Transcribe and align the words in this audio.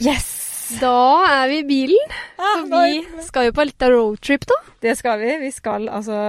Yes! 0.00 0.28
Da 0.80 0.92
er 1.26 1.48
vi 1.50 1.56
i 1.60 1.66
bilen. 1.66 2.12
Ah, 2.38 2.60
For 2.62 2.84
vi 2.86 3.24
skal 3.26 3.48
jo 3.48 3.54
på 3.56 3.64
litt 3.66 3.82
av 3.82 3.90
roadtrip, 3.90 4.44
da. 4.46 4.58
Det 4.84 4.92
skal 4.98 5.18
vi. 5.18 5.32
Vi 5.42 5.50
skal 5.54 5.88
altså 5.90 6.20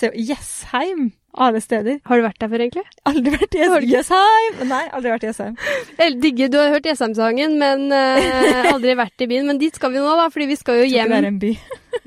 til 0.00 0.16
Jessheim. 0.26 1.12
Alle 1.36 1.60
steder. 1.60 1.98
Har 2.08 2.16
du 2.16 2.24
vært 2.24 2.38
der 2.40 2.48
før, 2.48 2.62
egentlig? 2.64 2.82
Aldri 3.06 3.32
vært 3.34 3.54
i? 3.58 3.66
Jessheim! 3.92 4.54
Nei, 4.70 4.82
aldri 4.96 5.10
vært 5.12 5.26
i 5.26 5.28
Jessheim. 5.28 5.58
Jeg 6.00 6.14
digger, 6.22 6.48
Du 6.48 6.56
har 6.58 6.72
hørt 6.72 6.88
Jessheim-sangen, 6.88 7.58
men 7.60 7.84
uh, 7.92 8.70
aldri 8.72 8.94
vært 8.96 9.20
i 9.20 9.28
byen. 9.30 9.50
Men 9.52 9.60
dit 9.60 9.76
skal 9.76 9.92
vi 9.92 10.00
nå, 10.00 10.14
da, 10.16 10.30
fordi 10.32 10.48
vi 10.48 10.56
skal 10.56 10.80
jo 10.80 10.88
hjem. 10.88 11.12
det 11.12 11.20
er 11.20 11.28
en 11.28 11.38
by. 11.44 11.52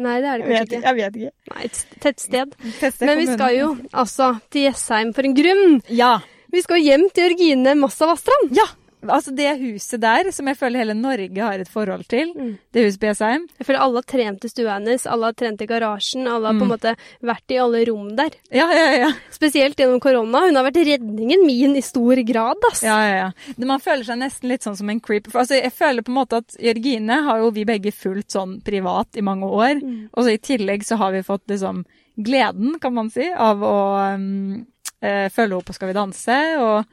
Nei, 0.01 0.17
det 0.23 0.31
er 0.33 0.41
det 0.41 0.49
kanskje 0.49 0.65
ikke. 0.65 0.81
jeg 0.81 0.97
vet 0.99 1.21
ikke. 1.21 1.31
Nei, 1.53 1.61
et 1.69 2.01
tettsted. 2.07 2.57
Teste 2.81 3.07
Men 3.09 3.21
vi 3.21 3.29
skal 3.29 3.55
jo 3.55 3.69
altså 3.93 4.31
til 4.49 4.67
Jessheim 4.67 5.13
for 5.13 5.29
en 5.29 5.37
grunn. 5.37 5.79
Ja. 5.93 6.11
Vi 6.49 6.65
skal 6.65 6.81
hjem 6.81 7.05
til 7.13 7.29
Jørgine 7.29 7.77
Massavassdrand. 7.77 8.51
Ja! 8.57 8.65
Altså 9.07 9.31
det 9.31 9.53
huset 9.61 10.01
der, 10.01 10.27
som 10.35 10.45
jeg 10.51 10.57
føler 10.59 10.81
hele 10.81 10.93
Norge 10.93 11.39
har 11.39 11.59
et 11.59 11.69
forhold 11.71 12.05
til, 12.11 12.33
Mm. 12.35 12.57
det 12.73 12.83
huset 12.83 12.99
på 12.99 13.07
Jessheim. 13.07 13.47
Jeg 13.57 13.65
føler 13.67 13.79
alle 13.79 13.95
har 13.95 14.03
trent 14.03 14.43
i 14.43 14.49
stua 14.49 14.73
hennes, 14.77 15.05
alle 15.07 15.25
har 15.25 15.33
trent 15.33 15.61
i 15.61 15.65
garasjen, 15.65 16.27
alle 16.27 16.47
har 16.47 16.53
på 16.59 16.63
en 16.65 16.67
Mm. 16.67 16.73
måte 16.75 16.95
vært 17.23 17.51
i 17.55 17.57
alle 17.57 17.85
rom 17.87 18.15
der. 18.17 18.31
Ja, 18.51 18.67
ja, 18.73 18.91
ja. 18.97 19.11
Spesielt 19.31 19.77
gjennom 19.77 20.01
korona. 20.01 20.41
Hun 20.47 20.55
har 20.55 20.65
vært 20.69 20.83
redningen 20.83 21.45
min 21.45 21.75
i 21.77 21.81
stor 21.81 22.15
grad, 22.27 22.57
ass. 22.71 22.83
Ja, 22.83 22.99
ja, 23.07 23.15
ja. 23.31 23.65
Man 23.65 23.79
føler 23.79 24.03
seg 24.03 24.17
nesten 24.19 24.49
litt 24.49 24.61
sånn 24.63 24.75
som 24.75 24.89
en 24.89 24.99
creep. 24.99 25.27
Altså, 25.33 25.61
jeg 25.61 25.71
føler 25.71 26.01
på 26.03 26.09
en 26.09 26.19
måte 26.25 26.37
at 26.37 26.57
Jørgine 26.59 27.23
har 27.23 27.37
jo 27.39 27.51
vi 27.51 27.63
begge 27.63 27.91
fulgt 27.93 28.31
sånn 28.35 28.61
privat 28.61 29.15
i 29.15 29.21
mange 29.21 29.43
år. 29.47 29.81
Mm. 29.81 30.09
Og 30.13 30.23
så 30.25 30.33
i 30.33 30.37
tillegg 30.37 30.83
så 30.83 30.97
har 30.97 31.11
vi 31.13 31.21
fått 31.23 31.47
liksom 31.47 31.85
gleden, 32.17 32.79
kan 32.81 32.93
man 32.93 33.09
si, 33.09 33.29
av 33.31 33.61
å 33.63 34.13
um, 34.15 34.65
eh, 35.01 35.29
følge 35.29 35.55
henne 35.55 35.63
på 35.63 35.73
Skal 35.73 35.87
vi 35.87 35.93
danse 35.93 36.39
og, 36.59 36.85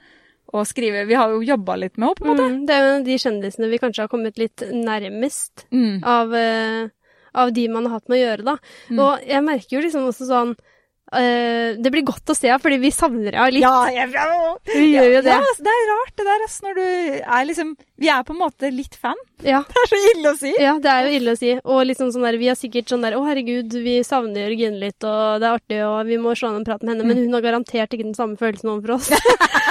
og 0.55 0.67
skrive. 0.67 1.07
Vi 1.09 1.15
har 1.19 1.31
jo 1.35 1.41
jobba 1.43 1.77
litt 1.77 1.97
med 1.99 2.09
henne, 2.09 2.17
på 2.21 2.25
en 2.25 2.31
måte. 2.37 2.47
Mm, 2.53 2.67
det 2.69 2.75
er 2.77 2.85
jo 2.87 3.05
de 3.05 3.17
kjendisene 3.19 3.71
vi 3.71 3.79
kanskje 3.83 4.05
har 4.05 4.09
kommet 4.13 4.39
litt 4.39 4.63
nærmest 4.73 5.67
Mm. 5.73 6.05
av, 6.05 6.33
uh, 6.33 6.89
av 7.35 7.53
de 7.53 7.69
man 7.69 7.85
har 7.87 7.99
hatt 8.01 8.09
med 8.09 8.19
å 8.19 8.25
gjøre, 8.25 8.45
da. 8.45 8.57
Mm. 8.91 8.99
Og 9.01 9.27
jeg 9.27 9.43
merker 9.45 9.77
jo 9.77 9.83
liksom 9.85 10.07
også 10.09 10.27
sånn 10.31 10.57
eh, 11.15 11.77
Det 11.79 11.93
blir 11.93 12.05
godt 12.07 12.33
å 12.33 12.37
se 12.37 12.49
henne, 12.51 12.63
fordi 12.63 12.79
vi 12.83 12.91
savner 12.95 13.37
henne 13.37 13.55
litt. 13.55 13.65
Ja, 13.65 13.87
jeg, 13.93 14.11
ja, 14.15 14.27
vi 14.73 14.87
gjør 14.93 15.11
jo 15.15 15.23
det. 15.27 15.33
Ja, 15.35 15.39
altså, 15.43 15.67
det 15.67 15.75
er 15.75 15.89
rart 15.93 16.13
det 16.15 16.27
der, 16.29 16.45
altså, 16.49 16.67
når 16.67 16.79
du 16.79 16.85
er 17.21 17.47
liksom 17.51 17.73
Vi 18.03 18.11
er 18.13 18.27
på 18.27 18.35
en 18.35 18.41
måte 18.41 18.71
litt 18.75 18.99
fan. 19.01 19.23
Ja. 19.45 19.63
Det 19.71 19.83
er 19.83 19.91
så 19.93 20.01
ille 20.11 20.33
å 20.33 20.39
si. 20.41 20.53
Ja, 20.61 20.75
det 20.81 20.91
er 20.93 21.07
jo 21.07 21.21
ille 21.21 21.33
å 21.35 21.39
si. 21.39 21.53
Og 21.65 21.83
liksom 21.89 22.11
sånn 22.13 22.25
der, 22.25 22.39
vi 22.41 22.51
har 22.51 22.59
sikkert 22.59 22.91
sånn 22.91 23.05
der 23.05 23.17
Å, 23.19 23.23
herregud, 23.29 23.75
vi 23.85 23.99
savner 24.07 24.47
Jørgine 24.47 24.81
litt, 24.81 24.99
og 25.05 25.43
det 25.43 25.49
er 25.49 25.59
artig, 25.61 25.81
og 25.85 25.99
vi 26.09 26.21
må 26.21 26.35
slå 26.37 26.53
an 26.53 26.61
en 26.61 26.67
prat 26.69 26.83
med 26.83 26.95
henne. 26.95 27.05
Mm. 27.05 27.13
Men 27.13 27.23
hun 27.25 27.39
har 27.39 27.45
garantert 27.45 27.93
ikke 27.93 28.09
den 28.09 28.17
samme 28.17 28.41
følelsen 28.41 28.73
overfor 28.73 28.97
oss. 28.97 29.11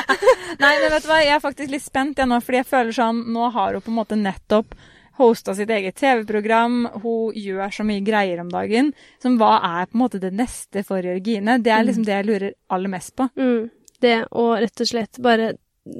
Nei, 0.61 0.73
men 0.81 0.91
vet 0.93 1.05
du 1.05 1.09
hva, 1.09 1.21
jeg 1.23 1.35
er 1.35 1.43
faktisk 1.43 1.73
litt 1.73 1.85
spent 1.85 2.21
jeg 2.21 2.29
nå, 2.29 2.39
fordi 2.45 2.61
jeg 2.61 2.69
føler 2.69 2.95
sånn 2.95 3.23
Nå 3.35 3.49
har 3.55 3.75
hun 3.75 3.83
på 3.83 3.91
en 3.91 3.97
måte 3.97 4.17
nettopp 4.19 4.75
hosta 5.19 5.55
sitt 5.57 5.71
eget 5.73 5.97
TV-program. 5.99 6.85
Hun 7.03 7.35
gjør 7.39 7.73
så 7.73 7.85
mye 7.87 8.03
greier 8.05 8.41
om 8.43 8.51
dagen. 8.51 8.93
Som 9.23 9.39
hva 9.41 9.57
er 9.59 9.89
på 9.89 9.97
en 9.97 10.03
måte 10.05 10.21
det 10.23 10.33
neste 10.35 10.85
for 10.87 11.03
Jørgine? 11.03 11.59
Det 11.63 11.73
er 11.73 11.85
liksom 11.87 12.07
det 12.07 12.17
jeg 12.17 12.29
lurer 12.29 12.55
aller 12.73 12.91
mest 12.91 13.15
på. 13.17 13.29
Mm, 13.39 13.69
det, 14.03 14.17
å 14.31 14.49
rett 14.59 14.83
og 14.83 14.91
slett 14.91 15.21
bare 15.23 15.53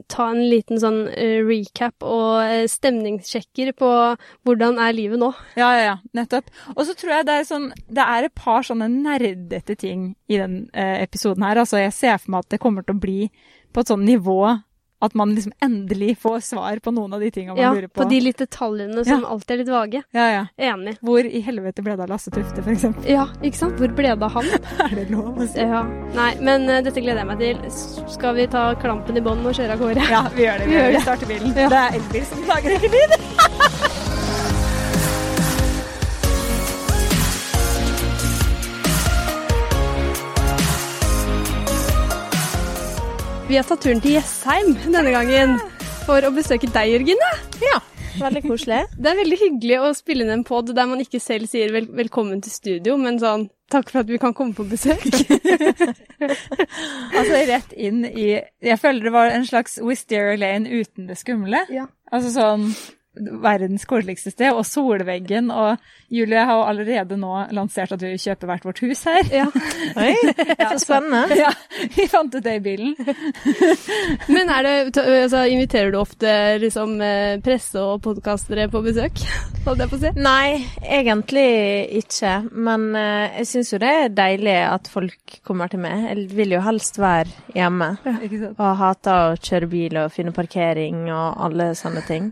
ta 0.09 0.29
en 0.31 0.41
liten 0.49 0.79
sånn 0.81 1.03
eh, 1.13 1.43
recap 1.45 2.05
og 2.05 2.41
eh, 2.41 2.63
stemningssjekker 2.69 3.71
på 3.77 3.89
hvordan 4.47 4.79
er 4.81 4.95
livet 4.97 5.21
nå. 5.21 5.29
Ja, 5.59 5.69
ja, 5.77 5.83
ja, 5.91 5.95
nettopp. 6.17 6.49
Og 6.73 6.87
så 6.87 6.95
tror 6.97 7.19
jeg 7.19 7.27
det 7.27 7.35
er 7.37 7.49
sånn 7.49 7.67
Det 7.85 8.05
er 8.05 8.25
et 8.25 8.35
par 8.37 8.65
sånne 8.65 8.89
nerdete 8.89 9.77
ting 9.77 10.07
i 10.25 10.39
den 10.41 10.63
eh, 10.73 11.03
episoden 11.03 11.45
her. 11.45 11.61
Altså, 11.61 11.83
jeg 11.83 11.93
ser 11.93 12.17
for 12.17 12.33
meg 12.33 12.47
at 12.47 12.55
det 12.55 12.61
kommer 12.63 12.85
til 12.85 12.97
å 12.97 13.03
bli 13.05 13.19
på 13.75 13.83
et 13.83 13.91
sånn 13.91 14.07
nivå 14.07 14.39
at 15.03 15.13
man 15.13 15.33
liksom 15.35 15.51
endelig 15.61 16.17
får 16.21 16.39
svar 16.39 16.79
på 16.79 16.91
noen 16.95 17.13
av 17.13 17.19
de 17.19 17.29
tingene 17.31 17.55
man 17.55 17.61
Ja, 17.63 17.71
lurer 17.75 17.87
på. 17.89 17.99
Ja, 17.99 18.03
på 18.03 18.09
de 18.09 18.19
litt 18.23 18.37
detaljene 18.39 19.03
som 19.05 19.25
alltid 19.25 19.51
er 19.51 19.57
litt 19.63 19.71
vage. 19.73 20.01
Ja, 20.15 20.27
ja. 20.31 20.45
Enig. 20.71 20.95
Hvor 21.03 21.27
i 21.27 21.41
helvete 21.45 21.83
ble 21.85 21.97
det 21.99 22.05
av 22.07 22.09
Lasse 22.13 22.31
Tufte, 22.31 22.63
eksempel? 22.71 23.03
Ja, 23.11 23.27
ikke 23.43 23.59
sant? 23.59 23.75
Hvor 23.81 23.91
ble 23.97 24.13
det 24.15 24.23
av 24.29 24.31
han? 24.37 24.47
Er 24.85 24.95
det 24.95 25.07
lov 25.11 25.35
å 25.35 25.47
si? 25.51 25.59
Ja. 25.59 25.83
Nei, 26.15 26.31
men 26.39 26.69
uh, 26.71 26.79
dette 26.85 27.03
gleder 27.03 27.23
jeg 27.25 27.29
meg 27.33 27.43
til. 27.43 28.05
Skal 28.15 28.39
vi 28.39 28.47
ta 28.55 28.67
klampen 28.81 29.19
i 29.19 29.25
bånn 29.25 29.43
og 29.45 29.55
kjøre 29.57 29.75
av 29.75 29.83
gårde? 29.83 30.07
Ja, 30.11 30.23
vi 30.35 30.47
gjør 30.47 30.63
det. 30.63 30.65
Vi, 30.65 30.73
Vi 30.73 30.79
gjør 30.79 30.91
det. 30.91 30.97
vi 30.97 31.05
starter 31.09 31.33
bilen. 31.35 31.55
Ja. 31.59 31.69
Det 31.75 31.81
er 31.83 31.99
elbil 31.99 32.29
som 32.31 32.45
lager 32.49 32.77
ikke 32.79 32.93
lyd. 32.95 33.19
Vi 43.45 43.57
har 43.59 43.65
tatt 43.67 43.83
turen 43.85 43.99
til 44.01 44.15
Jessheim 44.15 44.71
denne 44.89 45.11
gangen 45.13 45.51
for 46.07 46.25
å 46.25 46.31
besøke 46.33 46.65
deg, 46.65 46.95
Jørgine. 46.95 47.27
Ja, 47.61 47.75
veldig 48.17 48.41
koselig. 48.47 48.79
Det 49.01 49.11
er 49.11 49.19
veldig 49.19 49.37
hyggelig 49.37 49.77
å 49.85 49.91
spille 49.93 50.25
inn 50.25 50.33
en 50.33 50.45
pod 50.47 50.71
der 50.73 50.87
man 50.89 51.03
ikke 51.03 51.21
selv 51.21 51.45
sier 51.51 51.69
vel 51.75 51.85
velkommen 51.93 52.41
til 52.41 52.55
studio, 52.55 52.95
men 52.97 53.19
sånn 53.21 53.45
takk 53.69 53.91
for 53.93 54.01
at 54.01 54.09
vi 54.09 54.17
kan 54.21 54.33
komme 54.37 54.57
på 54.57 54.65
besøk. 54.69 55.05
Altså 57.15 57.43
rett 57.45 57.73
inn 57.77 58.05
i 58.07 58.25
Jeg 58.33 58.77
føler 58.81 59.05
det 59.05 59.11
var 59.13 59.29
en 59.29 59.45
slags 59.45 59.77
Wisteria 59.83 60.37
Lane 60.41 60.81
uten 60.81 61.05
det 61.11 61.19
skumle. 61.21 61.61
Ja. 61.69 61.85
Altså 62.09 62.33
sånn 62.33 62.69
verdens 63.15 63.85
koseligste 63.89 64.31
sted, 64.33 64.51
og 64.53 64.65
solveggen. 64.67 65.51
Og 65.51 65.77
Julie 66.13 66.43
har 66.45 66.59
jo 66.59 66.65
allerede 66.69 67.17
nå 67.19 67.31
lansert 67.55 67.93
at 67.95 68.03
vi 68.03 68.15
kjøper 68.21 68.51
hvert 68.51 68.67
vårt 68.67 68.81
hus 68.85 69.03
her. 69.07 69.29
ja. 69.33 69.45
Oi, 69.95 70.13
så 70.71 70.79
spennende. 70.81 71.37
Ja, 71.39 71.51
vi 71.95 72.07
fant 72.11 72.35
ut 72.35 72.43
det 72.45 72.57
i 72.59 72.63
bilen. 72.63 72.95
Men 74.35 74.51
er 74.53 74.65
det, 74.65 74.75
altså, 75.01 75.45
inviterer 75.51 75.93
du 75.93 75.99
ofte 76.01 76.31
liksom, 76.61 76.97
eh, 77.03 77.37
presse 77.45 77.81
og 77.81 78.03
podkastere 78.05 78.67
på 78.71 78.83
besøk? 78.85 79.23
Holdt 79.65 79.81
jeg 79.81 79.91
på 79.91 79.97
å 79.97 80.03
si. 80.03 80.11
Nei, 80.21 80.65
egentlig 80.83 81.47
ikke. 82.01 82.35
Men 82.53 82.91
eh, 82.99 83.39
jeg 83.41 83.49
syns 83.53 83.73
jo 83.73 83.81
det 83.81 83.93
er 84.01 84.13
deilig 84.13 84.59
at 84.67 84.91
folk 84.91 85.39
kommer 85.47 85.71
til 85.71 85.81
meg. 85.85 86.09
Jeg 86.11 86.27
vil 86.35 86.57
jo 86.57 86.61
helst 86.65 86.99
være 87.01 87.31
hjemme. 87.55 87.95
Ikke 88.19 88.43
sant? 88.43 88.59
Og 88.59 88.77
hater 88.81 89.31
å 89.31 89.39
kjøre 89.39 89.71
bil 89.71 89.97
og 90.03 90.13
finne 90.13 90.35
parkering 90.35 91.07
og 91.09 91.41
alle 91.47 91.71
sånne 91.77 92.05
ting. 92.05 92.29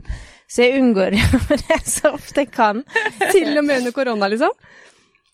Så 0.53 0.67
jeg 0.67 0.81
unngår 0.81 1.15
det 1.67 1.79
så 1.89 2.13
ofte 2.13 2.43
jeg 2.43 2.51
kan. 2.53 2.83
Til 3.31 3.57
og 3.57 3.65
med 3.65 3.81
under 3.81 3.95
korona, 3.95 4.29
liksom? 4.29 4.53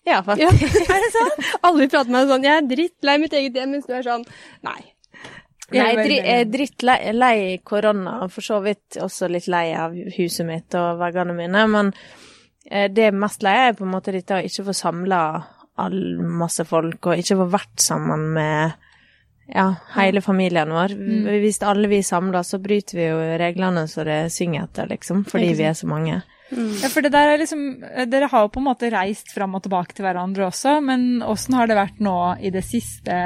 Ja, 0.08 0.22
faktisk. 0.24 0.80
er 0.94 1.04
det 1.04 1.10
sånn? 1.12 1.34
Alle 1.60 1.84
prater 1.84 1.92
prate 1.92 2.08
med 2.08 2.16
meg 2.16 2.32
sånn 2.32 2.46
'Jeg 2.46 2.56
er 2.56 2.70
drittlei 2.70 3.18
mitt 3.20 3.36
eget 3.36 3.60
hjem', 3.60 3.76
mens 3.76 3.86
du 3.86 3.92
er 3.92 4.06
sånn 4.06 4.24
Nei. 4.64 4.80
Nei, 5.70 5.76
Jeg 5.76 5.98
er 5.98 6.40
er 6.40 6.48
drittlei 6.50 7.12
lei 7.14 7.58
korona, 7.62 8.22
og 8.24 8.32
for 8.32 8.42
så 8.42 8.58
vidt 8.64 8.98
også 8.98 9.28
litt 9.30 9.46
lei 9.46 9.68
av 9.76 9.94
huset 10.16 10.46
mitt 10.46 10.74
og 10.74 10.98
veggene 10.98 11.36
mine, 11.36 11.66
men 11.70 11.92
det 12.64 12.88
det 12.96 13.12
mest 13.14 13.42
lei 13.42 13.68
er 13.68 13.76
på 13.78 13.84
en 13.84 13.92
måte 13.92 14.12
dette 14.12 14.34
å 14.34 14.42
ikke 14.42 14.66
få 14.66 14.74
samla 14.74 15.20
all 15.80 16.00
masse 16.18 16.64
folk, 16.66 17.06
og 17.06 17.18
ikke 17.18 17.38
få 17.38 17.46
vært 17.52 17.80
sammen 17.80 18.32
med 18.34 18.72
ja, 19.54 19.68
hele 19.96 20.22
familien 20.22 20.70
vår. 20.74 20.94
Hvis 21.42 21.60
alle 21.66 21.90
vi 21.90 22.02
samler, 22.06 22.44
så 22.46 22.60
bryter 22.62 22.98
vi 22.98 23.08
jo 23.08 23.22
reglene 23.40 23.86
så 23.90 24.04
det 24.06 24.22
synger 24.34 24.68
etter, 24.68 24.90
liksom, 24.90 25.24
fordi 25.28 25.54
vi 25.58 25.66
er 25.68 25.76
så 25.78 25.90
mange. 25.90 26.20
Ja, 26.50 26.88
for 26.90 27.04
det 27.04 27.12
der 27.14 27.30
er 27.30 27.38
liksom 27.38 27.60
Dere 28.10 28.26
har 28.26 28.42
jo 28.42 28.48
på 28.50 28.58
en 28.58 28.66
måte 28.66 28.88
reist 28.90 29.28
fram 29.30 29.54
og 29.54 29.62
tilbake 29.62 29.94
til 29.94 30.02
hverandre 30.02 30.48
også, 30.48 30.80
men 30.82 31.22
åssen 31.22 31.54
har 31.54 31.70
det 31.70 31.78
vært 31.78 32.00
nå 32.02 32.16
i 32.42 32.50
det 32.50 32.64
siste? 32.66 33.20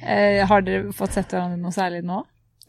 Eh, 0.00 0.42
har 0.48 0.66
dere 0.66 0.92
fått 0.96 1.16
sett 1.16 1.32
hverandre 1.32 1.60
noe 1.60 1.72
særlig 1.72 2.02
nå? 2.04 2.20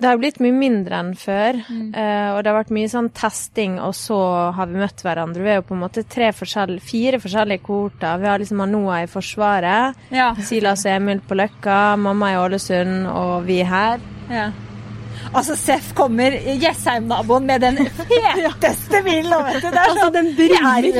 Det 0.02 0.10
har 0.10 0.18
blitt 0.18 0.40
mye 0.42 0.56
mindre 0.58 0.98
enn 1.04 1.12
før, 1.20 1.60
mm. 1.70 1.92
og 1.94 2.40
det 2.42 2.50
har 2.50 2.56
vært 2.58 2.74
mye 2.74 2.90
sånn 2.90 3.10
testing, 3.14 3.76
og 3.86 3.94
så 3.94 4.18
har 4.58 4.70
vi 4.72 4.80
møtt 4.82 5.04
hverandre. 5.06 5.44
Vi 5.46 5.52
er 5.54 5.60
jo 5.60 5.66
på 5.68 5.76
en 5.78 5.84
måte 5.84 6.04
tre 6.10 6.32
forskjell- 6.34 6.80
fire 6.82 7.20
forskjellige 7.22 7.62
kohorter. 7.68 8.18
Vi 8.24 8.30
har 8.32 8.42
liksom 8.42 8.64
Anoa 8.66 9.04
i 9.04 9.12
Forsvaret, 9.12 10.02
Ja. 10.10 10.32
Silas 10.42 10.86
og 10.88 10.92
Emil 10.96 11.22
på 11.22 11.38
Løkka, 11.38 11.78
mamma 12.02 12.34
i 12.34 12.40
Ålesund 12.42 13.08
og 13.14 13.46
vi 13.46 13.62
her. 13.64 14.00
ja. 14.30 14.50
Altså, 15.32 15.56
Seff 15.56 15.94
kommer, 15.96 16.34
Jessheim-naboen, 16.60 17.46
med 17.48 17.62
den 17.64 17.78
feteste 17.96 19.00
bilen, 19.06 19.32
vet 19.46 19.62
du. 19.64 19.68
Det 19.72 19.80
er 19.80 19.86
Altså, 19.86 20.02
sånn 20.02 20.16
den 20.18 20.32
Vi 20.36 20.48
er 20.52 20.58
brummer. 20.58 20.88
i 20.88 20.92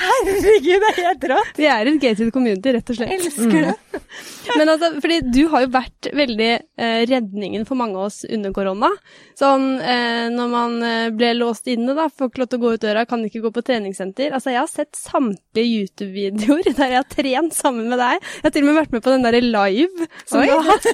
Herregud, 0.00 0.82
det 0.84 0.90
er 0.90 0.98
helt 1.06 1.24
rått. 1.32 1.54
Vi 1.56 1.68
er 1.70 1.90
et 1.90 2.00
gated 2.02 2.32
community, 2.34 2.74
rett 2.76 2.92
og 2.92 2.98
slett. 2.98 3.14
Elsker 3.16 3.70
det. 3.70 4.02
Men 4.58 4.72
altså, 4.72 4.90
fordi 5.00 5.20
du 5.32 5.40
har 5.52 5.64
jo 5.64 5.70
vært 5.72 6.08
veldig 6.16 6.48
eh, 6.50 7.00
redningen 7.08 7.64
for 7.68 7.78
mange 7.78 7.96
av 7.96 8.08
oss 8.10 8.20
under 8.28 8.52
korona. 8.56 8.90
Sånn 9.38 9.66
eh, 9.78 10.26
når 10.34 10.50
man 10.52 10.76
eh, 10.84 11.08
ble 11.14 11.32
låst 11.38 11.70
inne, 11.70 11.94
da, 11.96 12.08
får 12.12 12.30
ikke 12.32 12.42
lov 12.42 12.50
til 12.52 12.60
å 12.60 12.64
gå 12.64 12.72
ut 12.74 12.84
døra, 12.84 13.06
kan 13.08 13.24
ikke 13.24 13.42
gå 13.46 13.52
på 13.54 13.64
treningssenter. 13.64 14.34
Altså, 14.36 14.52
jeg 14.52 14.60
har 14.60 14.70
sett 14.72 14.98
samtlige 14.98 15.84
YouTube-videoer 15.86 16.68
der 16.80 16.96
jeg 16.96 17.00
har 17.00 17.08
trent 17.16 17.56
sammen 17.56 17.88
med 17.92 18.00
deg. 18.02 18.18
Jeg 18.40 18.48
har 18.48 18.54
til 18.56 18.66
og 18.66 18.70
med 18.72 18.80
vært 18.82 18.96
med 18.96 19.06
på 19.06 19.14
den 19.14 19.24
derre 19.28 19.42
live 19.46 20.10
som 20.26 20.42
Oi. 20.42 20.48
du 20.50 20.56
har 20.56 20.68
hatt. 20.74 20.90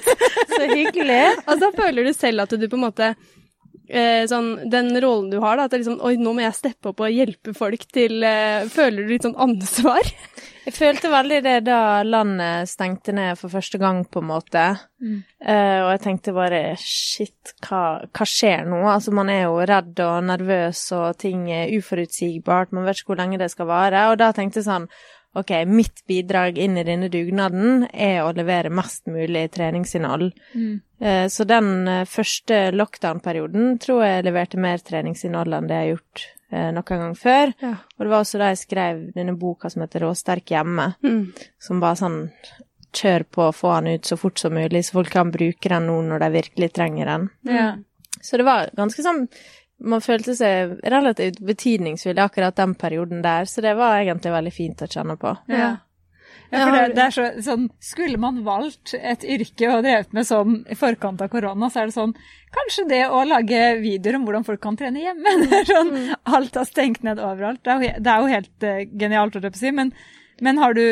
Så 0.53 0.63
hyggelig. 0.71 1.21
Altså, 1.47 1.71
føler 1.81 1.96
du 2.05 2.13
selv 2.13 2.45
at 2.45 2.53
du 2.53 2.67
på 2.69 2.77
en 2.77 2.85
måte 2.85 3.09
eh, 3.89 4.25
sånn, 4.29 4.69
den 4.69 4.91
rollen 5.01 5.31
du 5.31 5.39
har, 5.43 5.57
da, 5.57 5.65
at 5.65 5.73
det 5.73 5.79
er 5.79 5.83
liksom 5.85 6.03
Oi, 6.05 6.17
nå 6.21 6.35
må 6.35 6.43
jeg 6.45 6.57
steppe 6.57 6.91
opp 6.91 7.01
og 7.03 7.13
hjelpe 7.13 7.55
folk 7.57 7.87
til 7.93 8.21
eh, 8.27 8.67
Føler 8.71 9.03
du 9.03 9.15
litt 9.15 9.27
sånn 9.27 9.39
ansvar? 9.47 10.11
Jeg 10.67 10.75
følte 10.75 11.07
veldig 11.07 11.37
det 11.45 11.59
da 11.63 12.03
landet 12.03 12.67
stengte 12.67 13.13
ned 13.15 13.37
for 13.39 13.47
første 13.47 13.79
gang, 13.79 14.01
på 14.03 14.19
en 14.19 14.25
måte. 14.27 14.63
Mm. 14.99 15.21
Eh, 15.39 15.77
og 15.85 15.93
jeg 15.93 16.01
tenkte 16.03 16.33
bare 16.35 16.59
shit, 16.81 17.53
hva, 17.63 18.01
hva 18.03 18.27
skjer 18.27 18.67
nå? 18.67 18.81
Altså, 18.91 19.13
man 19.15 19.31
er 19.31 19.45
jo 19.45 19.61
redd 19.61 20.01
og 20.03 20.27
nervøs, 20.27 20.81
og 20.97 21.21
ting 21.23 21.45
er 21.55 21.71
uforutsigbart, 21.71 22.75
man 22.75 22.83
vet 22.83 22.99
ikke 22.99 23.13
hvor 23.13 23.21
lenge 23.21 23.39
det 23.39 23.47
skal 23.53 23.69
vare. 23.71 24.09
Og 24.11 24.19
da 24.19 24.33
tenkte 24.35 24.59
jeg 24.59 24.67
sånn 24.67 24.89
ok, 25.35 25.51
mitt 25.67 26.03
bidrag 26.07 26.57
inn 26.57 26.77
i 26.77 26.83
denne 26.87 27.09
dugnaden 27.09 27.87
er 27.93 28.23
å 28.23 28.31
levere 28.33 28.69
mest 28.73 29.05
mulig 29.11 29.47
treningsinnhold. 29.53 30.31
Mm. 30.53 30.79
Eh, 30.99 31.27
så 31.29 31.45
den 31.45 31.87
eh, 31.87 32.05
første 32.09 32.71
lockdown-perioden 32.73 33.77
tror 33.83 34.03
jeg 34.05 34.25
leverte 34.25 34.57
mer 34.57 34.77
treningsinnhold 34.81 35.53
enn 35.53 35.67
det 35.69 35.75
jeg 35.75 35.85
har 35.85 35.91
gjort 35.95 36.23
eh, 36.51 36.69
noen 36.73 37.03
gang 37.03 37.15
før. 37.19 37.53
Ja. 37.61 37.73
Og 37.97 38.05
det 38.05 38.13
var 38.13 38.23
også 38.25 38.41
da 38.41 38.49
jeg 38.53 38.63
skrev 38.63 39.03
denne 39.17 39.35
boka 39.37 39.69
som 39.69 39.83
heter 39.85 40.07
Råsterk 40.07 40.55
hjemme, 40.55 40.93
Mm. 41.03 41.33
som 41.59 41.79
bare 41.83 41.99
sånn 42.01 42.19
kjør 42.97 43.23
på 43.29 43.43
å 43.49 43.53
få 43.53 43.75
den 43.81 43.99
ut 43.99 44.05
så 44.09 44.17
fort 44.17 44.39
som 44.39 44.55
mulig, 44.57 44.85
så 44.87 44.95
folk 44.97 45.11
kan 45.13 45.29
bruke 45.31 45.69
den 45.69 45.85
nå 45.85 45.99
når 46.07 46.23
de 46.23 46.29
virkelig 46.39 46.71
trenger 46.73 47.05
den. 47.05 47.29
Ja. 47.45 47.75
Så 48.21 48.39
det 48.39 48.45
var 48.47 48.71
ganske 48.73 49.03
sånn 49.05 49.27
Man 49.77 50.01
følte 50.01 50.33
seg 50.37 50.79
relativt 50.89 51.41
betydningsfull 51.45 52.17
i 52.17 52.23
akkurat 52.23 52.57
den 52.57 52.73
perioden 52.79 53.21
der, 53.21 53.45
så 53.45 53.61
det 53.61 53.75
var 53.77 53.99
egentlig 53.99 54.33
veldig 54.33 54.53
fint 54.55 54.81
å 54.81 54.89
kjenne 54.89 55.17
på. 55.21 55.35
Ja. 55.53 55.75
Ja, 56.47 56.61
for 56.63 56.75
det, 56.77 56.83
det 56.95 57.03
er 57.03 57.11
så, 57.11 57.23
sånn, 57.43 57.63
Skulle 57.83 58.19
man 58.21 58.37
valgt 58.45 58.93
et 58.95 59.25
yrke 59.27 59.67
og 59.73 59.81
drevet 59.83 60.13
med 60.15 60.27
sånn 60.27 60.61
i 60.71 60.77
forkant 60.79 61.19
av 61.23 61.31
korona, 61.31 61.67
så 61.71 61.81
er 61.81 61.89
det 61.89 61.95
sånn 61.97 62.13
Kanskje 62.55 62.85
det 62.87 63.01
å 63.11 63.23
lage 63.27 63.63
videoer 63.81 64.15
om 64.19 64.27
hvordan 64.27 64.45
folk 64.47 64.61
kan 64.63 64.77
trene 64.79 65.03
hjemme. 65.03 65.33
Det 65.43 65.57
er 65.59 65.67
sånn, 65.67 65.91
Alt 66.37 66.55
har 66.55 66.67
stengt 66.69 67.03
ned 67.03 67.19
overalt. 67.19 67.59
Det 67.65 67.73
er 67.73 67.83
jo, 67.83 67.89
det 68.05 68.13
er 68.13 68.23
jo 68.23 68.31
helt 68.31 68.63
uh, 68.63 68.79
genialt, 69.01 69.35
holdt 69.35 69.49
jeg 69.49 69.55
på 69.57 69.59
å 69.59 69.63
si. 69.65 69.73
Men, 69.75 69.91
men 70.39 70.57
har 70.61 70.73
du 70.73 70.83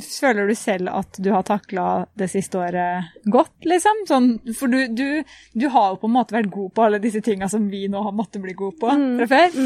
Føler 0.00 0.48
du 0.48 0.54
selv 0.56 0.90
at 0.92 1.18
du 1.20 1.30
har 1.32 1.44
takla 1.46 1.84
det 2.18 2.30
siste 2.32 2.58
året 2.60 3.10
godt, 3.28 3.54
liksom? 3.68 4.02
Sånn, 4.08 4.28
for 4.56 4.72
du, 4.72 4.94
du, 4.96 5.22
du 5.52 5.66
har 5.72 5.94
jo 5.94 6.00
på 6.02 6.08
en 6.08 6.14
måte 6.14 6.36
vært 6.36 6.50
god 6.52 6.72
på 6.76 6.84
alle 6.86 7.00
disse 7.02 7.22
tinga 7.24 7.48
som 7.52 7.66
vi 7.72 7.82
nå 7.92 8.02
har 8.04 8.16
måttet 8.16 8.42
bli 8.44 8.54
gode 8.56 8.78
på 8.80 8.90
fra 8.90 9.28
før. 9.30 9.58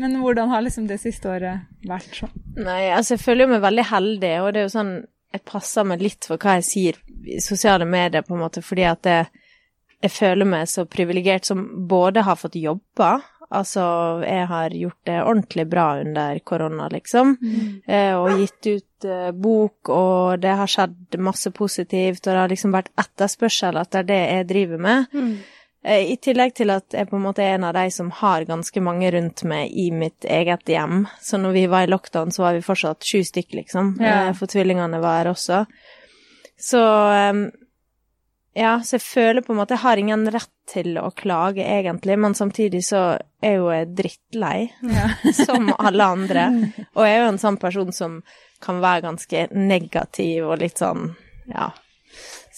Men 0.00 0.18
hvordan 0.22 0.52
har 0.52 0.64
liksom 0.64 0.88
det 0.90 1.00
siste 1.02 1.30
året 1.32 1.68
vært 1.88 2.20
sånn? 2.22 2.34
Nei, 2.58 2.88
altså 2.92 3.16
jeg 3.16 3.24
føler 3.24 3.46
jo 3.46 3.52
meg 3.54 3.64
veldig 3.64 3.86
heldig, 3.92 4.34
og 4.42 4.50
det 4.52 4.62
er 4.62 4.68
jo 4.68 4.74
sånn 4.76 4.98
Jeg 5.28 5.42
passer 5.44 5.84
meg 5.84 6.00
litt 6.00 6.24
for 6.24 6.40
hva 6.40 6.54
jeg 6.56 6.64
sier 6.64 7.00
i 7.28 7.40
sosiale 7.44 7.84
medier, 7.84 8.24
på 8.24 8.32
en 8.32 8.40
måte, 8.40 8.62
fordi 8.64 8.86
at 8.88 9.08
jeg, 9.08 9.26
jeg 10.00 10.12
føler 10.14 10.48
meg 10.48 10.70
så 10.72 10.86
privilegert 10.88 11.44
som 11.44 11.66
både 11.88 12.24
har 12.24 12.38
fått 12.40 12.56
jobba 12.56 13.18
Altså, 13.50 13.82
jeg 14.28 14.46
har 14.50 14.74
gjort 14.76 14.98
det 15.08 15.18
ordentlig 15.24 15.64
bra 15.70 15.84
under 16.02 16.38
korona, 16.44 16.88
liksom. 16.92 17.36
Eh, 17.86 18.14
og 18.18 18.34
gitt 18.42 18.66
ut 18.66 19.04
eh, 19.08 19.30
bok, 19.32 19.88
og 19.88 20.40
det 20.42 20.56
har 20.60 20.68
skjedd 20.68 21.16
masse 21.24 21.50
positivt, 21.56 22.26
og 22.26 22.32
det 22.34 22.42
har 22.42 22.50
liksom 22.52 22.74
vært 22.76 22.90
etterspørsel 23.00 23.78
etter 23.80 24.04
det 24.04 24.18
jeg 24.18 24.48
driver 24.50 24.82
med. 24.84 25.06
Eh, 25.84 26.10
I 26.12 26.16
tillegg 26.20 26.52
til 26.58 26.74
at 26.74 26.92
jeg 26.92 27.08
på 27.08 27.16
en 27.16 27.22
måte 27.24 27.40
er 27.40 27.54
en 27.56 27.64
av 27.70 27.72
de 27.78 27.86
som 27.94 28.10
har 28.10 28.44
ganske 28.44 28.80
mange 28.84 29.10
rundt 29.14 29.44
meg 29.48 29.70
i 29.72 29.88
mitt 29.96 30.24
eget 30.28 30.68
hjem. 30.68 31.06
Så 31.22 31.40
når 31.40 31.56
vi 31.56 31.66
var 31.72 31.86
i 31.86 31.90
lockdown, 31.92 32.34
så 32.34 32.42
var 32.42 32.58
vi 32.58 32.66
fortsatt 32.66 33.00
sju 33.06 33.22
stykker, 33.24 33.62
liksom. 33.62 33.94
Ja. 34.02 34.26
Eh, 34.28 34.34
For 34.36 34.50
tvillingene 34.50 35.00
var 35.00 35.22
her 35.22 35.32
også. 35.32 35.64
Så 36.60 36.84
eh, 37.14 37.32
ja, 38.58 38.74
så 38.82 38.96
jeg 38.96 39.04
føler 39.04 39.44
på 39.44 39.54
en 39.54 39.60
måte 39.60 39.76
jeg 39.76 39.84
har 39.84 40.00
ingen 40.00 40.26
rett 40.34 40.50
til 40.68 40.98
å 41.00 41.08
klage, 41.16 41.62
egentlig, 41.64 42.18
men 42.20 42.34
samtidig 42.36 42.82
så 42.84 43.02
er 43.40 43.54
jeg 43.54 43.60
jo 43.60 43.68
jeg 43.72 43.90
drittlei, 44.00 44.58
som 45.44 45.70
alle 45.78 46.08
andre. 46.18 46.46
Og 46.92 47.04
jeg 47.06 47.16
er 47.16 47.22
jo 47.22 47.32
en 47.32 47.42
sånn 47.42 47.58
person 47.62 47.92
som 47.94 48.18
kan 48.64 48.80
være 48.82 49.06
ganske 49.06 49.46
negativ 49.54 50.48
og 50.48 50.58
litt 50.64 50.82
sånn, 50.82 51.12
ja. 51.52 51.70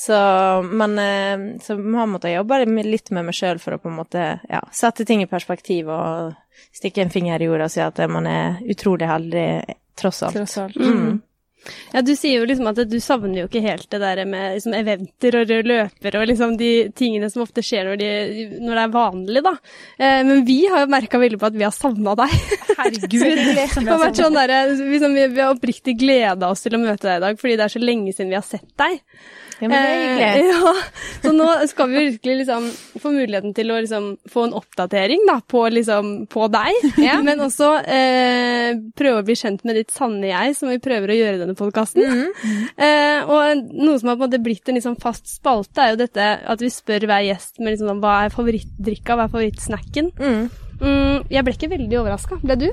Så, 0.00 0.16
men 0.64 0.96
eh, 0.98 1.42
så 1.60 1.76
man 1.76 2.14
måttet 2.14 2.32
jobbe 2.32 2.62
litt 2.64 3.10
med 3.12 3.26
meg 3.28 3.36
sjøl 3.36 3.58
for 3.60 3.76
å 3.76 3.80
på 3.82 3.90
en 3.90 3.98
måte 3.98 4.22
ja, 4.48 4.60
sette 4.72 5.04
ting 5.04 5.20
i 5.20 5.28
perspektiv 5.28 5.90
og 5.92 6.38
stikke 6.72 7.04
en 7.04 7.12
finger 7.12 7.42
i 7.42 7.50
jorda 7.50 7.66
og 7.68 7.74
si 7.74 7.82
at 7.84 8.00
man 8.08 8.28
er 8.30 8.62
utrolig 8.72 9.10
heldig, 9.10 9.50
tross 10.00 10.22
alt. 10.24 10.38
Tross 10.38 10.56
alt. 10.62 10.78
Mm. 10.80 11.20
Ja, 11.92 12.02
du 12.04 12.12
sier 12.16 12.40
jo 12.40 12.48
liksom 12.48 12.70
at 12.70 12.80
du 12.88 12.96
savner 13.02 13.42
jo 13.42 13.48
ikke 13.48 13.62
helt 13.64 13.88
det 13.92 14.00
der 14.02 14.22
med 14.28 14.56
liksom 14.56 14.76
eventer 14.78 15.38
og 15.40 15.50
røde 15.50 15.70
løpere 15.70 16.22
og 16.22 16.30
liksom 16.30 16.56
de 16.60 16.70
tingene 16.96 17.30
som 17.32 17.44
ofte 17.44 17.64
skjer 17.64 17.90
når, 17.90 18.00
de, 18.00 18.46
når 18.60 18.78
det 18.78 18.84
er 18.84 18.94
vanlig, 18.94 19.44
da. 19.46 19.54
Eh, 19.98 20.20
men 20.28 20.44
vi 20.48 20.60
har 20.70 20.84
jo 20.84 20.92
merka 20.92 21.20
veldig 21.22 21.40
på 21.40 21.50
at 21.50 21.58
vi 21.58 21.66
har 21.66 21.74
savna 21.76 22.16
deg. 22.18 22.38
Herregud. 22.70 23.44
Det 23.80 23.86
har 23.88 24.00
vært 24.00 24.18
sånn 24.18 24.36
der, 24.36 24.52
liksom, 24.78 25.14
vi, 25.16 25.26
vi 25.34 25.42
har 25.42 25.52
oppriktig 25.52 25.96
gleda 26.00 26.50
oss 26.52 26.64
til 26.64 26.76
å 26.76 26.80
møte 26.80 27.06
deg 27.06 27.18
i 27.18 27.24
dag, 27.26 27.38
fordi 27.40 27.56
det 27.58 27.66
er 27.66 27.72
så 27.72 27.82
lenge 27.82 28.14
siden 28.14 28.32
vi 28.32 28.38
har 28.38 28.46
sett 28.46 28.68
deg. 28.80 29.00
Ja, 29.60 29.68
men 29.68 29.76
det 29.76 29.88
er 29.88 29.98
hyggelig. 30.00 30.40
Eh, 30.40 30.60
ja, 30.64 30.74
så 31.22 31.32
nå 31.36 31.48
skal 31.68 31.90
vi 31.90 32.04
virkelig 32.06 32.36
liksom 32.42 32.68
få 33.02 33.12
muligheten 33.12 33.52
til 33.56 33.72
å 33.72 33.76
liksom 33.76 34.06
få 34.32 34.46
en 34.48 34.54
oppdatering 34.56 35.26
da, 35.28 35.36
på, 35.44 35.66
liksom, 35.74 36.12
på 36.32 36.46
deg, 36.52 36.88
men 37.26 37.44
også 37.44 37.70
eh, 37.84 38.70
prøve 38.96 39.20
å 39.20 39.26
bli 39.26 39.36
kjent 39.36 39.66
med 39.68 39.76
ditt 39.76 39.92
sanne 39.92 40.30
jeg, 40.30 40.56
som 40.56 40.72
vi 40.72 40.80
prøver 40.82 41.12
å 41.12 41.18
gjøre 41.18 41.36
i 41.36 41.42
denne 41.50 41.58
podkasten. 41.58 42.30
Eh, 42.80 43.26
og 43.26 43.68
noe 43.74 43.98
som 44.00 44.10
har 44.10 44.16
på 44.16 44.24
en 44.24 44.28
måte 44.28 44.42
blitt 44.42 44.68
en 44.70 44.78
liksom 44.78 44.96
fast 45.02 45.28
spalte, 45.28 45.82
er 45.82 45.94
jo 45.94 46.00
dette 46.00 46.26
at 46.54 46.62
vi 46.62 46.70
spør 46.72 47.06
hver 47.10 47.26
gjest 47.26 47.60
med 47.60 47.74
liksom, 47.74 48.00
hva 48.02 48.16
er 48.24 48.34
favorittdrikka, 48.34 49.16
hva 49.16 49.26
er 49.26 49.34
favorittsnacken. 49.34 50.12
Mm. 50.20 50.69
Mm, 50.80 51.24
jeg 51.28 51.44
ble 51.44 51.52
ikke 51.56 51.68
veldig 51.74 51.98
overraska. 52.00 52.38
Ble 52.42 52.56
du? 52.56 52.68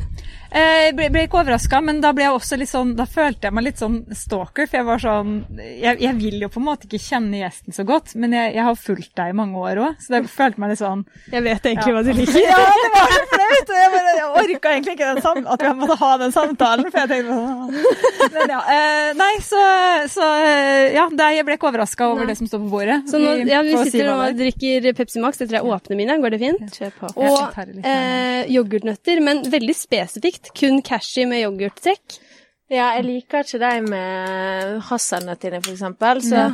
Eh, 0.48 0.86
Jeg 0.88 0.94
ble, 0.96 1.10
ble 1.12 1.26
ikke 1.28 1.42
overraska, 1.42 1.82
men 1.84 1.98
da 2.00 2.14
ble 2.16 2.24
jeg 2.24 2.32
også 2.38 2.58
litt 2.58 2.70
sånn, 2.72 2.94
da 2.96 3.04
følte 3.04 3.50
jeg 3.50 3.54
meg 3.58 3.66
litt 3.66 3.82
sånn 3.82 3.98
stalker. 4.16 4.68
For 4.70 4.78
jeg 4.80 4.86
var 4.88 5.02
sånn 5.04 5.34
Jeg, 5.60 6.00
jeg 6.00 6.16
vil 6.16 6.38
jo 6.46 6.48
på 6.54 6.62
en 6.62 6.68
måte 6.70 6.88
ikke 6.88 7.02
kjenne 7.04 7.42
gjesten 7.42 7.76
så 7.76 7.84
godt, 7.88 8.14
men 8.16 8.32
jeg, 8.32 8.54
jeg 8.56 8.64
har 8.64 8.76
fulgt 8.80 9.12
deg 9.20 9.34
i 9.34 9.36
mange 9.36 9.60
år 9.60 9.82
òg, 9.84 9.98
så 10.00 10.16
jeg 10.18 10.30
følte 10.32 10.64
meg 10.64 10.72
litt 10.72 10.80
sånn 10.80 11.04
Jeg 11.34 11.44
vet 11.44 11.68
egentlig 11.68 11.92
Ja. 11.92 11.98
hva 11.98 12.04
du 12.08 12.14
liker. 12.22 12.40
Ja, 12.48 12.64
det 12.64 12.92
var 12.96 13.12
så 13.12 13.26
flaut! 13.34 13.74
Jeg, 13.78 13.92
bare- 13.98 14.16
jeg 14.18 14.30
orka 14.56 14.72
egentlig 14.72 14.96
ikke 14.96 15.10
den 15.12 15.22
sam 15.28 15.44
at 15.52 15.62
vi 15.68 15.74
måtte 15.82 15.98
ha 16.00 16.12
den 16.24 16.32
samtalen, 16.32 16.88
for 16.92 17.00
jeg 17.04 17.10
tenkte 17.12 17.36
sånn 17.36 18.34
Men 18.38 18.54
ja. 18.56 18.62
Eh, 18.78 19.12
nei, 19.20 19.34
så, 19.44 19.62
så 20.16 20.30
eh, 20.48 20.96
Ja, 20.96 21.08
det, 21.12 21.28
jeg 21.38 21.46
ble 21.48 21.58
ikke 21.60 21.70
overraska 21.74 22.08
over 22.08 22.24
Nei. 22.24 22.32
det 22.32 22.38
som 22.40 22.48
står 22.48 22.64
på 22.64 22.72
bordet. 22.72 22.98
Så 23.12 23.20
nå, 23.20 23.36
ja, 23.50 23.62
vi 23.68 23.76
sitter 23.84 24.14
og 24.14 24.24
er. 24.30 24.36
drikker 24.40 24.88
Pepsi 24.98 25.20
Max. 25.24 25.38
det 25.42 25.50
tror 25.52 25.60
jeg 25.60 25.76
åpner 25.76 26.00
mine. 26.00 26.18
Går 26.24 26.34
det 26.36 26.40
fint? 26.42 26.64
Kjør 26.78 26.96
på. 27.02 27.12
Ja, 27.20 27.32
Og 27.34 27.54
eh, 27.98 28.52
yoghurtnøtter, 28.54 29.22
men 29.24 29.44
veldig 29.52 29.76
spesifikt. 29.76 30.52
Kun 30.58 30.82
cashew 30.86 31.28
med 31.30 31.44
yoghurttrekk. 31.46 32.20
Ja, 32.70 32.90
jeg 32.98 33.06
liker 33.08 33.46
ikke 33.46 33.60
de 33.64 33.76
med 33.90 34.82
hasselnøttene, 34.90 35.62
for 35.64 35.72
eksempel. 35.74 36.22
Så 36.22 36.36
Ja. 36.36 36.50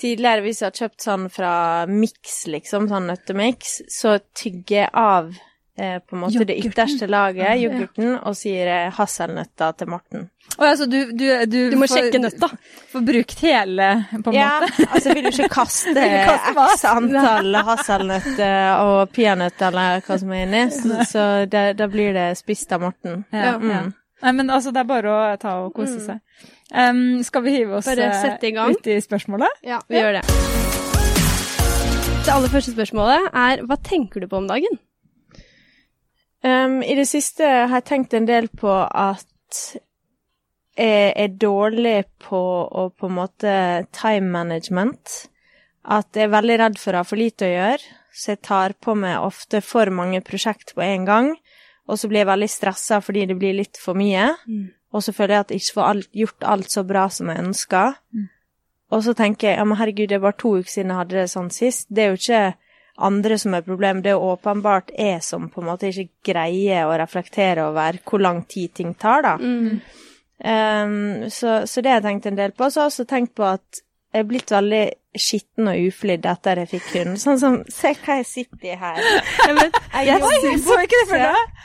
tidligere, 0.00 0.42
hvis 0.46 0.60
jeg 0.62 0.70
har 0.70 0.88
kjøpt 0.88 1.04
sånn 1.04 1.26
fra 1.30 1.86
Mix, 1.86 2.46
liksom, 2.46 2.88
sånn 2.88 3.08
nøttemix, 3.10 3.82
så 3.90 4.18
tygger 4.34 4.84
jeg 4.84 4.90
av 4.94 5.34
eh, 5.78 5.98
på 6.02 6.16
en 6.16 6.20
måte 6.24 6.44
det 6.48 6.56
ytterste 6.64 7.06
laget, 7.10 7.60
yoghurten, 7.62 8.16
og 8.26 8.34
sier 8.36 8.66
eh, 8.72 8.90
hasselnøtter 8.98 9.76
til 9.78 9.88
Morten. 9.92 10.26
Å, 10.58 10.64
altså, 10.64 10.86
du, 10.90 10.96
du, 11.12 11.24
du, 11.46 11.58
Du 11.70 11.76
må 11.78 11.86
får- 11.86 11.98
sjekke 12.08 12.20
nøtta. 12.22 12.48
Får 12.92 13.04
brukt 13.06 13.42
hele, 13.44 13.88
på 14.24 14.32
en 14.32 14.36
Ja, 14.38 14.48
måte. 14.64 14.86
altså 14.88 15.14
vil 15.14 15.28
du 15.28 15.30
ikke 15.30 15.48
kaste 15.52 15.94
kaste 16.30 16.54
x 16.72 16.84
antall 16.88 17.54
hasselnøtter 17.68 18.82
og 18.82 19.12
peanøtter 19.14 19.68
eller 19.70 20.02
hva 20.06 20.18
som 20.18 20.32
er 20.34 20.46
inni, 20.48 20.64
så, 20.74 21.04
så 21.08 21.26
da, 21.52 21.68
da 21.78 21.86
blir 21.92 22.12
det 22.16 22.28
spist 22.40 22.72
av 22.76 22.84
Morten. 22.88 23.24
Ja, 23.32 23.56
Mm. 23.58 23.70
ja. 23.70 23.82
Nei, 24.18 24.32
men 24.34 24.48
altså, 24.50 24.72
det 24.74 24.80
er 24.82 24.86
bare 24.88 25.10
å 25.14 25.18
ta 25.38 25.52
og 25.62 25.68
kose 25.76 26.00
seg. 26.02 26.18
Um, 26.74 27.20
skal 27.22 27.44
vi 27.44 27.52
hive 27.54 27.76
oss 27.78 27.86
eh, 27.92 28.00
sette 28.18 28.48
i 28.48 28.50
gang. 28.56 28.74
ut 28.74 28.86
i 28.90 28.96
spørsmålet? 29.00 29.60
Ja, 29.62 29.78
vi 29.88 30.00
gjør 30.00 30.18
det. 30.18 30.24
Det 32.26 32.34
aller 32.34 32.50
første 32.52 32.74
spørsmålet 32.74 33.28
er 33.32 33.62
hva 33.68 33.76
tenker 33.86 34.20
du 34.20 34.26
på 34.28 34.40
om 34.42 34.48
dagen? 34.50 34.74
Um, 36.44 36.82
I 36.82 36.94
det 36.94 37.08
siste 37.10 37.44
har 37.44 37.80
jeg 37.80 37.88
tenkt 37.88 38.14
en 38.14 38.28
del 38.28 38.46
på 38.48 38.70
at 38.70 39.60
jeg 40.78 41.12
er 41.18 41.34
dårlig 41.34 42.04
på 42.22 42.38
å 42.38 42.84
på 42.94 43.08
en 43.08 43.16
måte 43.16 43.52
time 43.96 44.30
management. 44.30 45.26
At 45.82 46.14
jeg 46.14 46.28
er 46.28 46.36
veldig 46.36 46.58
redd 46.60 46.78
for 46.78 46.94
å 46.94 47.02
ha 47.02 47.08
for 47.08 47.18
lite 47.18 47.48
å 47.48 47.50
gjøre, 47.50 47.96
så 48.14 48.34
jeg 48.34 48.42
tar 48.46 48.74
på 48.78 48.94
meg 48.98 49.18
ofte 49.18 49.60
for 49.64 49.90
mange 49.90 50.20
prosjekt 50.22 50.76
på 50.76 50.84
en 50.84 51.06
gang. 51.08 51.32
Og 51.88 51.98
så 51.98 52.10
blir 52.10 52.22
jeg 52.22 52.30
veldig 52.30 52.50
stressa 52.52 53.00
fordi 53.02 53.26
det 53.30 53.38
blir 53.40 53.56
litt 53.56 53.80
for 53.80 53.98
mye. 53.98 54.28
Og 54.92 55.02
så 55.04 55.12
føler 55.12 55.34
jeg 55.34 55.44
at 55.44 55.50
jeg 55.50 55.62
ikke 55.62 55.76
får 55.78 55.88
alt, 55.88 56.10
gjort 56.12 56.44
alt 56.54 56.70
så 56.70 56.84
bra 56.86 57.08
som 57.12 57.30
jeg 57.32 57.42
ønsker. 57.42 57.94
Og 58.94 59.04
så 59.04 59.12
tenker 59.16 59.50
jeg 59.50 59.58
ja, 59.58 59.64
men 59.64 59.76
herregud, 59.76 60.08
det 60.08 60.16
er 60.16 60.24
bare 60.24 60.38
to 60.38 60.54
uker 60.58 60.70
siden 60.70 60.92
jeg 60.94 61.00
hadde 61.02 61.18
det 61.18 61.30
sånn 61.32 61.50
sist. 61.52 61.88
Det 61.90 62.04
er 62.04 62.12
jo 62.12 62.20
ikke 62.20 62.44
andre 62.98 63.38
som 63.38 63.54
er 63.54 63.66
problemet, 63.66 64.04
det 64.04 64.14
er 64.14 64.26
åpenbart 64.30 64.92
jeg 64.96 65.22
som 65.24 65.48
på 65.52 65.62
en 65.62 65.68
måte 65.70 65.90
ikke 65.90 66.32
greier 66.32 66.88
å 66.88 66.96
reflektere 66.98 67.68
over 67.70 68.00
hvor 68.04 68.22
lang 68.22 68.42
tid 68.50 68.74
ting 68.80 68.94
tar, 68.98 69.24
da. 69.26 69.34
Um, 70.38 71.26
så, 71.34 71.60
så 71.66 71.82
det 71.82 71.90
har 71.90 72.00
jeg 72.00 72.08
tenkt 72.08 72.28
en 72.30 72.38
del 72.38 72.54
på. 72.54 72.70
Så 72.70 72.80
har 72.82 72.88
jeg 72.88 72.94
også 72.94 73.08
tenkt 73.10 73.34
på 73.38 73.46
at 73.48 73.82
jeg 74.14 74.22
er 74.24 74.28
blitt 74.28 74.52
veldig 74.54 74.84
skitten 75.18 75.68
og 75.70 75.88
uflidd 75.88 76.26
etter 76.30 76.62
jeg 76.62 76.70
fikk 76.76 76.92
hund. 76.94 77.18
Sånn 77.20 77.40
som 77.42 77.58
Se 77.72 77.92
hva 78.04 78.20
jeg 78.20 78.28
sitter 78.28 78.70
i 78.70 78.78
her. 78.78 79.02
Jeg, 79.02 79.56
vet, 79.58 79.82
jeg 80.06 80.22
Oi, 80.30 80.54
så 80.62 80.78
ikke 80.84 81.02
det 81.02 81.10
for 81.10 81.26
deg? 81.26 81.58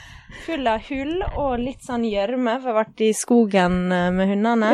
full 0.44 0.66
av 0.68 0.82
hull 0.90 1.22
og 1.24 1.52
litt 1.62 1.84
sånn 1.84 2.04
gjørme, 2.08 2.58
for 2.58 2.68
jeg 2.68 2.74
har 2.74 2.80
vært 2.82 3.02
i 3.04 3.10
skogen 3.16 3.78
eh, 3.94 4.10
med 4.14 4.30
hundene. 4.32 4.72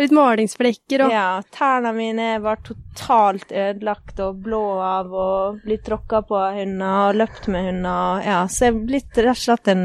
Litt 0.00 0.12
malingsflekker 0.16 1.04
og 1.04 1.12
Ja, 1.12 1.26
tærne 1.52 1.92
mine 1.96 2.28
var 2.40 2.60
totalt 2.64 3.50
ødelagt 3.52 4.20
og 4.24 4.38
blå 4.46 4.62
av 4.80 5.10
og 5.12 5.58
blitt 5.66 5.84
tråkka 5.86 6.22
på 6.28 6.38
av 6.40 6.56
hunder 6.56 7.10
og 7.10 7.18
løpt 7.20 7.50
med 7.52 7.66
hunder. 7.68 8.22
Ja, 8.24 8.38
så 8.48 8.68
jeg 8.70 8.74
er 8.74 8.84
blitt 8.88 9.20
rett 9.20 9.36
og 9.36 9.42
slett 9.42 9.68
en, 9.74 9.84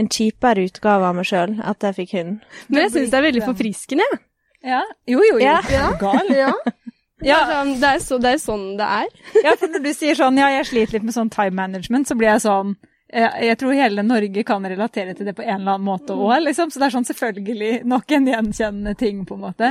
en 0.00 0.08
kjipere 0.08 0.64
utgave 0.70 1.10
av 1.10 1.18
meg 1.18 1.28
sjøl 1.28 1.58
at 1.60 1.84
jeg 1.84 1.98
fikk 2.00 2.16
hund. 2.16 2.40
Men 2.70 2.86
jeg 2.86 2.94
syns 2.96 3.12
det 3.12 3.20
er 3.20 3.28
veldig 3.28 3.44
forfriskende. 3.50 4.08
jeg. 4.12 4.22
Ja. 4.66 4.82
Jo, 5.06 5.20
jo, 5.22 5.36
jo. 5.36 5.44
Ja. 5.44 5.60
Er 5.60 6.00
gal? 6.00 6.32
Ja. 6.34 6.52
Ja. 7.24 7.38
Det, 7.48 7.54
er 7.56 7.68
det, 7.80 7.94
så, 8.04 8.18
det 8.20 8.34
er 8.34 8.40
sånn 8.42 8.66
det 8.76 8.86
er. 9.02 9.06
Ja, 9.44 9.54
for 9.56 9.72
når 9.72 9.84
du 9.86 9.92
sier 9.96 10.18
sånn, 10.18 10.36
ja, 10.40 10.50
jeg 10.58 10.66
sliter 10.68 10.98
litt 10.98 11.06
med 11.06 11.16
sånn 11.16 11.30
time 11.32 11.56
management, 11.56 12.08
så 12.10 12.16
blir 12.18 12.28
jeg 12.34 12.42
sånn 12.44 12.74
jeg 13.08 13.54
tror 13.60 13.72
hele 13.78 14.02
Norge 14.02 14.42
kan 14.42 14.64
relatere 14.66 15.12
til 15.14 15.28
det 15.28 15.34
på 15.38 15.44
en 15.44 15.60
eller 15.60 15.76
annen 15.76 15.84
måte 15.86 16.14
òg, 16.18 16.40
liksom. 16.42 16.72
Så 16.74 16.80
det 16.82 16.88
er 16.88 16.94
sånn 16.96 17.06
selvfølgelig 17.06 17.84
nok 17.86 18.10
en 18.16 18.26
gjenkjennende 18.32 18.94
ting, 18.98 19.20
på 19.28 19.36
en 19.36 19.44
måte. 19.44 19.68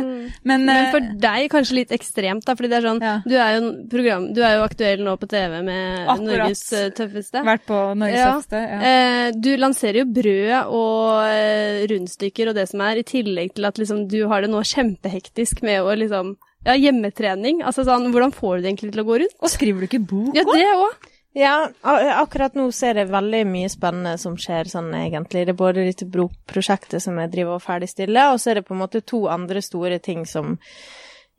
Men, 0.48 0.64
Men 0.64 0.70
eh, 0.72 0.92
for 0.94 1.10
deg 1.20 1.50
kanskje 1.52 1.76
litt 1.82 1.92
ekstremt, 1.92 2.46
da, 2.48 2.56
fordi 2.56 2.70
det 2.72 2.78
er 2.80 2.88
sånn 2.88 3.02
Ja. 3.04 3.16
du, 3.26 3.36
er 3.36 3.58
jo 3.58 3.62
en 3.66 3.88
program, 3.92 4.30
du 4.34 4.42
er 4.42 4.56
jo 4.56 4.64
aktuell 4.64 5.04
nå 5.04 5.18
på 5.20 5.28
TV 5.28 5.58
med 5.68 6.08
Akkurat. 6.08 6.24
Norges 6.30 6.64
eh, 6.74 6.90
tøffeste. 6.96 7.44
vært 7.44 7.66
på 7.68 7.82
Norges 8.00 8.20
Ja. 8.22 8.32
tøffeste. 8.32 8.62
Ja. 8.72 8.80
Eh, 8.94 9.32
du 9.36 9.52
lanserer 9.60 10.00
jo 10.00 10.06
brød 10.16 10.72
og 10.72 11.26
eh, 11.28 11.84
rundstykker 11.92 12.50
og 12.50 12.56
det 12.56 12.70
som 12.72 12.82
er, 12.88 13.04
i 13.04 13.04
tillegg 13.04 13.54
til 13.60 13.66
at 13.68 13.76
liksom, 13.78 14.08
du 14.08 14.22
har 14.32 14.42
det 14.42 14.50
nå 14.50 14.64
kjempehektisk 14.64 15.62
med 15.62 15.82
å 15.84 15.92
liksom 15.96 16.38
Ja, 16.66 16.74
hjemmetrening. 16.74 17.60
Altså 17.62 17.84
sånn, 17.86 18.08
hvordan 18.10 18.32
får 18.34 18.56
du 18.58 18.62
det 18.64 18.70
egentlig 18.72 18.94
til 18.96 19.04
å 19.04 19.06
gå 19.06 19.20
rundt? 19.22 19.36
Og 19.44 19.52
skriver 19.54 19.84
du 19.84 19.86
ikke 19.86 20.00
bok 20.02 20.34
Ja, 20.34 20.42
det 20.48 20.64
òg. 20.72 21.12
Ja, 21.36 21.68
akkurat 21.84 22.54
nå 22.56 22.70
så 22.72 22.90
er 22.90 23.02
det 23.02 23.10
veldig 23.12 23.42
mye 23.50 23.70
spennende 23.72 24.14
som 24.22 24.38
skjer 24.40 24.70
sånn 24.72 24.94
egentlig. 24.96 25.44
Det 25.44 25.52
er 25.52 25.60
både 25.60 25.84
dette 25.84 26.08
broprosjektet 26.08 27.04
som 27.04 27.18
jeg 27.20 27.34
driver 27.34 27.58
og 27.58 27.66
ferdigstiller, 27.66 28.32
og 28.32 28.40
så 28.40 28.54
er 28.54 28.62
det 28.62 28.68
på 28.70 28.76
en 28.76 28.80
måte 28.86 29.02
to 29.04 29.26
andre 29.28 29.60
store 29.66 30.00
ting 30.00 30.24
som 30.30 30.54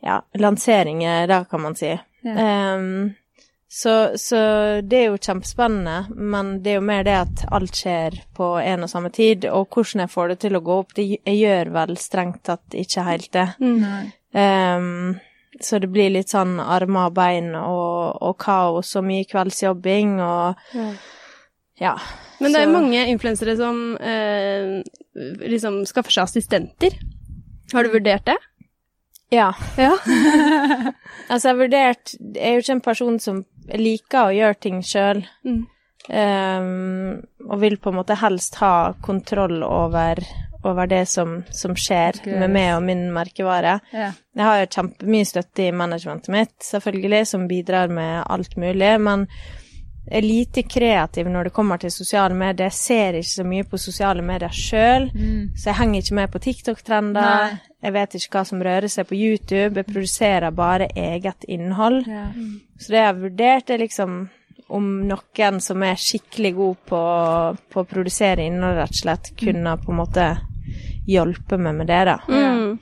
ja, 0.05 0.19
lanseringer, 0.37 1.25
da 1.31 1.39
kan 1.49 1.65
man 1.65 1.79
si. 1.81 1.95
Ehm, 2.29 3.15
så, 3.69 4.19
så 4.21 4.41
det 4.83 4.99
er 4.99 5.09
jo 5.09 5.19
kjempespennende, 5.19 5.97
men 6.13 6.59
det 6.63 6.75
er 6.75 6.79
jo 6.79 6.85
mer 6.87 7.07
det 7.07 7.17
at 7.19 7.47
alt 7.57 7.81
skjer 7.81 8.21
på 8.37 8.51
en 8.61 8.85
og 8.87 8.93
samme 8.93 9.11
tid, 9.15 9.49
og 9.49 9.73
hvordan 9.73 10.05
jeg 10.05 10.13
får 10.13 10.29
det 10.33 10.39
til 10.45 10.59
å 10.59 10.65
gå 10.67 10.77
opp, 10.83 10.93
det, 10.99 11.07
jeg 11.17 11.41
gjør 11.41 11.73
vel 11.79 11.97
strengt 12.01 12.43
tatt 12.51 12.77
ikke 12.77 13.07
helt 13.09 13.33
det. 13.33 13.49
Mm. 13.65 14.13
Um, 14.37 15.17
så 15.61 15.81
det 15.81 15.89
blir 15.89 16.13
litt 16.13 16.33
sånn 16.33 16.59
armer 16.61 17.09
og 17.11 17.17
bein 17.17 17.55
og, 17.57 17.96
og 18.21 18.37
kaos 18.43 18.95
og 18.99 19.07
mye 19.07 19.27
kveldsjobbing 19.29 20.17
og 20.25 20.61
ja. 21.81 21.97
Men 22.41 22.53
det 22.53 22.61
er 22.61 22.67
jo 22.67 22.75
mange 22.75 23.05
influensere 23.13 23.57
som 23.59 23.97
eh, 24.01 24.83
liksom 25.45 25.83
skaffer 25.89 26.15
seg 26.15 26.29
assistenter. 26.29 26.97
Har 27.73 27.85
du 27.85 27.93
vurdert 27.93 28.29
det? 28.29 28.39
Ja. 29.35 29.53
Ja. 29.77 29.97
Altså, 31.27 31.49
jeg 31.49 31.55
har 31.55 31.59
vurdert 31.59 32.11
Jeg 32.21 32.43
er 32.47 32.53
jo 32.55 32.63
ikke 32.63 32.75
en 32.77 32.81
person 32.85 33.17
som 33.19 33.39
liker 33.75 34.29
å 34.29 34.35
gjøre 34.37 34.59
ting 34.63 34.77
sjøl. 34.87 35.25
Mm. 35.43 35.65
og 37.51 37.57
vil 37.59 37.75
på 37.83 37.91
en 37.91 37.97
måte 37.97 38.15
helst 38.21 38.61
ha 38.61 38.93
kontroll 39.03 39.65
over, 39.67 40.21
over 40.67 40.87
det 40.91 41.05
som, 41.09 41.39
som 41.51 41.75
skjer 41.79 42.19
Skal 42.21 42.41
med 42.43 42.51
meg 42.55 42.73
og 42.77 42.83
min 42.87 43.05
merkevare. 43.15 43.79
Ja. 43.93 44.11
Jeg 44.37 44.45
har 44.49 44.59
jo 44.63 44.73
kjempemye 44.79 45.29
støtte 45.29 45.69
i 45.69 45.73
managementet 45.73 46.33
mitt, 46.35 46.57
selvfølgelig, 46.63 47.23
som 47.27 47.47
bidrar 47.49 47.89
med 47.93 48.25
alt 48.27 48.57
mulig, 48.61 48.91
men 49.01 49.27
er 50.07 50.23
lite 50.23 50.63
kreativ 50.63 51.27
når 51.27 51.49
det 51.49 51.53
kommer 51.57 51.81
til 51.83 51.91
sosiale 51.91 52.35
medier. 52.39 52.69
Jeg 52.69 52.77
ser 52.79 53.17
ikke 53.19 53.33
så 53.33 53.45
mye 53.49 53.65
på 53.67 53.79
sosiale 53.83 54.23
medier 54.23 54.53
sjøl, 54.55 55.09
Mm. 55.15 55.49
så 55.59 55.71
jeg 55.73 55.79
henger 55.81 56.03
ikke 56.03 56.15
med 56.15 56.31
på 56.31 56.39
TikTok-trender. 56.45 57.59
Jeg 57.83 57.93
vet 57.93 58.15
ikke 58.15 58.39
hva 58.39 58.45
som 58.47 58.63
rører 58.63 58.89
seg 58.89 59.07
på 59.09 59.15
YouTube. 59.19 59.77
Jeg 59.81 59.87
produserer 59.87 60.51
bare 60.55 60.89
eget 60.95 61.45
innhold. 61.49 62.07
Ja. 62.07 62.29
Så 62.79 62.93
det 62.93 63.01
jeg 63.01 63.07
har 63.07 63.19
vurdert, 63.21 63.71
er 63.71 63.79
liksom 63.83 64.29
om 64.69 64.87
noen 65.07 65.61
som 65.63 65.83
er 65.83 65.95
skikkelig 65.95 66.55
god 66.55 66.77
på, 66.91 67.01
på 67.71 67.83
å 67.83 67.87
produsere 67.87 68.47
innhold, 68.47 68.77
rett 68.81 68.95
og 68.95 69.03
slett, 69.03 69.33
kunne 69.39 69.77
på 69.79 69.93
en 69.93 70.01
måte 70.01 70.25
hjelpe 71.07 71.59
meg 71.59 71.81
med 71.81 71.91
det, 71.91 72.03
da. 72.11 72.17
Mm. 72.29 72.79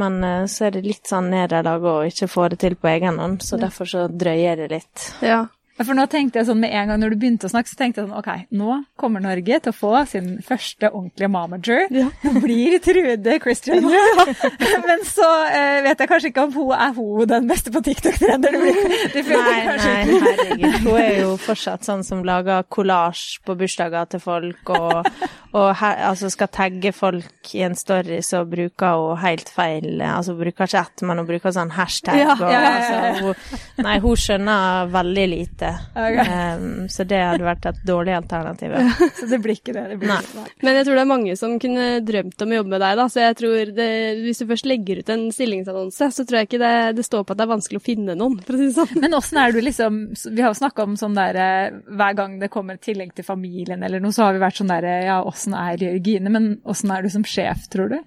Men 0.00 0.18
uh, 0.24 0.44
så 0.50 0.68
er 0.68 0.76
det 0.76 0.84
litt 0.86 1.10
sånn 1.10 1.32
nederlag 1.32 1.84
å 1.84 1.96
ikke 2.06 2.28
få 2.30 2.48
det 2.52 2.60
til 2.62 2.76
på 2.78 2.90
egen 2.92 3.18
hånd, 3.18 3.40
så 3.42 3.58
derfor 3.58 3.90
så 3.90 4.06
drøyer 4.08 4.62
det 4.64 4.68
litt. 4.76 5.08
ja. 5.24 5.46
For 5.80 5.96
nå 5.96 6.04
tenkte 6.12 6.40
jeg 6.40 6.46
sånn 6.50 6.58
med 6.60 6.74
en 6.76 6.90
gang 6.92 6.98
når 7.00 7.14
du 7.14 7.18
begynte 7.22 7.48
å 7.48 7.52
snakke, 7.52 7.70
så 7.72 7.78
tenkte 7.80 8.02
jeg 8.02 8.08
sånn 8.10 8.18
ok, 8.20 8.28
nå 8.60 8.74
kommer 9.00 9.22
Norge 9.24 9.60
til 9.64 9.72
å 9.72 9.76
få 9.76 9.92
sin 10.10 10.26
første 10.44 10.90
ordentlige 10.90 11.30
mamager. 11.32 11.86
Ja. 11.94 12.08
Nå 12.26 12.42
blir 12.44 12.76
Trude 12.84 13.38
Christian. 13.42 13.86
Ja. 13.88 14.26
Men 14.88 15.04
så 15.08 15.28
eh, 15.48 15.78
vet 15.86 16.02
jeg 16.04 16.10
kanskje 16.10 16.30
ikke 16.32 16.44
om 16.48 16.52
hun 16.58 16.74
er 16.76 16.92
hun 16.96 17.24
den 17.30 17.48
beste 17.48 17.72
på 17.72 17.80
TikTok-trender. 17.86 18.52
Det 18.56 18.60
blir- 18.60 19.06
det 19.14 19.24
føler 19.24 19.46
Nei, 19.46 19.60
nei, 19.64 20.20
herregud. 20.26 20.76
Hun 20.84 21.00
er 21.00 21.14
jo 21.22 21.30
fortsatt 21.40 21.86
sånn 21.88 22.04
som 22.06 22.20
lager 22.28 22.66
kollasj 22.68 23.40
på 23.46 23.56
bursdager 23.60 24.08
til 24.12 24.20
folk, 24.22 24.74
og, 24.76 25.08
og 25.56 25.68
her, 25.80 25.96
altså 26.10 26.28
skal 26.32 26.50
tagge 26.52 26.92
folk 26.94 27.54
i 27.56 27.64
en 27.66 27.74
story, 27.78 28.20
så 28.26 28.42
bruker 28.48 28.98
hun 29.00 29.18
helt 29.24 29.48
feil 29.50 30.02
Altså 30.04 30.34
hun 30.36 30.42
bruker 30.44 30.68
ikke 30.68 30.82
ett, 30.84 31.02
men 31.08 31.22
hun 31.22 31.28
bruker 31.28 31.54
sånn 31.56 31.72
hashtag. 31.74 32.20
Ja, 32.20 32.36
og. 32.36 32.44
Altså, 32.50 33.24
hun, 33.24 33.84
nei, 33.86 33.96
hun 34.04 34.20
skjønner 34.20 34.90
veldig 34.92 35.26
lite. 35.32 35.69
Ok. 35.94 36.18
Um, 36.30 36.88
så 36.92 37.04
det 37.08 37.20
hadde 37.20 37.46
vært 37.46 37.68
et 37.70 37.80
dårlig 37.86 38.14
alternativ. 38.16 38.74
Så 39.20 39.28
det 39.30 39.40
blir 39.42 39.58
ikke 39.58 39.74
det. 39.76 39.84
det 39.92 39.98
blir 40.00 40.10
Nei. 40.12 40.18
ikke 40.24 40.44
det. 40.44 40.54
Men 40.64 40.78
jeg 40.78 40.86
tror 40.86 40.98
det 40.98 41.02
er 41.02 41.10
mange 41.10 41.36
som 41.38 41.56
kunne 41.62 41.86
drømt 42.06 42.44
om 42.44 42.52
å 42.52 42.58
jobbe 42.58 42.72
med 42.74 42.82
deg, 42.84 42.96
da. 43.00 43.06
Så 43.12 43.22
jeg 43.24 43.38
tror 43.40 43.72
det, 43.76 43.90
hvis 44.24 44.42
du 44.42 44.46
først 44.50 44.68
legger 44.70 45.02
ut 45.02 45.12
en 45.14 45.26
stillingsannonse, 45.34 46.10
så 46.16 46.26
tror 46.26 46.40
jeg 46.40 46.50
ikke 46.50 46.62
det, 46.62 46.74
det 46.98 47.06
står 47.06 47.26
på 47.26 47.34
at 47.36 47.40
det 47.40 47.46
er 47.46 47.52
vanskelig 47.54 47.82
å 47.82 47.86
finne 47.86 48.16
noen, 48.18 48.38
for 48.46 48.56
å 48.56 48.60
si 48.60 48.68
det 48.70 48.76
sånn. 48.78 49.04
Men 49.04 49.16
åssen 49.18 49.40
er 49.40 49.54
du 49.54 49.60
liksom 49.64 50.00
Vi 50.12 50.42
har 50.42 50.52
jo 50.52 50.58
snakka 50.60 50.84
om 50.86 50.96
sånn 50.98 51.16
derre 51.16 51.46
Hver 51.86 52.16
gang 52.18 52.36
det 52.40 52.50
kommer 52.52 52.76
et 52.76 52.84
tillegg 52.84 53.12
til 53.16 53.26
familien 53.26 53.82
eller 53.86 54.02
noe, 54.02 54.14
så 54.14 54.26
har 54.26 54.36
vi 54.36 54.42
vært 54.42 54.60
sånn 54.60 54.72
derre 54.72 54.96
Ja, 55.06 55.20
åssen 55.26 55.56
er 55.56 55.80
Jørgine? 55.80 56.32
Men 56.32 56.50
åssen 56.68 56.92
er 56.94 57.04
du 57.04 57.10
som 57.12 57.24
sjef, 57.26 57.66
tror 57.72 57.92
du? 57.92 57.98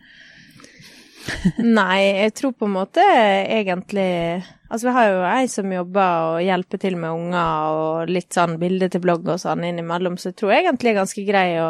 Nei, 1.78 2.00
jeg 2.24 2.34
tror 2.40 2.54
på 2.58 2.68
en 2.68 2.76
måte 2.76 3.04
egentlig 3.04 4.44
Altså, 4.74 4.88
vi 4.88 4.94
har 4.96 5.10
jo 5.12 5.20
ei 5.30 5.50
som 5.52 5.70
jobber 5.70 6.32
og 6.32 6.40
hjelper 6.42 6.80
til 6.82 6.96
med 6.98 7.14
unger 7.14 7.76
og 7.78 8.10
litt 8.10 8.34
sånn 8.34 8.56
bilde 8.58 8.88
til 8.90 9.04
blogg 9.04 9.28
og 9.30 9.38
sånn 9.38 9.62
innimellom, 9.68 10.16
så 10.18 10.32
jeg 10.32 10.40
tror 10.40 10.56
egentlig 10.56 10.90
er 10.90 10.98
ganske 10.98 11.26
grei 11.28 11.50
å, 11.62 11.68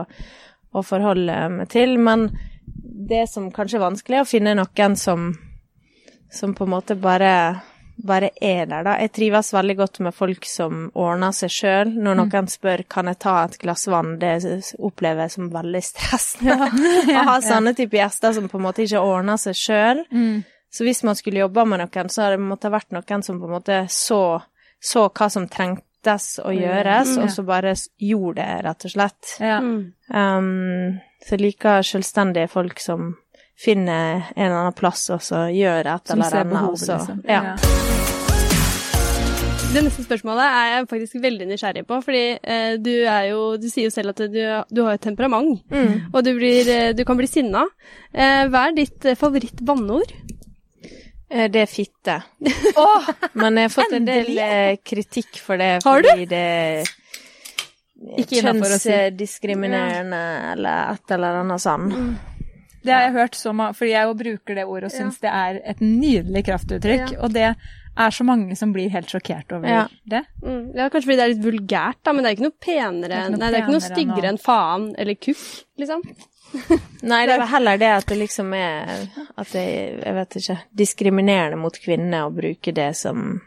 å 0.72 0.84
forholde 0.88 1.36
meg 1.52 1.68
til. 1.74 1.98
Men 2.00 2.30
det 2.64 3.26
som 3.28 3.50
kanskje 3.52 3.82
er 3.82 3.84
vanskelig, 3.84 4.22
er 4.22 4.24
å 4.24 4.30
finne 4.30 4.56
noen 4.56 4.96
som, 4.96 5.34
som 6.32 6.56
på 6.56 6.64
en 6.64 6.74
måte 6.78 6.96
bare 6.96 7.34
bare 7.96 8.30
er 8.42 8.66
der, 8.66 8.84
da. 8.86 8.96
Jeg 9.00 9.12
trives 9.14 9.52
veldig 9.54 9.76
godt 9.78 10.00
med 10.06 10.16
folk 10.16 10.48
som 10.50 10.88
ordner 11.00 11.36
seg 11.36 11.52
sjøl. 11.54 11.92
Når 11.94 12.18
noen 12.20 12.50
spør 12.52 12.84
kan 12.90 13.10
jeg 13.12 13.20
ta 13.22 13.36
et 13.44 13.60
glass 13.62 13.86
vann, 13.92 14.16
det 14.22 14.34
opplever 14.80 15.28
jeg 15.28 15.36
som 15.36 15.52
veldig 15.54 15.84
stressende. 15.86 16.72
Å 17.20 17.28
ha 17.30 17.38
sånne 17.44 17.76
type 17.78 18.00
gjester 18.00 18.34
som 18.36 18.50
på 18.50 18.60
en 18.60 18.66
måte 18.66 18.86
ikke 18.88 19.04
ordner 19.04 19.40
seg 19.42 19.58
sjøl. 19.60 20.04
Så 20.74 20.88
hvis 20.88 21.04
man 21.06 21.18
skulle 21.20 21.44
jobba 21.44 21.68
med 21.70 21.84
noen, 21.84 22.10
så 22.10 22.26
hadde 22.26 22.40
det 22.40 22.48
måttet 22.50 22.74
vært 22.74 22.94
noen 22.96 23.26
som 23.26 23.40
på 23.40 23.50
en 23.50 23.58
måte 23.60 23.82
så, 23.94 24.22
så 24.82 25.08
hva 25.14 25.30
som 25.30 25.46
trengtes 25.46 26.40
å 26.42 26.50
gjøres, 26.52 27.14
og 27.22 27.30
så 27.32 27.46
bare 27.46 27.76
gjorde 28.02 28.42
det, 28.42 28.62
rett 28.66 28.88
og 28.90 28.96
slett. 28.96 29.36
Ja. 29.38 29.60
Mm. 29.62 29.84
Um, 30.10 30.96
så 31.24 31.38
jeg 31.38 31.46
liker 31.46 31.86
selvstendige 31.86 32.50
folk 32.52 32.82
som 32.82 33.14
finner 33.56 34.24
en 34.36 34.46
eller 34.46 34.58
annen 34.64 34.74
plass, 34.78 35.10
og 35.14 35.20
så 35.22 35.46
gjøre 35.54 35.96
et 35.96 36.08
Som 36.08 36.20
eller 36.20 36.30
ser 36.30 36.38
annet. 36.42 36.54
behovet, 36.54 36.74
og 36.74 36.80
så- 36.80 36.98
liksom. 36.98 37.22
Ja. 37.30 37.56
Det 39.74 39.82
neste 39.82 40.04
spørsmålet 40.06 40.46
er 40.46 40.66
jeg 40.76 40.88
faktisk 40.92 41.16
veldig 41.24 41.46
nysgjerrig 41.50 41.82
på, 41.90 41.96
fordi 42.06 42.26
eh, 42.44 42.76
du 42.78 42.92
er 43.10 43.24
jo 43.32 43.58
Du 43.58 43.66
sier 43.70 43.84
jo 43.88 43.90
selv 43.90 44.10
at 44.12 44.18
du, 44.30 44.64
du 44.70 44.84
har 44.86 44.94
et 44.94 45.02
temperament, 45.02 45.64
og 46.14 46.22
du, 46.24 46.30
blir, 46.38 46.68
eh, 46.70 46.94
du 46.94 47.02
kan 47.04 47.18
bli 47.18 47.26
sinna. 47.26 47.64
Eh, 48.14 48.46
hva 48.54 48.68
er 48.70 48.74
ditt 48.78 49.02
eh, 49.10 49.16
favoritt-banneord? 49.18 50.14
Eh, 51.32 51.48
Det 51.50 51.62
er 51.64 51.68
fitte. 51.72 52.20
Men 53.34 53.58
jeg 53.58 53.64
har 53.72 53.74
fått 53.74 53.94
en 53.98 54.06
del 54.06 54.30
kritikk 54.86 55.40
for 55.42 55.58
det, 55.58 55.82
Har 55.84 56.02
du? 56.06 56.10
fordi 56.12 56.26
det 56.30 56.38
er 56.38 56.86
kjønnsdiskriminerende 58.30 60.22
eller 60.54 60.94
et 60.94 61.12
eller 61.18 61.34
annet 61.42 61.62
sånn. 61.64 61.90
Det 62.84 62.92
har 62.94 63.06
jeg 63.08 63.14
hørt 63.16 63.36
så 63.40 63.54
mange, 63.56 63.74
fordi 63.80 63.92
jeg 63.94 64.10
jo 64.10 64.14
bruker 64.20 64.56
det 64.60 64.66
ordet 64.68 64.90
og 64.92 64.96
syns 64.98 65.20
det 65.24 65.32
er 65.32 65.62
et 65.64 65.80
nydelig 65.84 66.44
kraftuttrykk. 66.50 67.14
Ja. 67.16 67.22
Og 67.24 67.34
det 67.34 67.48
er 67.54 68.10
så 68.16 68.26
mange 68.26 68.56
som 68.58 68.74
blir 68.74 68.90
helt 68.90 69.08
sjokkert 69.12 69.52
over 69.54 69.70
Ja. 69.70 69.88
det. 70.10 70.24
Mm. 70.42 70.76
Ja, 70.76 70.90
kanskje 70.90 71.06
fordi 71.12 71.18
det 71.20 71.24
er 71.26 71.34
litt 71.36 71.46
vulgært, 71.46 72.00
da, 72.04 72.14
men 72.14 72.24
det 72.24 72.32
er 72.32 72.36
ikke 72.38 72.48
noe 72.50 72.60
penere, 72.60 73.10
Det 73.22 73.32
noe 73.32 73.40
nei, 73.40 73.50
det 73.52 73.58
er 73.60 73.64
ikke 73.64 73.76
noe 73.78 73.88
styggere 73.88 74.30
enn 74.34 74.40
faen 74.42 74.88
eller 74.98 75.16
kukk, 75.16 75.44
liksom. 75.78 76.02
Nei, 77.10 77.26
det 77.26 77.34
er 77.34 77.48
heller 77.50 77.80
det 77.82 77.88
at 77.90 78.06
det 78.12 78.18
liksom 78.20 78.52
er 78.54 79.08
At 79.42 79.50
det 79.56 79.64
jeg 80.04 80.14
vet 80.14 80.36
ikke 80.38 80.58
diskriminerende 80.84 81.58
mot 81.58 81.80
kvinner 81.82 82.28
å 82.28 82.34
bruke 82.36 82.74
det 82.76 82.92
som 83.00 83.40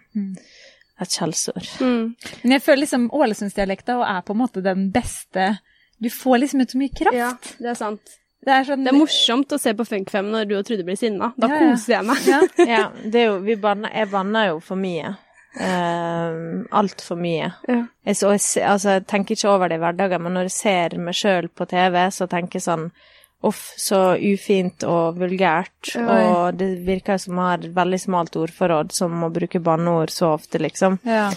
et 0.99 1.13
skjellsord. 1.13 1.69
Mm. 1.79 2.15
Men 2.43 2.55
jeg 2.57 2.63
føler 2.65 2.83
liksom 2.83 3.11
Ålesundsdialekta 3.15 3.99
er 4.03 4.23
på 4.27 4.35
en 4.35 4.41
måte 4.41 4.63
den 4.65 4.89
beste 4.91 5.59
Du 6.03 6.09
får 6.11 6.41
liksom 6.43 6.61
ut 6.65 6.73
så 6.75 6.81
mye 6.81 6.95
kraft. 6.99 7.15
Ja, 7.17 7.31
det 7.63 7.71
er 7.71 7.79
sant. 7.79 8.17
Det 8.47 8.55
er 8.55 8.67
sånn 8.69 8.85
Det 8.87 8.93
er 8.93 8.99
morsomt 9.01 9.53
å 9.53 9.59
se 9.59 9.73
på 9.75 9.85
Funkfem 9.89 10.29
når 10.31 10.45
du 10.47 10.53
og 10.61 10.65
Trude 10.69 10.85
blir 10.87 10.99
sinna. 10.99 11.33
Da 11.37 11.49
Ja, 11.51 11.57
ja. 11.59 11.71
koser 11.73 11.97
jeg 11.97 12.07
meg. 12.07 12.27
Ja. 12.31 12.41
Ja, 12.77 12.83
det 13.03 13.23
er 13.25 13.27
jo 13.33 13.39
Vi 13.43 13.57
banner 13.59 13.91
Jeg 13.95 14.11
banner 14.13 14.53
jo 14.53 14.61
for 14.63 14.79
mye. 14.79 15.17
Uh, 15.57 16.63
Altfor 16.77 17.17
mye. 17.19 17.51
Ja. 17.67 17.81
Jeg, 18.07 18.17
så, 18.21 18.31
jeg, 18.37 18.65
altså, 18.69 18.97
jeg 18.99 19.07
tenker 19.11 19.35
ikke 19.37 19.51
over 19.51 19.71
det 19.73 19.79
i 19.79 19.83
hverdagen, 19.83 20.23
men 20.23 20.37
når 20.37 20.51
jeg 20.51 20.57
ser 20.61 20.97
meg 21.01 21.17
sjøl 21.17 21.49
på 21.49 21.67
TV, 21.71 21.97
så 22.13 22.29
tenker 22.31 22.61
jeg 22.61 22.67
sånn 22.69 22.89
Uff, 23.47 23.61
så 23.79 24.17
ufint 24.17 24.83
og 24.89 25.19
vulgært. 25.21 25.91
Oi. 26.01 26.21
Og 26.25 26.57
det 26.57 26.71
virker 26.87 27.19
som 27.21 27.37
jeg 27.37 27.45
har 27.51 27.67
veldig 27.77 27.99
smalt 28.01 28.39
ordforråd 28.41 28.95
som 28.97 29.27
å 29.27 29.29
bruke 29.31 29.61
banneord 29.63 30.11
så 30.11 30.31
ofte, 30.39 30.59
liksom. 30.59 30.97
Ja. 31.07 31.29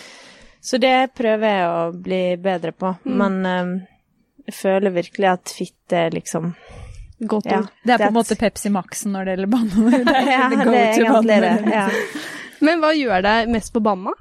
Så 0.63 0.79
det 0.81 1.11
prøver 1.19 1.51
jeg 1.57 1.67
å 1.69 1.81
bli 2.07 2.21
bedre 2.41 2.71
på. 2.71 2.93
Men 3.03 3.35
um, 3.45 3.73
jeg 4.47 4.55
føler 4.57 4.95
virkelig 4.95 5.29
at 5.35 5.53
fitte 5.59 6.05
liksom 6.15 6.53
Godt 7.19 7.49
ja, 7.51 7.59
ord. 7.59 7.67
Det 7.83 7.93
er 7.93 7.97
på 8.05 8.07
en 8.07 8.15
måte 8.15 8.35
Pepsi 8.39 8.69
Max-en 8.71 9.11
når 9.11 9.25
det 9.27 9.33
gjelder 9.35 9.51
banneord. 9.51 9.97
Det 10.07 10.15
er 10.15 10.29
Ja, 10.31 10.49
det 10.49 10.65
er 10.65 10.93
egentlig 10.93 11.41
det. 11.41 11.51
banneord. 11.51 11.73
Ja. 11.73 11.87
Men 12.63 12.81
hva 12.83 12.93
gjør 12.95 13.23
deg 13.25 13.51
mest 13.51 13.73
forbanna? 13.75 14.13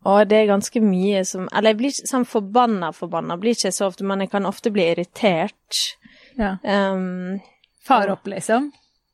Å, 0.00 0.16
det 0.24 0.36
er 0.38 0.46
ganske 0.48 0.80
mye 0.80 1.20
som 1.28 1.44
Eller 1.52 1.74
jeg 1.74 1.76
blir 1.80 1.92
ikke 1.92 2.08
sånn 2.08 2.24
forbanna 2.28 2.88
forbanna, 2.96 3.36
blir 3.36 3.52
ikke 3.52 3.72
så 3.74 3.90
ofte, 3.90 4.06
men 4.08 4.22
jeg 4.24 4.30
kan 4.32 4.48
ofte 4.48 4.72
bli 4.72 4.86
irritert. 4.94 5.80
Ja. 6.40 6.54
Um, 6.64 7.40
Far 7.84 8.08
opp, 8.14 8.26
liksom. 8.30 8.70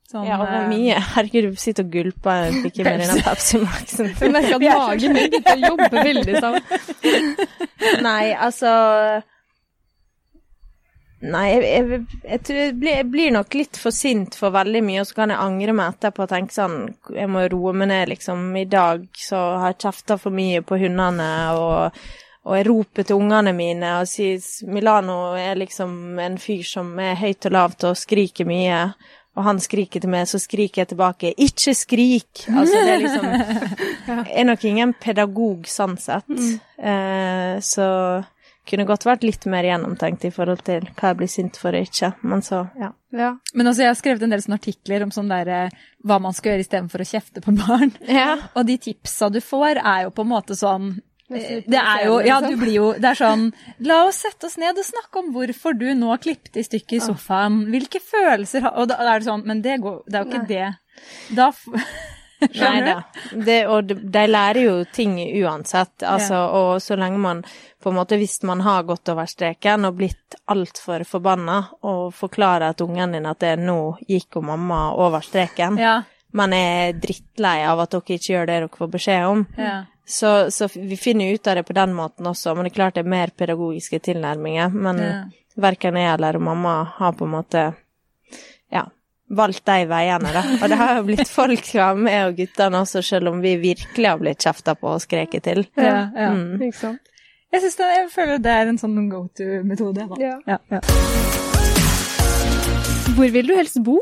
Sånn, 0.07 0.29
ja, 0.29 0.37
over 0.39 0.53
er 0.55 0.69
mye. 0.71 1.01
Herregud, 1.17 1.49
du 1.51 1.59
sitter 1.59 1.83
og 1.83 1.91
gulper 1.91 2.45
en 2.47 2.61
pikke 2.63 2.85
med 2.87 3.01
denne 3.03 3.25
Pepsi 3.27 3.59
Max-en. 3.65 4.13
Jeg 4.21 4.31
merker 4.37 4.55
at 4.55 4.67
magen 4.79 5.17
min 5.17 5.33
begynte 5.33 5.57
å 5.57 5.73
jobbe 5.73 6.05
veldig 6.07 6.43
sånn. 6.45 6.59
Nei, 8.07 8.31
altså 8.39 8.71
Nei, 11.25 11.47
jeg, 11.49 11.65
jeg, 11.65 12.19
jeg 12.29 12.41
tror 12.45 12.59
jeg 12.61 12.75
blir, 12.77 12.93
jeg 12.99 13.09
blir 13.09 13.33
nok 13.33 13.55
litt 13.57 13.79
for 13.81 13.95
sint 13.95 14.37
for 14.37 14.53
veldig 14.53 14.83
mye, 14.85 15.01
og 15.01 15.09
så 15.09 15.17
kan 15.23 15.33
jeg 15.33 15.41
angre 15.41 15.75
meg 15.79 15.95
etterpå 15.95 16.27
og 16.27 16.33
tenke 16.33 16.53
sånn 16.53 16.77
Jeg 17.17 17.31
må 17.33 17.47
roe 17.49 17.73
meg 17.73 17.89
ned, 17.89 18.11
liksom. 18.13 18.51
I 18.61 18.67
dag 18.69 19.07
så 19.17 19.41
har 19.63 19.73
jeg 19.73 19.81
kjefta 19.87 20.19
for 20.21 20.37
mye 20.37 20.61
på 20.67 20.77
hundene, 20.83 21.31
og, 21.57 22.01
og 22.45 22.59
jeg 22.59 22.69
roper 22.69 23.09
til 23.09 23.23
ungene 23.23 23.57
mine 23.57 23.95
og 24.03 24.11
sier 24.11 24.69
Milano 24.69 25.21
er 25.41 25.57
liksom 25.57 26.21
en 26.21 26.37
fyr 26.41 26.67
som 26.69 26.93
er 27.01 27.17
høyt 27.23 27.49
og 27.49 27.57
lavt 27.57 27.89
og 27.89 27.97
skriker 27.97 28.49
mye. 28.49 28.83
Og 29.37 29.45
han 29.45 29.59
skriker 29.61 30.01
til 30.01 30.13
meg, 30.13 30.29
så 30.29 30.39
skriker 30.41 30.83
jeg 30.83 30.93
tilbake 30.93 31.33
'ikke 31.37 31.73
skrik'! 31.77 32.47
Altså, 32.49 32.79
det 32.85 32.93
er 32.93 33.03
liksom 33.03 33.27
Jeg 34.09 34.33
er 34.33 34.47
nok 34.49 34.65
ingen 34.65 34.95
pedagog 34.97 35.69
sånn 35.69 35.99
sett. 36.01 36.25
Eh, 36.81 37.61
så 37.61 37.89
kunne 38.67 38.87
godt 38.89 39.07
vært 39.07 39.25
litt 39.27 39.47
mer 39.51 39.67
gjennomtenkt 39.67 40.27
i 40.27 40.33
forhold 40.35 40.65
til 40.67 40.87
hva 40.97 41.13
jeg 41.13 41.19
blir 41.21 41.31
sint 41.31 41.59
for 41.61 41.77
og 41.77 41.89
ikke. 41.89 42.13
Men 42.27 42.45
så, 42.45 42.65
ja. 42.81 42.93
Ja. 43.17 43.33
Men 43.55 43.71
altså, 43.71 43.85
jeg 43.85 43.93
har 43.93 43.99
skrevet 43.99 44.25
en 44.27 44.35
del 44.35 44.43
sånne 44.45 44.61
artikler 44.61 45.07
om 45.07 45.13
sånn 45.15 45.31
der, 45.33 45.51
eh, 45.53 45.85
hva 46.07 46.19
man 46.23 46.37
skal 46.37 46.55
gjøre 46.55 46.67
istedenfor 46.67 47.05
å 47.05 47.09
kjefte 47.09 47.43
på 47.45 47.55
barn. 47.63 47.95
Ja. 48.09 48.33
Og 48.55 48.67
de 48.69 48.79
tipsa 48.89 49.31
du 49.33 49.41
får, 49.45 49.81
er 49.83 50.07
jo 50.07 50.15
på 50.17 50.27
en 50.27 50.35
måte 50.35 50.59
sånn 50.59 50.97
det 51.27 51.79
er 51.81 52.05
jo, 52.07 52.21
ja, 52.23 52.37
liksom. 52.39 52.53
du 52.53 52.61
blir 52.61 52.75
jo, 52.77 52.89
det 53.03 53.09
er 53.11 53.19
sånn, 53.19 53.49
la 53.83 53.97
oss 54.07 54.21
sette 54.23 54.47
oss 54.47 54.55
ned 54.63 54.79
og 54.79 54.87
snakke 54.87 55.19
om 55.19 55.33
hvorfor 55.35 55.75
du 55.75 55.89
nå 55.99 56.15
klippet 56.23 56.61
i 56.61 56.63
stykker 56.63 57.01
i 57.01 57.03
sofaen. 57.03 57.65
Hvilke 57.73 57.99
følelser 57.99 58.63
har, 58.63 58.77
og 58.79 58.93
da 58.93 59.01
er 59.03 59.19
det 59.19 59.27
sånn, 59.27 59.43
men 59.49 59.63
det 59.65 59.81
går, 59.83 60.05
det 60.07 60.21
er 60.21 60.23
jo 60.23 60.31
ikke 60.31 60.47
det. 60.53 60.69
Da, 61.35 61.49
Nei 62.61 62.81
da. 62.85 62.97
Det, 63.33 63.59
og 63.73 63.93
de, 63.93 64.27
lærer 64.29 64.61
jo 64.61 64.75
ting 64.93 65.17
uansett. 65.43 66.03
Altså, 66.03 66.43
Og 66.53 66.83
så 66.83 66.97
lenge 66.97 67.19
man 67.19 67.45
på 67.83 67.91
en 67.93 67.97
måte, 67.97 68.19
hvis 68.19 68.43
man 68.43 68.61
har 68.61 68.83
gått 68.89 69.09
over 69.09 69.29
streken 69.31 69.85
og 69.89 69.97
blitt 70.01 70.37
altfor 70.51 71.05
forbanna, 71.07 71.61
og 71.87 72.13
forklarer 72.15 72.71
at 72.75 72.81
ungen 72.83 73.13
din 73.17 73.27
at 73.31 73.41
det 73.41 73.55
nå 73.63 73.97
gikk 74.09 74.37
og 74.41 74.45
mamma 74.51 74.81
over 74.95 75.21
streken, 75.25 75.79
Ja, 75.79 76.03
man 76.37 76.53
er 76.53 76.93
drittlei 76.93 77.63
av 77.65 77.81
at 77.81 77.95
dere 77.95 78.03
ikke 78.19 78.33
gjør 78.35 78.47
det 78.51 78.57
dere 78.61 78.69
får 78.77 78.91
beskjed 78.93 79.27
om, 79.31 79.47
ja. 79.57 79.77
så, 80.05 80.51
så 80.51 80.69
vi 80.75 80.97
finner 81.01 81.33
ut 81.33 81.47
av 81.47 81.57
det 81.57 81.63
på 81.69 81.73
den 81.79 81.95
måten 81.97 82.27
også. 82.27 82.55
Men 82.55 82.67
det 82.67 82.73
er 82.73 82.79
klart 82.81 82.95
det 82.99 83.05
er 83.07 83.15
mer 83.15 83.33
pedagogiske 83.37 84.03
tilnærminger. 84.11 84.75
Men 84.75 84.99
Ja. 85.01 85.15
verken 85.57 85.97
jeg 85.97 86.13
eller 86.13 86.39
mamma 86.39 86.75
har 86.99 87.13
på 87.17 87.25
en 87.25 87.31
måte 87.39 87.63
ja, 87.63 87.73
valgt 89.29 89.65
de 89.67 89.87
veiene, 89.91 90.33
da. 90.35 90.43
Og 90.61 90.71
det 90.71 90.79
har 90.79 90.97
jo 90.99 91.07
blitt 91.09 91.31
folk 91.31 91.65
fra 91.67 91.91
meg 91.99 92.29
og 92.29 92.37
guttene 92.41 92.83
også, 92.85 93.03
selv 93.03 93.33
om 93.33 93.41
vi 93.43 93.57
virkelig 93.63 94.09
har 94.09 94.21
blitt 94.21 94.45
kjefta 94.47 94.77
på 94.79 94.93
og 94.95 95.03
skreket 95.03 95.47
til. 95.49 95.65
Ja, 95.79 96.09
ja. 96.15 96.31
Mm. 96.35 96.61
Ikke 96.69 96.79
sant? 96.79 97.13
Jeg, 97.53 97.63
synes 97.63 97.77
det, 97.79 97.89
jeg 97.95 98.09
føler 98.13 98.41
det 98.43 98.53
er 98.53 98.71
en 98.71 98.79
sånn 98.79 99.09
go 99.11 99.25
to-metode. 99.39 100.07
da. 100.11 100.21
Ja. 100.21 100.37
Ja, 100.47 100.59
ja. 100.75 100.81
Hvor 103.17 103.33
vil 103.33 103.49
du 103.49 103.55
helst 103.57 103.79
bo? 103.87 103.97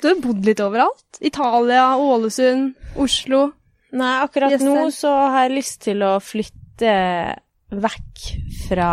Du 0.00 0.08
har 0.08 0.20
bodd 0.22 0.46
litt 0.46 0.62
overalt. 0.64 1.18
Italia, 1.20 1.90
Ålesund, 2.00 2.72
Oslo. 2.96 3.50
Nei, 3.92 4.12
akkurat 4.22 4.54
Gjester. 4.54 4.70
nå 4.70 4.86
så 4.94 5.10
har 5.34 5.48
jeg 5.48 5.56
lyst 5.58 5.80
til 5.84 6.04
å 6.06 6.14
flytte 6.22 6.94
vekk 7.70 8.22
fra, 8.68 8.90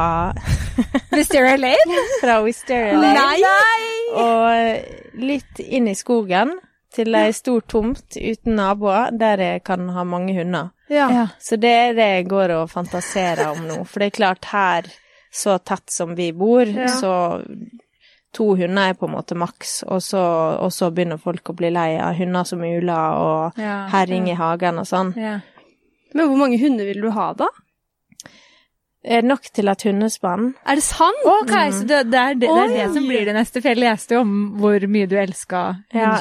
Wisteria 1.18 1.58
Lane? 1.58 2.04
fra 2.22 2.40
Wisteria 2.46 2.98
Lane. 3.00 3.26
Nei! 3.42 3.90
Og 4.22 5.22
litt 5.24 5.60
inn 5.66 5.90
i 5.92 5.96
skogen 5.98 6.54
til 6.94 7.14
ei 7.20 7.32
stor 7.36 7.62
tomt 7.70 8.16
uten 8.18 8.56
naboer, 8.58 9.12
der 9.18 9.42
jeg 9.44 9.64
kan 9.68 9.90
ha 9.94 10.06
mange 10.08 10.34
hunder. 10.38 10.72
Ja. 10.90 11.10
Ja. 11.12 11.26
Så 11.44 11.58
det 11.60 11.74
er 11.74 11.98
det 11.98 12.06
jeg 12.14 12.30
går 12.32 12.54
og 12.62 12.70
fantaserer 12.72 13.50
om 13.52 13.66
nå. 13.68 13.82
For 13.86 14.00
det 14.02 14.08
er 14.14 14.16
klart, 14.22 14.48
her, 14.54 14.88
så 15.34 15.58
tett 15.60 15.92
som 15.94 16.16
vi 16.18 16.32
bor, 16.32 16.64
Ja. 16.66 16.88
så 16.88 17.12
to 18.38 18.52
hunder 18.56 18.92
er 18.92 18.98
på 18.98 19.08
en 19.08 19.16
måte 19.18 19.36
maks, 19.38 19.82
og 19.88 20.02
så, 20.06 20.22
og 20.62 20.72
så 20.74 20.90
begynner 20.94 21.18
folk 21.22 21.50
å 21.52 21.56
bli 21.58 21.70
lei 21.74 21.98
av 22.00 22.16
hunder 22.20 22.46
som 22.46 22.62
uler 22.62 23.20
og 23.20 23.58
Ja, 23.62 23.88
herring 23.92 24.28
i 24.30 24.36
hagen 24.38 24.78
og 24.80 24.86
sånn. 24.90 25.14
Ja. 25.18 25.40
Men 26.16 26.30
hvor 26.30 26.38
mange 26.40 26.60
hunder 26.62 26.86
vil 26.88 27.02
du 27.04 27.10
ha, 27.12 27.32
da? 27.38 27.48
Er 29.08 29.22
det 29.24 29.30
nok 29.32 29.42
til 29.56 29.68
at 29.72 29.84
hundespann? 29.88 30.54
Er 30.68 30.76
det 30.80 30.84
sant? 30.84 31.24
Ok, 31.26 31.54
så 31.72 31.84
det, 31.88 32.04
det, 32.12 32.20
er 32.22 32.34
det, 32.36 32.48
det 32.48 32.50
er 32.50 32.74
det 32.76 32.88
som 32.94 33.08
blir 33.08 33.26
det 33.26 33.36
neste, 33.38 33.62
for 33.64 33.72
jeg 33.74 33.80
leste 33.82 34.18
jo 34.18 34.24
om 34.26 34.34
hvor 34.62 34.88
mye 34.92 35.08
du 35.10 35.16
elska 35.18 35.66
Ja. 35.96 36.18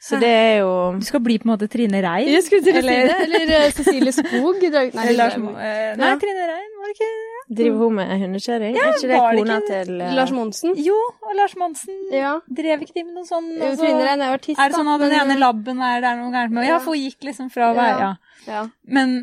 Så 0.00 0.16
det 0.16 0.28
er 0.32 0.54
jo 0.62 0.68
Du 0.96 1.04
skal 1.04 1.20
bli 1.20 1.34
på 1.38 1.44
en 1.44 1.50
måte 1.52 1.66
Trine 1.68 1.98
Rein. 2.00 2.28
Jeg 2.32 2.42
skulle 2.46 2.62
til 2.64 2.72
å 2.72 2.80
si 2.80 2.88
Eller- 2.88 3.10
det. 3.10 3.16
Eller 3.26 3.50
eh, 3.58 3.72
Cecilie 3.76 4.12
Skog. 4.16 4.62
Nei, 4.72 4.84
Eller 4.94 5.16
Lars, 5.18 5.34
Mo- 5.36 5.52
eh, 5.60 5.90
nei, 6.00 6.06
Ja. 6.08 6.14
Trine 6.22 6.46
Rein, 6.48 6.70
var 6.80 6.86
det 6.88 6.94
ikke 6.94 7.08
det? 7.10 7.56
Driver 7.58 7.76
hun 7.82 7.94
med 7.98 8.14
hundekjøring? 8.22 8.78
er 8.80 8.94
ikke 8.94 9.10
det 9.10 9.18
kona 9.20 9.58
ikke 9.58 9.68
til 9.68 10.00
uh... 10.00 10.14
Lars 10.16 10.32
Monsen. 10.32 10.72
Jo, 10.80 10.96
og 11.26 11.34
Lars 11.36 11.56
Monsen. 11.60 11.98
Ja. 12.14 12.32
Drev 12.48 12.86
ikke 12.86 12.96
de 12.96 13.04
med 13.10 13.18
noe 13.18 13.28
sånn 13.28 13.50
Jo, 13.58 13.60
altså- 13.74 13.82
Trine 13.84 14.06
Rein 14.08 14.24
er 14.24 14.32
artist, 14.38 14.56
da. 14.56 14.64
Er 14.64 14.72
det 14.72 14.78
sånn 14.80 14.92
at 14.94 15.04
den 15.04 15.16
ene 15.20 15.36
labben 15.42 15.82
er 15.90 16.00
det 16.00 16.08
er 16.14 16.16
noe 16.22 16.32
gærent 16.32 16.56
med? 16.56 16.64
Ja, 16.64 16.72
Ja. 16.72 16.78
for 16.86 16.94
hun 16.96 17.04
gikk 17.04 17.28
liksom 17.28 17.50
fra 17.52 17.68
å 17.68 17.76
være 17.76 18.00
Ja. 18.00 18.10
Ja. 18.46 18.52
Ja. 18.54 18.62
Men 18.88 19.14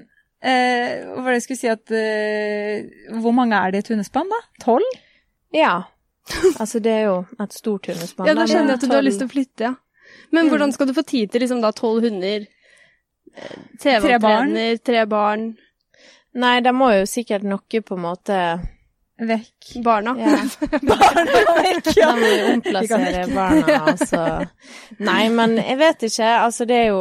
eh, 0.41 1.04
hva 1.08 1.23
var 1.23 1.32
det 1.32 1.38
jeg 1.39 1.45
skulle 1.47 1.62
si 1.62 1.69
at 1.71 1.91
eh, 1.97 3.17
Hvor 3.21 3.34
mange 3.36 3.56
er 3.58 3.71
det 3.73 3.82
i 3.82 3.86
et 3.86 3.91
hundespann, 3.93 4.30
da? 4.32 4.39
Tolv? 4.63 4.88
Ja. 5.56 5.73
Altså, 6.60 6.80
det 6.84 6.91
er 6.91 7.04
jo 7.08 7.17
et 7.39 7.54
stort 7.56 7.88
hundespann. 7.88 8.28
ja, 8.28 8.34
da 8.36 8.45
skjønner 8.50 8.73
jeg 8.76 8.82
at 8.82 8.88
du 8.89 8.95
har 8.95 9.06
lyst 9.06 9.21
til 9.23 9.30
å 9.30 9.34
flytte, 9.34 9.69
ja. 9.71 9.76
Men 10.36 10.50
hvordan 10.52 10.73
skal 10.76 10.88
du 10.89 10.93
få 10.95 11.04
tid 11.08 11.32
til 11.32 11.43
liksom 11.43 11.62
da 11.63 11.71
tolv 11.76 12.04
hunder? 12.04 12.43
eh, 13.36 13.56
Tre 13.80 14.00
barn. 14.00 14.52
TV-trener, 14.52 14.78
tre 14.84 15.06
barn, 15.08 15.47
Nei, 16.38 16.60
de 16.62 16.69
må 16.76 16.91
jo 16.93 17.06
sikkert 17.10 17.45
noe 17.47 17.80
på 17.82 17.95
en 17.95 18.02
måte 18.04 18.36
Vekk. 19.17 19.71
barna. 19.82 20.12
Ja. 20.19 20.36
Barna 20.91 21.23
vekk, 21.58 21.88
ja. 21.97 22.04
ja. 22.04 22.10
må 22.13 22.28
vi 22.30 22.43
omplassere 22.52 23.23
barna, 23.34 23.78
altså. 23.89 24.26
Nei, 25.02 25.23
men 25.34 25.56
jeg 25.58 25.80
vet 25.80 26.06
ikke. 26.12 26.28
Altså, 26.43 26.67
det 26.69 26.78
er 26.84 26.91
jo 26.91 27.00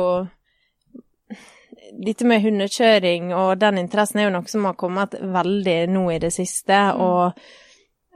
Dette 1.97 2.27
med 2.29 2.43
hundekjøring 2.45 3.31
og 3.35 3.55
den 3.61 3.79
interessen 3.81 4.21
er 4.21 4.29
jo 4.29 4.35
noe 4.35 4.51
som 4.51 4.67
har 4.69 4.77
kommet 4.77 5.15
veldig 5.21 5.79
nå 5.93 6.03
i 6.13 6.19
det 6.21 6.33
siste, 6.35 6.81
og, 7.01 7.39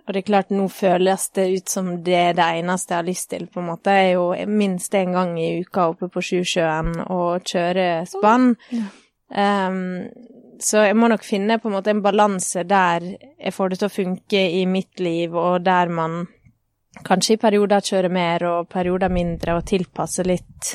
og 0.04 0.12
det 0.12 0.20
er 0.20 0.26
klart, 0.28 0.52
nå 0.52 0.66
føles 0.72 1.28
det 1.36 1.46
ut 1.54 1.72
som 1.72 1.92
det 2.04 2.18
er 2.18 2.34
det 2.36 2.48
eneste 2.60 2.92
jeg 2.94 2.98
har 2.98 3.08
lyst 3.08 3.30
til, 3.32 3.46
på 3.48 3.62
en 3.62 3.70
måte. 3.70 3.94
Jeg 3.96 4.10
er 4.10 4.18
jo 4.18 4.50
minst 4.50 4.94
en 4.98 5.16
gang 5.16 5.36
i 5.40 5.52
uka 5.64 5.90
oppe 5.94 6.10
på 6.12 6.24
Sjusjøen 6.28 7.06
og 7.06 7.46
kjører 7.48 8.04
spann. 8.10 8.52
Um, 9.30 10.08
så 10.60 10.84
jeg 10.84 10.96
må 10.98 11.08
nok 11.08 11.24
finne 11.24 11.56
på 11.60 11.70
en 11.70 11.76
måte 11.78 11.92
en 11.94 12.02
balanse 12.04 12.64
der 12.68 13.04
jeg 13.06 13.54
får 13.54 13.70
det 13.70 13.80
til 13.80 13.88
å 13.88 13.94
funke 13.94 14.42
i 14.60 14.66
mitt 14.68 15.00
liv, 15.00 15.32
og 15.32 15.64
der 15.64 15.88
man 15.88 16.26
kanskje 17.06 17.36
i 17.36 17.40
perioder 17.40 17.84
kjører 17.86 18.12
mer 18.12 18.44
og 18.48 18.68
perioder 18.72 19.12
mindre, 19.12 19.56
og 19.56 19.66
tilpasser 19.70 20.28
litt, 20.28 20.74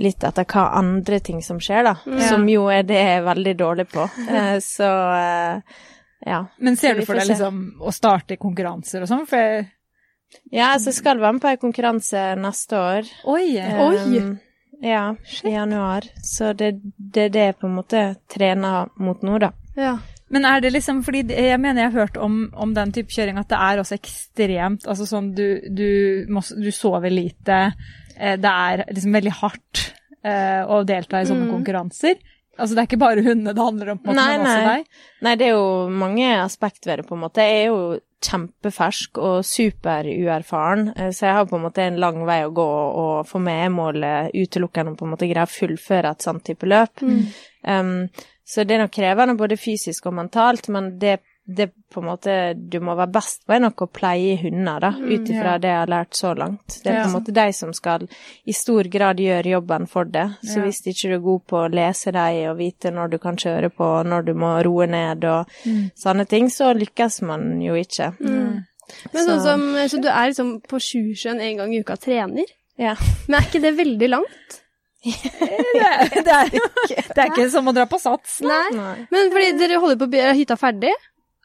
litt 0.00 0.24
etter 0.24 0.46
hva 0.48 0.66
andre 0.78 1.20
ting 1.24 1.42
som 1.42 1.58
skjer, 1.62 1.84
da. 1.88 1.94
Mm. 2.06 2.20
Som 2.28 2.48
jo 2.50 2.66
er 2.72 2.82
det 2.86 2.98
jeg 2.98 3.14
er 3.18 3.26
veldig 3.26 3.54
dårlig 3.58 3.88
på. 3.92 4.08
Eh, 4.28 4.58
så 4.64 4.90
eh, 5.16 5.78
ja. 6.26 6.42
Men 6.58 6.76
ser 6.76 6.98
du 6.98 7.04
for 7.06 7.18
deg 7.18 7.28
liksom 7.30 7.62
å 7.80 7.92
starte 7.94 8.36
konkurranser 8.40 9.02
og 9.04 9.10
sånn? 9.10 9.26
For 9.28 9.38
jeg- 9.38 9.68
Ja, 10.52 10.74
altså 10.74 10.90
jeg 10.90 10.98
skal 10.98 11.18
være 11.22 11.32
med 11.38 11.42
på 11.42 11.48
en 11.48 11.62
konkurranse 11.62 12.26
neste 12.36 12.76
år. 12.76 13.08
Oi! 13.24 13.56
Oi. 13.58 14.18
Um, 14.18 14.38
ja, 14.82 15.14
i 15.44 15.50
januar. 15.54 16.04
Så 16.22 16.52
det, 16.54 16.74
det 16.98 17.22
er 17.28 17.28
det 17.34 17.46
jeg 17.46 17.56
på 17.58 17.66
en 17.66 17.78
måte 17.78 18.02
trener 18.30 18.90
mot 19.00 19.22
nå, 19.24 19.38
da. 19.40 19.52
Ja. 19.78 19.96
Men 20.28 20.44
er 20.44 20.60
det 20.60 20.74
liksom 20.74 20.98
fordi 21.06 21.22
jeg 21.32 21.56
mener 21.60 21.86
jeg 21.86 21.92
har 21.94 22.00
hørt 22.02 22.18
om, 22.20 22.50
om 22.52 22.74
den 22.76 22.92
type 22.92 23.08
kjøring 23.14 23.38
at 23.40 23.48
det 23.48 23.56
er 23.64 23.80
også 23.80 23.96
ekstremt 23.96 24.84
Altså 24.84 25.06
sånn 25.08 25.30
du, 25.32 25.46
du, 25.72 26.26
må, 26.28 26.42
du 26.52 26.68
sover 26.74 27.08
lite, 27.08 27.60
eh, 27.64 28.07
det 28.36 28.50
er 28.50 28.84
liksom 28.90 29.14
veldig 29.18 29.32
hardt 29.42 29.84
eh, 30.24 30.62
å 30.66 30.82
delta 30.84 31.20
i 31.22 31.28
sånne 31.28 31.46
Mm. 31.46 31.52
konkurranser. 31.54 32.18
Altså 32.58 32.74
det 32.74 32.80
er 32.82 32.86
ikke 32.88 32.98
bare 32.98 33.22
hundene 33.22 33.52
det 33.54 33.62
handler 33.62 33.90
om, 33.92 33.98
på 34.02 34.10
en 34.10 34.16
måte, 34.16 34.24
Nei, 34.26 34.36
men 34.38 34.46
også 34.46 34.64
nei. 34.64 34.76
deg. 34.76 35.02
Nei, 35.22 35.34
det 35.38 35.46
er 35.46 35.52
jo 35.54 35.88
mange 35.94 36.30
aspekt 36.42 36.86
ved 36.90 36.98
det, 36.98 37.06
på 37.06 37.14
en 37.14 37.20
måte. 37.22 37.44
Jeg 37.46 37.60
er 37.60 37.68
jo 37.70 38.00
kjempefersk 38.26 39.20
og 39.22 39.44
superuerfaren, 40.02 40.88
eh, 40.96 41.10
så 41.14 41.26
jeg 41.28 41.34
har 41.36 41.46
på 41.46 41.56
en 41.58 41.62
måte 41.68 41.84
en 41.86 42.00
lang 42.02 42.18
vei 42.26 42.40
å 42.46 42.52
gå, 42.54 42.66
og 42.98 43.26
for 43.28 43.38
meg 43.44 43.66
er 43.66 43.70
målet 43.74 44.34
utelukkende 44.34 44.96
på 44.98 45.06
en 45.06 45.12
måte 45.14 45.28
greie 45.30 45.46
å 45.46 45.52
fullføre 45.52 46.10
et 46.10 46.24
sånt 46.26 46.44
type 46.44 46.66
løp. 46.66 47.02
Um, 47.62 48.08
så 48.48 48.64
det 48.64 48.74
er 48.78 48.82
nok 48.86 48.94
krevende 48.96 49.36
både 49.38 49.58
fysisk 49.60 50.06
og 50.08 50.14
mentalt, 50.18 50.68
men 50.72 50.98
det, 50.98 51.18
det 51.48 51.70
på 51.88 52.02
en 52.02 52.06
måte 52.10 52.32
du 52.68 52.76
må 52.84 52.92
være 52.98 53.08
best 53.14 53.46
på, 53.46 53.54
er 53.56 53.62
nok 53.64 53.80
å 53.80 53.86
pleie 53.88 54.34
hunder, 54.42 54.82
da, 54.84 54.90
ut 55.00 55.30
ifra 55.32 55.54
ja. 55.54 55.58
det 55.62 55.70
jeg 55.70 55.78
har 55.80 55.88
lært 55.94 56.18
så 56.18 56.34
langt. 56.36 56.74
Det 56.84 56.90
er 56.92 56.98
Ja. 56.98 57.04
på 57.06 57.08
en 57.08 57.14
måte 57.22 57.32
de 57.38 57.46
som 57.56 57.72
skal 57.72 58.04
i 58.44 58.52
stor 58.52 58.84
grad 58.92 59.16
gjøre 59.24 59.54
jobben 59.54 59.86
for 59.88 60.04
det. 60.04 60.26
Så 60.44 60.58
Ja. 60.58 60.64
hvis 60.66 60.82
ikke 60.86 61.08
du 61.08 61.14
er 61.16 61.24
god 61.24 61.46
på 61.48 61.56
å 61.64 61.70
lese 61.72 62.12
dem 62.12 62.50
og 62.50 62.58
vite 62.58 62.92
når 62.92 63.10
du 63.10 63.18
kan 63.18 63.36
kjøre 63.36 63.70
på, 63.72 63.88
når 64.04 64.24
du 64.26 64.34
må 64.34 64.52
roe 64.64 64.86
ned 64.86 65.24
og 65.24 65.46
sånne 65.96 66.28
ting, 66.28 66.48
så 66.52 66.74
lykkes 66.76 67.22
man 67.22 67.60
jo 67.62 67.72
ikke. 67.74 68.12
Mm. 68.20 68.64
Men 69.12 69.24
Så- 69.24 69.30
sånn 69.30 69.42
som, 69.42 69.60
så 69.88 70.02
du 70.02 70.08
er 70.08 70.28
liksom 70.28 70.60
på 70.68 70.76
Sjusjøen 70.80 71.40
en 71.40 71.56
gang 71.56 71.74
i 71.74 71.80
uka 71.80 71.96
trener? 71.96 72.44
Ja. 72.78 72.94
Men 73.26 73.40
er 73.40 73.46
ikke 73.48 73.60
det 73.62 73.76
veldig 73.76 74.08
langt? 74.10 74.60
Det, 75.04 75.14
er- 75.86 76.08
det, 76.10 76.26
er, 76.26 76.48
det 77.14 77.18
er 77.22 77.28
ikke 77.30 77.50
som 77.50 77.68
å 77.70 77.72
dra 77.74 77.84
på 77.86 77.98
sats. 78.02 78.40
Nei. 78.44 78.64
Nei. 78.74 79.06
Men 79.12 79.30
fordi 79.32 79.52
dere 79.60 79.78
holder 79.80 79.96
på 80.00 80.08
å 80.10 80.18
gjøre 80.20 80.34
hytta 80.36 80.56
ferdig? 80.58 80.92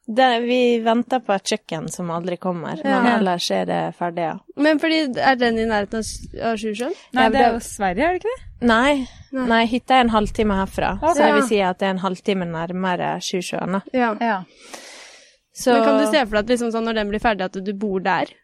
Det, 0.05 0.39
vi 0.43 0.79
venter 0.83 1.21
på 1.23 1.31
et 1.31 1.51
kjøkken 1.53 1.85
som 1.91 2.09
aldri 2.11 2.35
kommer, 2.41 2.79
men 2.83 3.05
ellers 3.07 3.45
er 3.55 3.67
det 3.69 3.79
ferdig, 3.95 4.25
ja. 4.25 4.33
Men 4.59 4.81
fordi 4.81 4.97
er 5.15 5.37
den 5.39 5.61
i 5.63 5.67
nærheten 5.69 6.03
av 6.43 6.57
Sjusjøen? 6.59 6.95
Nei, 7.15 7.27
det 7.31 7.39
er 7.39 7.55
jo 7.55 7.61
Sverige, 7.63 8.09
er 8.09 8.17
det 8.17 8.19
ikke 8.19 8.33
det? 8.33 8.67
Nei, 8.67 8.91
Nei. 9.31 9.45
nei 9.53 9.61
hytta 9.71 9.95
er 9.95 10.03
en 10.03 10.11
halvtime 10.11 10.57
herfra, 10.59 10.97
okay. 10.99 11.15
så 11.15 11.23
det 11.23 11.31
vil 11.37 11.47
si 11.53 11.61
at 11.63 11.79
det 11.79 11.87
er 11.87 11.95
en 11.95 12.03
halvtime 12.03 12.49
nærmere 12.51 13.13
Sjusjøen. 13.23 13.79
Ja. 13.95 14.11
Ja. 14.19 14.41
Så 15.55 15.77
Men 15.77 15.87
kan 15.87 16.01
du 16.01 16.05
se 16.09 16.25
for 16.25 16.35
deg 16.35 16.43
at 16.43 16.51
liksom 16.51 16.75
sånn, 16.75 16.87
når 16.89 16.99
den 16.99 17.13
blir 17.13 17.23
ferdig, 17.23 17.47
at 17.47 17.63
du 17.63 17.73
bor 17.77 18.03
der? 18.03 18.35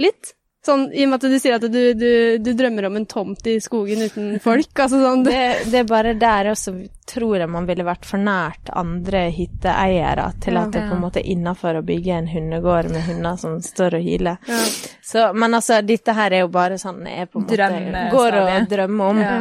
Litt? 0.00 0.34
Sånn, 0.66 0.82
I 0.92 1.06
og 1.06 1.08
med 1.08 1.22
at 1.22 1.30
du 1.32 1.38
sier 1.40 1.54
at 1.56 1.62
du, 1.72 1.94
du, 1.96 2.10
du 2.44 2.50
drømmer 2.52 2.84
om 2.90 2.96
en 2.98 3.06
tomt 3.08 3.46
i 3.48 3.54
skogen 3.64 4.02
uten 4.04 4.34
folk. 4.44 4.68
altså 4.76 4.98
sånn, 5.00 5.22
det, 5.24 5.38
det 5.72 5.78
er 5.80 5.86
bare 5.88 6.12
der 6.20 6.50
også 6.52 6.74
tror 7.08 7.38
jeg 7.40 7.48
man 7.48 7.64
ville 7.66 7.86
vært 7.86 8.04
for 8.04 8.20
nært 8.20 8.68
andre 8.76 9.22
hytteeiere 9.32 10.26
til 10.44 10.58
Ja. 10.58 10.66
at 10.66 10.74
det 10.76 10.82
på 10.90 10.98
en 10.98 11.00
måte 11.00 11.22
er 11.22 11.30
innafor 11.32 11.80
å 11.80 11.82
bygge 11.88 12.12
en 12.18 12.28
hundegård 12.28 12.90
med 12.92 13.08
hunder 13.08 13.40
som 13.40 13.56
står 13.64 13.96
og 13.98 14.04
hyler. 14.04 14.36
Ja. 14.52 14.60
Så, 15.00 15.24
men 15.32 15.56
altså, 15.56 15.80
dette 15.80 16.12
her 16.20 16.36
er 16.36 16.44
jo 16.44 16.52
bare 16.52 16.76
sånn 16.78 17.00
jeg 17.08 17.30
på 17.32 17.40
en 17.40 17.46
måte 17.48 17.56
Drømme, 17.56 18.04
går 18.12 18.38
og 18.44 18.70
drømmer 18.70 19.10
om. 19.14 19.24
Ja. 19.24 19.40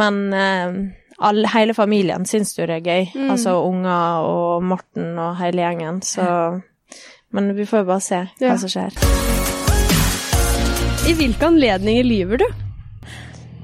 Men 0.00 0.20
uh, 0.32 0.80
all, 1.28 1.44
hele 1.52 1.76
familien 1.76 2.24
syns 2.24 2.56
jo 2.56 2.64
det 2.72 2.80
er 2.80 2.88
gøy. 2.88 3.10
Mm. 3.20 3.30
Altså 3.36 3.58
unger 3.68 4.24
og 4.32 4.64
Morten 4.72 5.12
og 5.20 5.36
hele 5.44 5.60
gjengen, 5.68 6.00
så 6.00 6.62
Men 7.36 7.52
vi 7.52 7.66
får 7.68 7.84
jo 7.84 7.90
bare 7.92 8.00
se 8.00 8.24
hva 8.40 8.56
som 8.64 8.72
skjer. 8.78 9.43
I 11.04 11.12
hvilke 11.12 11.44
anledninger 11.44 12.06
lyver 12.06 12.40
du? 12.40 12.44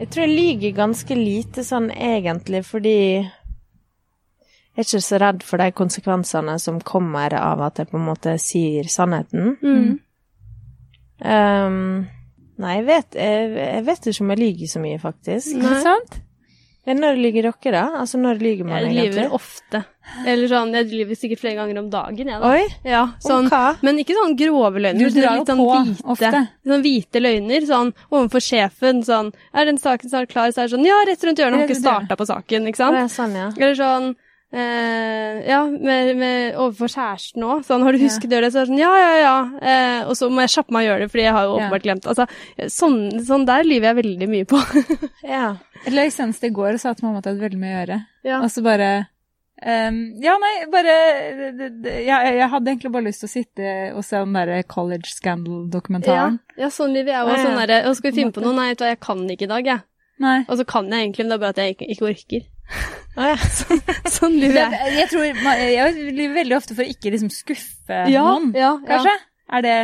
Jeg 0.00 0.08
tror 0.12 0.26
jeg 0.26 0.32
lyver 0.36 0.74
ganske 0.76 1.16
lite 1.16 1.62
sånn 1.64 1.86
egentlig, 1.88 2.60
fordi 2.68 2.96
jeg 3.20 4.76
er 4.76 4.84
ikke 4.84 5.00
så 5.06 5.20
redd 5.22 5.40
for 5.48 5.62
de 5.62 5.70
konsekvensene 5.76 6.58
som 6.60 6.82
kommer 6.84 7.32
av 7.38 7.62
at 7.64 7.80
jeg 7.80 7.88
på 7.88 7.96
en 7.96 8.04
måte 8.10 8.34
sier 8.44 8.90
sannheten. 8.92 9.54
Mm. 9.64 9.88
Um, 11.24 11.80
nei, 12.60 12.74
jeg 12.76 12.86
vet, 12.90 13.16
jeg, 13.16 13.50
jeg 13.56 13.86
vet 13.88 14.10
ikke 14.12 14.26
om 14.26 14.34
jeg 14.34 14.42
lyver 14.42 14.72
så 14.74 14.84
mye, 14.84 15.00
faktisk. 15.00 15.54
Nei. 15.56 15.64
Ikke 15.64 15.80
sant? 15.88 16.20
Ja, 16.88 16.94
Når 16.96 17.18
lyver 17.20 17.42
dere, 17.44 17.72
da? 17.74 17.82
Altså, 18.00 18.16
når 18.18 18.38
lyver 18.40 18.64
man 18.64 18.78
Jeg 18.82 18.94
egentlig? 18.94 19.12
lyver 19.24 19.34
ofte. 19.36 19.84
Eller 20.26 20.48
sånn, 20.48 20.72
jeg 20.74 20.86
lyver 20.90 21.14
sikkert 21.20 21.38
flere 21.42 21.54
ganger 21.60 21.78
om 21.78 21.90
dagen, 21.92 22.30
jeg, 22.32 22.40
da. 22.40 22.48
Oi, 22.50 22.62
Ja, 22.88 23.02
sånn, 23.20 23.44
om 23.44 23.50
hva? 23.52 23.76
men 23.84 23.98
ikke 24.00 24.16
sånn 24.16 24.32
grove 24.40 24.80
løgner. 24.80 24.98
Du 25.12 25.20
drar 25.20 25.36
jo 25.36 25.44
sånn 25.44 25.60
på 25.60 25.66
hvite, 25.84 26.06
ofte. 26.16 26.40
Sånn 26.66 26.82
hvite 26.82 27.20
løgner, 27.22 27.66
sånn 27.68 27.92
overfor 28.10 28.40
sjefen, 28.40 29.04
sånn 29.04 29.32
Er 29.54 29.64
den 29.66 29.78
saken 29.78 30.08
snart 30.10 30.28
klar? 30.32 30.50
Så 30.50 30.62
er 30.64 30.68
det 30.68 30.74
sånn 30.78 30.86
Ja, 30.88 30.96
rett 31.06 31.22
rundt 31.28 31.38
hjørnet, 31.38 31.60
har 31.60 31.68
ikke 31.68 31.78
starta 31.84 32.16
på 32.16 32.26
saken, 32.26 32.66
ikke 32.72 32.76
sant? 32.80 32.96
sant? 32.96 32.96
ja, 32.96 33.06
sånn, 33.14 33.36
ja. 33.36 33.48
Eller 33.60 33.74
sånn 33.78 34.16
eh, 34.52 35.40
ja, 35.48 35.60
med, 35.70 36.10
med 36.18 36.56
overfor 36.58 36.90
kjæresten 36.90 37.44
òg. 37.46 37.62
Sånn, 37.66 37.84
har 37.86 37.94
du 37.96 38.02
husket 38.02 38.30
å 38.30 38.36
gjøre 38.36 38.48
det? 38.48 38.52
Så 38.54 38.62
er 38.62 38.66
det 38.66 38.72
sånn, 38.72 38.82
ja, 38.82 38.90
ja, 38.98 39.12
ja. 39.20 39.36
Eh, 39.60 40.08
og 40.10 40.18
så 40.18 40.30
må 40.32 40.44
jeg 40.44 40.54
kjappe 40.56 40.74
meg 40.76 40.86
å 40.86 40.90
gjøre 40.90 41.04
det, 41.06 41.12
fordi 41.12 41.26
jeg 41.26 41.36
har 41.36 41.46
jo 41.46 41.54
åpenbart 41.58 41.86
glemt. 41.86 42.10
Altså, 42.10 42.26
sånn, 42.80 42.98
sånn 43.28 43.46
der 43.48 43.68
lyver 43.68 43.90
jeg 43.92 44.00
veldig 44.02 44.30
mye 44.34 44.50
på. 44.50 44.60
ja. 45.36 45.46
Eller 45.86 46.12
senest 46.14 46.44
i 46.44 46.52
går 46.54 46.76
sa 46.82 46.92
til 46.96 47.08
mamma 47.08 47.22
at 47.22 47.28
jeg 47.30 47.36
hadde 47.36 47.46
veldig 47.48 47.62
mye 47.62 47.72
å 47.72 47.78
gjøre. 47.80 48.02
ja. 48.28 48.42
Og 48.44 48.50
så 48.52 48.62
bare 48.66 48.90
um, 49.64 50.00
Ja, 50.20 50.34
nei, 50.42 50.52
bare 50.72 50.96
det, 51.56 51.68
det, 51.84 51.94
jeg, 52.04 52.34
jeg 52.36 52.48
hadde 52.52 52.74
egentlig 52.74 52.92
bare 52.92 53.06
lyst 53.06 53.24
til 53.24 53.30
å 53.30 53.32
sitte 53.32 53.70
og 53.94 54.04
se 54.04 54.20
den 54.20 54.36
derre 54.36 54.62
College 54.68 55.08
Scandal-dokumentaren. 55.14 56.40
ja, 56.60 56.68
sånn 56.74 56.92
lyver 56.96 57.14
jeg 57.14 57.22
òg. 57.24 57.32
Ja, 57.32 57.38
ja. 57.38 57.46
Sånn 57.46 57.60
derre, 57.62 57.94
skal 57.96 58.12
vi 58.12 58.18
finne 58.22 58.36
på 58.36 58.44
noe? 58.44 58.56
Nei, 58.56 58.70
vet 58.72 58.82
du 58.82 58.84
hva, 58.84 58.92
jeg 58.92 59.02
kan 59.06 59.24
ikke 59.36 59.48
i 59.48 59.52
dag, 59.54 59.72
jeg. 59.74 59.86
Nei. 60.20 60.38
Og 60.52 60.58
så 60.60 60.66
kan 60.68 60.90
jeg 60.92 61.06
egentlig, 61.06 61.24
men 61.24 61.32
det 61.32 61.38
er 61.38 61.44
bare 61.46 61.54
at 61.56 61.62
jeg 61.62 61.76
ikke, 61.78 61.86
ikke 61.94 62.08
orker. 62.10 62.42
Å, 63.18 63.30
ja. 63.32 63.36
Sånn 64.16 64.36
lyver 64.38 64.60
jeg. 64.62 64.90
jeg 65.00 65.08
tror 65.10 65.24
Jeg 65.58 65.94
lyver 66.14 66.36
veldig 66.42 66.56
ofte 66.56 66.76
for 66.76 66.86
å 66.86 66.92
ikke 66.92 67.12
liksom 67.14 67.32
skuffe 67.34 68.04
Ja, 68.10 68.22
noen, 68.26 68.52
ja, 68.56 68.76
kanskje? 68.86 69.14
Er 69.50 69.64
det 69.66 69.78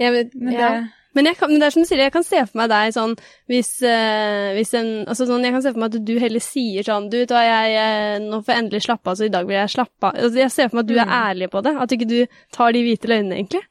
Jeg 0.00 0.16
vet, 0.16 0.34
Men 0.34 0.56
det 0.56 0.70
Men, 1.14 1.28
kan, 1.38 1.50
men 1.50 1.62
det 1.62 1.68
er 1.68 1.74
som 1.74 1.84
du 1.84 1.88
sier, 1.88 2.02
jeg 2.04 2.14
kan 2.14 2.26
se 2.26 2.42
for 2.46 2.58
meg 2.60 2.68
deg 2.70 2.92
sånn 2.94 3.16
hvis, 3.50 3.70
uh, 3.82 4.50
hvis 4.54 4.74
en 4.78 4.90
Altså 5.10 5.26
sånn, 5.30 5.46
jeg 5.46 5.54
kan 5.56 5.64
se 5.64 5.72
for 5.72 5.82
meg 5.82 5.94
at 5.94 6.06
du 6.10 6.12
heller 6.22 6.44
sier 6.44 6.86
sånn 6.86 7.08
Du 7.10 7.18
vet 7.20 7.34
hva, 7.34 7.42
jeg, 7.46 7.72
jeg 7.74 8.20
nå 8.26 8.42
får 8.42 8.54
jeg 8.54 8.64
endelig 8.64 8.84
slappe 8.86 9.10
av, 9.10 9.18
så 9.18 9.26
i 9.26 9.32
dag 9.34 9.48
vil 9.48 9.58
jeg 9.58 9.74
slappe 9.74 10.10
av. 10.10 10.14
Altså, 10.14 10.42
jeg 10.42 10.54
ser 10.54 10.70
for 10.70 10.80
meg 10.80 10.86
at 10.86 10.90
du 10.90 11.00
er 11.02 11.16
ærlig 11.20 11.50
på 11.50 11.62
det. 11.66 11.74
At 11.82 11.94
ikke 11.96 12.10
du 12.10 12.20
tar 12.54 12.76
de 12.76 12.84
hvite 12.86 13.10
løgnene, 13.10 13.40
egentlig. 13.40 13.62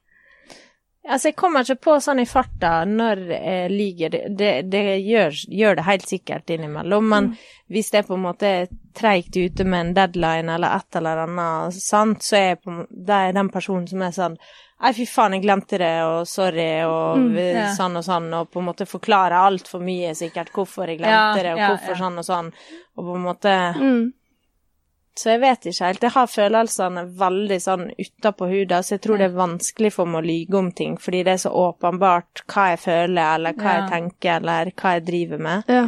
Altså, 1.08 1.30
jeg 1.30 1.36
kommer 1.40 1.64
ikke 1.64 1.80
på 1.82 1.94
sånn 2.04 2.20
i 2.22 2.26
farta 2.28 2.84
når 2.86 3.22
jeg 3.32 3.70
lyver. 3.72 4.10
Det, 4.14 4.22
det, 4.38 4.50
det 4.70 4.82
gjør, 5.08 5.38
gjør 5.62 5.76
det 5.80 5.86
helt 5.88 6.08
sikkert 6.10 6.50
innimellom, 6.54 7.08
men 7.10 7.30
hvis 7.72 7.90
det 7.94 8.02
er 8.02 8.08
på 8.10 8.18
en 8.18 8.26
måte 8.28 8.52
treigt 9.00 9.38
ute 9.40 9.64
med 9.66 9.80
en 9.88 9.94
deadline 9.96 10.50
eller 10.58 10.76
et 10.76 10.96
eller 11.00 11.24
annet 11.24 11.74
sant, 11.82 12.22
så 12.22 12.36
er 12.38 12.60
på, 12.60 12.76
det 12.92 13.16
er 13.30 13.34
den 13.40 13.50
personen 13.50 13.88
som 13.90 14.02
er 14.06 14.12
sånn 14.18 14.38
Nei, 14.80 14.94
fy 14.96 15.04
faen, 15.12 15.34
jeg 15.36 15.42
glemte 15.44 15.76
det, 15.76 15.90
og 16.08 16.22
sorry, 16.30 16.68
og 16.88 17.18
Mm, 17.20 17.34
ja. 17.36 17.66
sånn 17.76 17.98
og 18.00 18.04
sånn, 18.06 18.30
og 18.38 18.48
på 18.54 18.62
en 18.62 18.68
måte 18.70 18.86
forklare 18.88 19.36
altfor 19.44 19.82
mye 19.84 20.14
sikkert 20.16 20.54
hvorfor 20.56 20.88
jeg 20.88 21.02
glemte 21.02 21.18
Ja, 21.18 21.34
det, 21.36 21.52
og 21.52 21.60
ja, 21.60 21.68
hvorfor 21.74 21.98
sånn 22.00 22.22
og 22.22 22.24
sånn, 22.24 22.54
og 22.96 23.10
på 23.10 23.16
en 23.18 23.26
måte 23.26 23.56
Mm. 23.76 24.14
Så 25.17 25.30
jeg 25.34 25.39
vet 25.41 25.65
ikke 25.65 25.86
helt. 25.86 26.02
Jeg 26.04 26.12
har 26.12 26.28
følelsene 26.28 27.02
veldig 27.19 27.58
sånn 27.62 27.88
utapå 28.00 28.48
huda, 28.48 28.82
så 28.84 28.95
jeg 28.95 29.02
tror 29.02 29.17
det 29.17 29.26
er 29.32 29.36
vanskelig 29.39 29.91
for 29.93 30.06
meg 30.06 30.22
å 30.24 30.28
lyge 30.28 30.58
om 30.58 30.72
ting, 30.72 30.98
fordi 30.98 31.24
det 31.24 31.34
er 31.34 31.41
så 31.43 31.50
åpenbart 31.52 32.43
hva 32.48 32.69
jeg 32.72 32.80
føler, 32.80 33.36
eller 33.36 33.54
hva 33.54 33.63
Ja. 33.74 33.82
jeg 33.82 33.89
tenker, 33.91 34.36
eller 34.38 34.72
hva 34.72 34.93
jeg 34.93 35.06
driver 35.06 35.38
med. 35.39 35.63
Ja. 35.67 35.88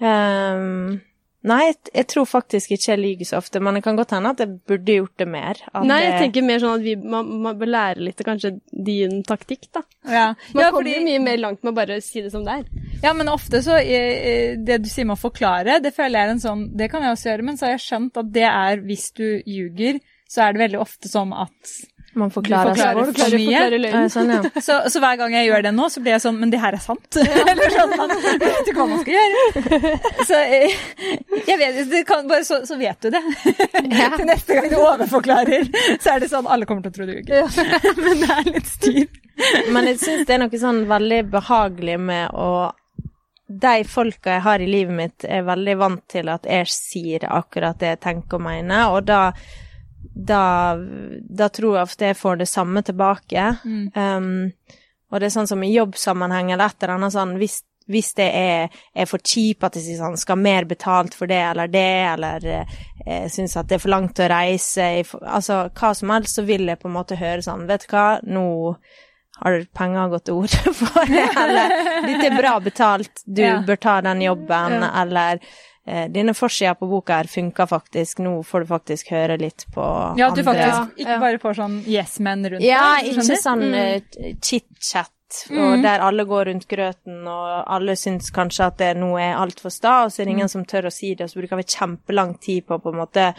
Ehm, 0.00 1.00
nei, 1.46 1.70
jeg, 1.94 2.06
tror 2.10 2.26
faktisk 2.28 2.74
ikke 2.74 2.90
jeg 2.92 3.00
lyver 3.00 3.28
så 3.28 3.38
ofte, 3.40 3.62
men 3.64 3.78
det 3.78 3.82
kan 3.84 3.96
godt 3.98 4.12
hende 4.16 4.32
at 4.34 4.42
jeg 4.42 4.58
burde 4.68 4.96
gjort 4.98 5.22
det 5.22 5.26
mer. 5.30 5.60
At 5.72 5.86
Nei, 5.88 6.00
jeg 6.04 6.18
tenker 6.24 6.46
mer 6.46 6.62
sånn 6.62 6.76
at 6.76 6.84
vi, 6.84 6.94
man, 7.00 7.30
man 7.46 7.58
bør 7.60 7.72
lære 7.72 8.04
litt 8.04 8.20
av 8.20 8.28
kanskje 8.28 8.52
din 8.70 9.22
taktikk, 9.26 9.70
da. 9.72 9.84
Ja, 10.04 10.26
Man 10.52 10.64
ja, 10.64 10.68
kommer 10.68 10.80
fordi, 10.82 10.96
jo 10.98 11.06
mye 11.08 11.24
mer 11.24 11.40
langt 11.40 11.64
med 11.64 11.72
å 11.72 11.78
bare 11.80 12.00
si 12.04 12.24
det 12.24 12.32
som 12.34 12.44
det 12.46 12.60
er. 12.60 12.86
ja 13.04 13.14
men 13.16 13.32
ofte 13.32 13.62
så 13.64 13.78
eh, 13.80 14.56
Det 14.60 14.80
du 14.84 14.88
sier 14.90 15.08
med 15.08 15.16
å 15.16 15.22
forklare, 15.22 15.80
det 15.84 15.94
føler 15.96 16.18
jeg 16.18 16.28
er 16.28 16.34
en 16.34 16.42
sånn 16.42 16.62
Det 16.76 16.88
kan 16.92 17.04
jeg 17.04 17.16
også 17.16 17.30
gjøre, 17.30 17.46
men 17.48 17.60
så 17.60 17.68
har 17.68 17.76
jeg 17.76 17.86
skjønt 17.86 18.20
at 18.20 18.32
det 18.34 18.48
er 18.48 18.84
hvis 18.84 19.10
du 19.16 19.26
ljuger, 19.48 20.00
så 20.30 20.44
er 20.44 20.54
det 20.54 20.62
veldig 20.66 20.80
ofte 20.82 21.10
sånn 21.10 21.32
at 21.34 21.72
Man 22.18 22.30
forklarer 22.34 22.74
forklarer 22.74 23.12
seg. 23.12 23.20
for 23.20 23.36
mye. 23.38 23.90
Ja, 23.90 24.00
sånn, 24.10 24.30
ja. 24.34 24.40
så, 24.66 24.78
så 24.90 25.02
hver 25.02 25.18
gang 25.20 25.34
jeg 25.36 25.46
gjør 25.46 25.62
det 25.68 25.72
nå, 25.76 25.86
så 25.94 26.02
blir 26.02 26.16
jeg 26.16 26.22
sånn 26.24 26.40
Men 26.40 26.50
det 26.50 26.58
her 26.62 26.74
er 26.74 26.82
sant. 26.82 27.18
Eller 27.52 27.74
sånn, 27.76 27.94
man 27.94 28.14
vet 28.42 28.70
hva 28.74 28.86
man 28.90 29.04
skal 29.04 29.14
gjøre. 29.14 29.92
Så 30.30 30.40
eh, 30.40 30.74
vet, 31.60 31.94
kan, 32.08 32.26
bare 32.28 32.44
så, 32.46 32.60
så 32.66 32.76
vet 32.80 33.06
du 33.06 33.10
det. 33.14 33.22
Til 33.46 34.26
neste 34.26 34.56
gang 34.56 34.68
du 34.70 34.76
overforklarer, 34.80 35.70
så 36.02 36.14
er 36.14 36.22
det 36.22 36.30
sånn 36.32 36.48
alle 36.50 36.66
kommer 36.68 36.84
til 36.84 36.92
å 36.92 36.96
tro 36.98 37.06
du 37.08 37.14
ljuger. 37.14 37.48
Men 38.00 38.20
det 38.22 38.34
er 38.34 38.50
litt 38.50 38.68
styr. 38.70 39.06
Men 39.72 39.88
jeg 39.90 40.00
syns 40.02 40.26
det 40.28 40.36
er 40.36 40.42
noe 40.44 40.60
sånn 40.60 40.84
veldig 40.90 41.22
behagelig 41.32 41.96
med 42.10 42.36
å 42.36 42.50
De 43.50 43.80
folka 43.88 44.36
jeg 44.36 44.44
har 44.44 44.62
i 44.62 44.68
livet 44.70 44.94
mitt, 44.94 45.24
er 45.26 45.46
veldig 45.46 45.74
vant 45.80 46.04
til 46.10 46.28
at 46.30 46.46
jeg 46.46 46.70
sier 46.70 47.26
akkurat 47.26 47.80
det 47.80 47.96
jeg 47.96 48.02
tenker 48.04 48.38
og 48.38 48.44
mener, 48.46 48.94
og 48.94 49.08
da 49.08 49.32
da, 50.14 50.76
da 51.22 51.48
tror 51.48 51.76
jeg 51.78 51.86
ofte 51.88 52.10
jeg 52.10 52.16
får 52.18 52.36
det 52.42 52.48
samme 52.50 52.82
tilbake. 52.82 53.56
Mm. 53.64 53.90
Um, 53.94 54.52
og 55.10 55.20
det 55.20 55.26
er 55.30 55.34
sånn 55.34 55.48
som 55.50 55.62
i 55.66 55.72
jobbsammenheng 55.74 56.52
eller 56.52 56.70
et 56.70 56.82
eller 56.82 56.94
annet 56.96 57.14
sånn 57.14 57.32
hvis, 57.40 57.60
hvis 57.90 58.12
det 58.14 58.28
er, 58.38 58.68
er 58.94 59.08
for 59.10 59.18
kjipt 59.26 59.64
at 59.66 59.74
jeg 59.78 59.84
sier 59.88 59.98
sånn 59.98 60.18
skal 60.20 60.38
mer 60.38 60.68
betalt 60.70 61.16
for 61.18 61.26
det 61.30 61.40
eller 61.48 61.66
det, 61.72 61.86
eller 62.12 62.46
eh, 62.52 63.24
syns 63.32 63.56
at 63.58 63.66
det 63.70 63.78
er 63.80 63.82
for 63.82 63.90
langt 63.90 64.20
å 64.22 64.28
reise, 64.30 64.86
altså 65.26 65.64
hva 65.74 65.90
som 65.98 66.12
helst, 66.14 66.38
så 66.38 66.44
vil 66.46 66.68
jeg 66.70 66.78
på 66.78 66.86
en 66.90 66.94
måte 66.94 67.18
høre 67.18 67.42
sånn 67.42 67.66
Vet 67.66 67.88
du 67.88 67.94
hva, 67.96 68.04
nå 68.22 68.44
har 69.40 69.56
penger 69.74 70.10
gått 70.12 70.26
til 70.28 70.38
orde 70.44 70.74
for 70.82 71.10
det, 71.10 71.26
eller 71.42 71.74
dette 72.06 72.28
er 72.30 72.38
bra 72.38 72.54
betalt, 72.62 73.22
du 73.26 73.42
Ja. 73.42 73.56
bør 73.66 73.80
ta 73.82 74.00
den 74.06 74.22
jobben, 74.22 74.78
Ja. 74.78 74.90
eller 75.02 75.40
denne 75.86 76.34
forsida 76.36 76.74
på 76.78 76.86
boka 76.90 77.16
her 77.16 77.24
funka 77.24 77.66
faktisk, 77.66 78.18
nå 78.20 78.42
får 78.44 78.60
du 78.60 78.66
faktisk 78.66 79.08
høre 79.10 79.38
litt 79.40 79.64
på 79.74 79.80
andre 79.82 80.18
Ja, 80.18 80.28
at 80.28 80.34
du 80.36 80.40
andre. 80.42 80.52
faktisk 80.54 80.98
ikke 81.06 81.20
bare 81.20 81.38
får 81.38 81.54
sånn 81.56 81.78
yes-men 81.86 82.44
rundt 82.50 82.62
Ja, 82.62 82.96
deg. 83.00 83.14
ikke 83.16 83.38
sånn 83.42 83.64
Mm. 83.70 83.74
eh, 83.74 84.34
chit-chat, 84.42 85.10
og 85.50 85.78
Mm. 85.78 85.82
der 85.82 86.00
alle 86.00 86.24
går 86.26 86.44
rundt 86.46 86.66
grøten, 86.68 87.26
og 87.26 87.64
alle 87.66 87.92
syns 87.96 88.30
kanskje 88.30 88.66
at 88.66 88.76
det 88.78 88.96
nå 88.96 89.16
er 89.18 89.34
altfor 89.36 89.70
sta, 89.70 90.04
og 90.04 90.10
så 90.10 90.20
er 90.20 90.24
det 90.26 90.32
ingen 90.32 90.46
Mm. 90.48 90.50
som 90.50 90.64
tør 90.64 90.86
å 90.86 90.92
si 90.92 91.14
det, 91.14 91.24
og 91.24 91.30
så 91.30 91.40
bruker 91.40 91.56
vi 91.56 91.62
kjempelang 91.62 92.38
tid 92.40 92.66
på 92.66 92.78
på 92.82 92.92
en 92.92 92.98
måte 92.98 93.34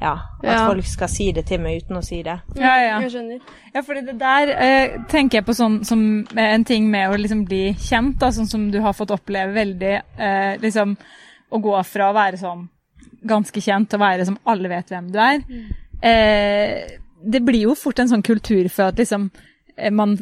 Ja, 0.00 0.12
at 0.14 0.44
Ja. 0.44 0.66
folk 0.68 0.84
skal 0.86 1.08
si 1.08 1.32
det 1.32 1.46
til 1.46 1.58
meg 1.60 1.82
uten 1.82 1.96
å 1.96 2.02
si 2.04 2.22
det. 2.22 2.40
Ja, 2.56 2.76
ja. 2.78 3.00
Jeg 3.00 3.10
skjønner. 3.12 3.40
Ja, 3.74 3.80
fordi 3.82 4.06
det 4.06 4.18
der 4.18 4.48
eh, 4.48 4.98
tenker 5.08 5.32
jeg 5.38 5.44
på 5.44 5.54
sånn 5.54 5.84
som 5.84 6.26
eh, 6.36 6.54
en 6.54 6.64
ting 6.64 6.90
med 6.90 7.10
å 7.10 7.16
liksom 7.18 7.44
bli 7.46 7.74
kjent, 7.74 8.18
da, 8.18 8.28
sånn 8.28 8.46
som 8.48 8.70
du 8.70 8.80
har 8.80 8.92
fått 8.94 9.10
oppleve 9.10 9.52
veldig, 9.52 10.02
eh, 10.18 10.56
liksom 10.58 10.96
å 11.52 11.60
gå 11.62 11.74
fra 11.84 12.10
å 12.10 12.16
være 12.16 12.40
sånn 12.40 12.66
ganske 13.28 13.60
kjent 13.62 13.90
til 13.92 14.00
å 14.00 14.02
være 14.02 14.26
som 14.26 14.38
alle 14.50 14.70
vet 14.72 14.88
hvem 14.92 15.10
du 15.14 15.18
er. 15.22 15.42
Eh, 16.02 16.98
det 17.22 17.40
blir 17.46 17.68
jo 17.68 17.74
fort 17.78 18.00
en 18.02 18.08
sånn 18.10 18.24
kultur 18.26 18.66
for 18.72 18.90
at 18.90 18.98
liksom 19.02 19.30
eh, 19.76 19.90
man 19.94 20.16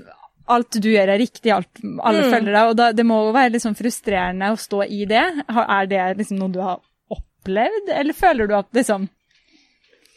Alt 0.50 0.80
du 0.82 0.88
gjør 0.90 1.12
er 1.12 1.20
riktig, 1.20 1.52
alt, 1.54 1.68
alle 2.02 2.24
Mm. 2.24 2.30
følger 2.32 2.52
deg, 2.56 2.68
og 2.72 2.76
da, 2.76 2.88
det 2.90 3.04
må 3.06 3.20
jo 3.22 3.32
være 3.36 3.60
sånn 3.62 3.76
frustrerende 3.78 4.48
å 4.50 4.56
stå 4.58 4.80
i 4.82 5.04
det. 5.06 5.20
Er 5.46 5.86
det 5.86 6.00
liksom 6.18 6.40
noe 6.40 6.50
du 6.50 6.58
har 6.58 6.80
opplevd, 7.14 7.92
eller 7.94 8.12
føler 8.18 8.48
du 8.50 8.56
at 8.58 8.66
liksom 8.74 9.04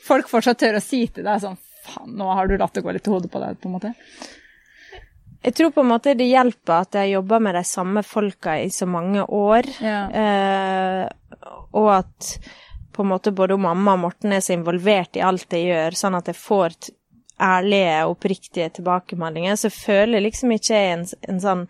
folk 0.08 0.32
fortsatt 0.32 0.58
tør 0.58 0.80
å 0.80 0.82
si 0.82 1.04
til 1.13 1.23
deg 1.28 1.43
sånn 1.43 1.60
Faen, 1.84 2.15
nå 2.17 2.32
har 2.34 2.47
du 2.47 2.56
latt 2.58 2.73
det 2.73 2.82
gå 2.82 2.93
litt 2.95 3.04
til 3.04 3.13
hodet 3.13 3.30
på 3.30 3.43
deg, 3.43 3.60
på 3.62 3.67
en 3.69 3.76
måte. 3.76 3.93
Jeg 5.43 5.56
tror 5.58 5.71
på 5.75 5.84
en 5.84 5.89
måte 5.91 6.13
det 6.15 6.29
hjelper 6.29 6.86
at 6.86 6.95
jeg 7.01 7.13
jobber 7.17 7.41
med 7.43 7.56
de 7.60 7.63
samme 7.67 8.03
folka 8.08 8.58
i 8.63 8.69
så 8.71 8.88
mange 8.88 9.25
år, 9.27 9.67
Ja. 9.84 10.08
eh, 10.10 11.08
og 11.73 11.89
at 11.97 12.38
på 12.93 13.01
en 13.03 13.10
måte 13.10 13.32
både 13.36 13.58
mamma 13.58 13.93
og 13.97 13.99
Morten 14.06 14.32
er 14.34 14.39
så 14.45 14.53
involvert 14.56 15.17
i 15.17 15.23
alt 15.25 15.49
jeg 15.51 15.65
gjør, 15.71 15.95
sånn 15.97 16.15
at 16.15 16.27
jeg 16.29 16.36
får 16.38 16.75
ærlige, 17.43 18.06
oppriktige 18.08 18.69
tilbakemeldinger, 18.77 19.56
så 19.58 19.71
føler 19.73 20.19
jeg 20.19 20.23
liksom 20.27 20.51
ikke 20.53 20.75
jeg 20.77 20.91
en, 20.93 21.01
en 21.34 21.39
sånn 21.41 21.63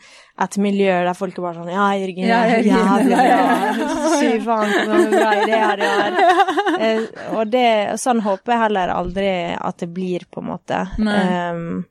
et 0.43 0.57
miljø 0.61 0.91
der 1.07 1.15
folk 1.17 1.37
er 1.39 1.45
bare 1.45 1.55
sånn 1.61 1.71
Ja, 1.71 1.85
Jørgen, 1.97 2.27
Ja, 2.27 2.41
jævlig 2.59 3.15
bra. 3.15 4.17
Fy 4.19 4.33
faen, 4.43 4.73
så 4.75 4.99
bra 5.15 5.31
ideer 5.39 5.79
du 5.79 5.85
har. 5.87 6.19
Eh, 6.83 7.01
og 7.39 7.47
det, 7.53 7.65
sånn 8.03 8.19
håper 8.25 8.53
jeg 8.53 8.61
heller 8.65 8.91
aldri 8.93 9.31
at 9.55 9.77
det 9.81 9.89
blir, 9.95 10.27
på 10.29 10.43
en 10.43 10.51
måte. 10.51 10.83
Nei. 10.99 11.17
Um, 11.55 11.85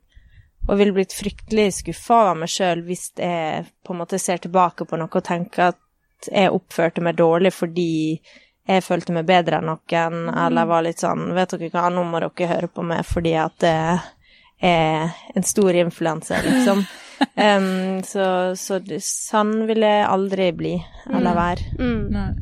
og 0.67 0.77
ville 0.79 0.95
blitt 0.95 1.15
fryktelig 1.15 1.69
skuffa 1.81 2.19
av 2.31 2.39
meg 2.39 2.51
sjøl 2.51 2.83
hvis 2.87 3.09
jeg 3.19 3.65
på 3.83 3.93
en 3.93 3.99
måte 3.99 4.19
ser 4.21 4.39
tilbake 4.43 4.87
på 4.87 4.99
noe 4.99 5.11
og 5.11 5.25
tenker 5.27 5.69
at 5.73 6.29
jeg 6.31 6.53
oppførte 6.55 7.03
meg 7.03 7.17
dårlig 7.19 7.51
fordi 7.51 7.91
jeg 8.63 8.83
følte 8.85 9.11
meg 9.11 9.27
bedre 9.27 9.59
enn 9.59 9.67
noen, 9.67 10.19
eller 10.39 10.69
var 10.69 10.85
litt 10.85 11.01
sånn 11.03 11.33
Vet 11.35 11.57
dere 11.57 11.71
hva, 11.73 11.89
nå 11.91 12.05
må 12.07 12.21
dere 12.23 12.51
høre 12.53 12.69
på 12.71 12.85
meg 12.87 13.03
fordi 13.07 13.33
at 13.35 13.65
jeg 13.67 13.97
er 14.63 15.11
en 15.35 15.43
stor 15.43 15.75
influenser, 15.75 16.45
liksom. 16.47 16.85
Um, 17.39 18.01
så, 18.03 18.25
så 18.59 18.81
sånn 18.99 19.51
vil 19.69 19.85
jeg 19.85 20.01
aldri 20.09 20.47
bli, 20.57 20.71
eller 21.07 21.37
være. 21.37 21.69
Mm. 21.79 22.33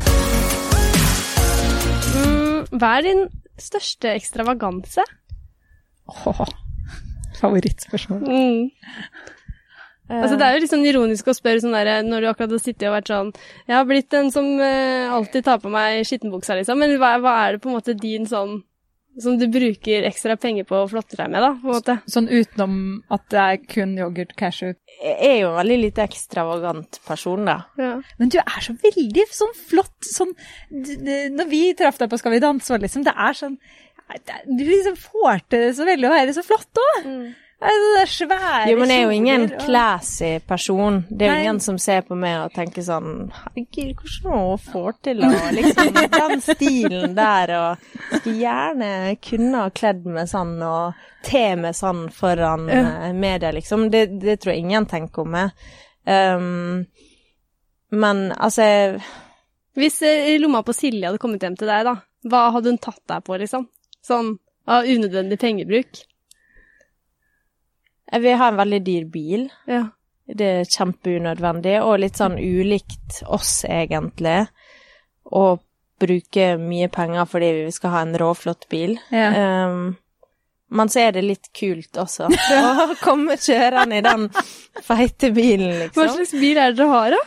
Mm, 2.16 2.80
hva 2.80 2.90
er 2.98 3.06
din 3.06 3.22
største 3.62 4.16
ekstravaganse? 4.16 5.06
Åh, 6.10 6.42
favorittspørsmål. 7.42 8.26
Mm. 8.26 9.38
Altså, 10.12 10.38
det 10.38 10.48
er 10.48 10.56
jo 10.56 10.64
litt 10.64 10.74
sånn 10.74 10.88
ironisk 10.88 11.30
å 11.32 11.36
spørre 11.36 11.62
sånn 11.64 11.78
der, 11.78 12.02
når 12.04 12.24
du 12.24 12.32
akkurat 12.32 12.56
har 12.56 12.62
sittet 12.62 12.90
og 12.90 12.98
vært 12.98 13.12
sånn 13.12 13.30
Jeg 13.70 13.78
har 13.78 13.86
blitt 13.88 14.10
den 14.12 14.32
som 14.34 14.50
uh, 14.60 15.14
alltid 15.16 15.46
tar 15.48 15.62
på 15.64 15.72
meg 15.72 16.04
skittenbuksa, 16.08 16.58
liksom. 16.60 16.82
Men 16.82 16.98
hva, 17.00 17.16
hva 17.24 17.38
er 17.46 17.56
det 17.56 17.64
på 17.64 17.72
en 17.72 17.78
måte 17.78 17.96
din 17.98 18.28
sånn 18.28 18.58
Som 19.22 19.38
du 19.40 19.46
bruker 19.52 20.08
ekstra 20.08 20.36
penger 20.40 20.68
på 20.68 20.82
å 20.82 20.90
flotte 20.92 21.16
deg 21.20 21.32
med, 21.32 21.44
da? 21.44 21.54
på 21.62 21.70
en 21.70 21.78
måte? 21.78 21.96
Sånn 22.12 22.28
utenom 22.32 22.76
at 23.12 23.24
det 23.32 23.42
er 23.44 23.62
kun 23.72 23.96
yoghurt 24.00 24.36
cashew. 24.40 24.76
Jeg 25.00 25.16
er 25.30 25.38
jo 25.42 25.54
en 25.54 25.60
veldig 25.62 25.80
lite 25.86 26.06
ekstravagant 26.08 27.00
person, 27.08 27.48
da. 27.48 27.58
Ja. 27.80 27.94
Men 28.20 28.32
du 28.32 28.40
er 28.42 28.68
så 28.68 28.76
veldig 28.84 29.28
sånn 29.36 29.56
flott 29.70 30.12
sånn 30.12 30.32
Når 31.38 31.52
vi 31.52 31.64
traff 31.80 32.00
deg 32.02 32.12
på 32.12 32.20
Skal 32.20 32.36
vi 32.36 32.44
danse, 32.44 32.80
liksom, 32.84 33.08
det 33.08 33.16
er 33.16 33.38
sånn 33.38 33.60
Du 34.48 34.64
liksom 34.66 34.98
får 34.98 35.42
til 35.50 35.68
det 35.68 35.76
så 35.78 35.86
veldig 35.88 36.08
å 36.10 36.16
være 36.16 36.34
så 36.34 36.44
flott 36.46 36.82
òg. 36.84 37.06
Mm. 37.06 37.30
Det 37.62 37.70
er 38.02 38.10
svære 38.10 38.70
Jo, 38.72 38.78
men 38.80 38.90
jeg 38.90 38.98
er 38.98 39.04
jo 39.04 39.10
ingen 39.14 39.44
og- 39.46 39.60
classy 39.62 40.40
person. 40.50 40.96
Det 41.12 41.28
er 41.28 41.30
jo 41.30 41.34
Nei. 41.36 41.42
ingen 41.44 41.60
som 41.62 41.78
ser 41.78 42.02
på 42.08 42.16
meg 42.18 42.40
og 42.48 42.54
tenker 42.56 42.82
sånn 42.82 43.30
Herregud, 43.36 43.92
hvordan 44.00 44.32
hun 44.34 44.58
får 44.58 44.96
til 45.06 45.22
å 45.22 45.30
liksom 45.60 45.92
Den 46.16 46.42
stilen 46.42 47.14
der, 47.14 47.54
og 47.60 47.78
skulle 48.18 48.40
gjerne 48.42 48.90
kunne 49.22 49.62
ha 49.62 49.70
kledd 49.70 50.08
meg 50.10 50.26
sånn 50.32 50.56
og 50.66 51.06
te 51.22 51.44
meg 51.56 51.78
sånn 51.78 52.08
foran 52.10 52.66
uh, 52.66 53.12
media, 53.14 53.52
liksom. 53.54 53.92
Det, 53.94 54.08
det 54.20 54.40
tror 54.42 54.56
jeg 54.56 54.64
ingen 54.66 54.88
tenker 54.90 55.22
om 55.22 55.30
meg. 55.38 55.52
Um, 56.10 56.88
men 57.92 58.32
altså 58.32 58.62
jeg- 58.66 59.02
Hvis 59.78 60.02
eh, 60.02 60.40
lomma 60.42 60.64
på 60.64 60.74
Silje 60.74 61.06
hadde 61.06 61.20
kommet 61.22 61.40
hjem 61.46 61.56
til 61.60 61.68
deg, 61.70 61.86
da, 61.86 61.94
hva 62.28 62.52
hadde 62.52 62.74
hun 62.74 62.78
tatt 62.82 63.00
deg 63.08 63.22
på, 63.24 63.38
liksom? 63.38 63.68
Sånn 64.06 64.36
av 64.68 64.88
unødvendig 64.90 65.40
pengebruk? 65.42 66.06
jeg 68.12 68.24
vil 68.26 68.38
ha 68.42 68.52
en 68.52 68.60
veldig 68.60 68.82
dyr 68.84 69.08
bil. 69.12 69.48
Ja. 69.72 69.86
Det 70.32 70.48
er 70.62 70.70
kjempeunødvendig, 70.70 71.78
og 71.84 72.00
litt 72.04 72.20
sånn 72.20 72.38
ulikt 72.40 73.22
oss, 73.32 73.62
egentlig. 73.68 74.46
Å 75.32 75.44
bruke 76.02 76.46
mye 76.60 76.90
penger 76.92 77.28
fordi 77.30 77.52
vi 77.66 77.74
skal 77.76 77.94
ha 77.96 78.02
en 78.06 78.16
råflott 78.20 78.68
bil. 78.72 78.98
Ja. 79.14 79.30
Um, 79.72 79.94
men 80.72 80.92
så 80.92 81.06
er 81.06 81.16
det 81.16 81.26
litt 81.28 81.50
kult 81.56 82.00
også. 82.00 82.30
Å 82.32 82.96
komme 83.04 83.36
kjørende 83.40 84.00
i 84.00 84.06
den 84.06 84.28
feite 84.84 85.32
bilen, 85.36 85.74
Hva 85.92 86.08
liksom. 86.08 86.14
slags 86.16 86.36
bil 86.40 86.60
er 86.60 86.72
det 86.72 86.80
dere 86.80 86.92
har, 86.92 87.16
da? 87.16 87.22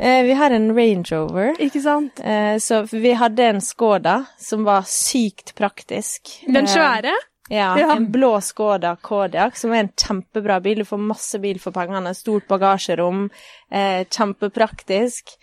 Eh, 0.00 0.22
vi 0.24 0.32
har 0.32 0.50
en 0.50 0.70
Range 0.76 1.04
Rover. 1.12 1.54
Ikke 1.60 1.80
sant? 1.84 2.20
Eh, 2.24 2.56
så 2.62 2.82
vi 2.90 3.12
hadde 3.20 3.44
en 3.50 3.60
Skoda 3.60 4.22
som 4.40 4.64
var 4.64 4.82
sykt 4.88 5.52
praktisk. 5.58 6.30
Den 6.46 6.64
Eh, 6.64 6.70
svære? 6.72 7.12
ja, 7.50 7.74
Ja. 7.78 7.90
en 7.96 8.06
blå 8.12 8.40
Skoda 8.40 8.96
Kodiaq, 9.02 9.56
som 9.56 9.72
er 9.72 9.80
en 9.84 9.88
kjempebra 9.96 10.60
bil. 10.62 10.78
Du 10.78 10.84
får 10.84 10.98
masse 11.06 11.38
bil 11.42 11.58
for 11.58 11.72
pengene. 11.72 12.14
Stort 12.14 12.48
bagasjerom. 12.48 13.28
Eh, 13.70 14.04
kjempepraktisk. 14.04 15.36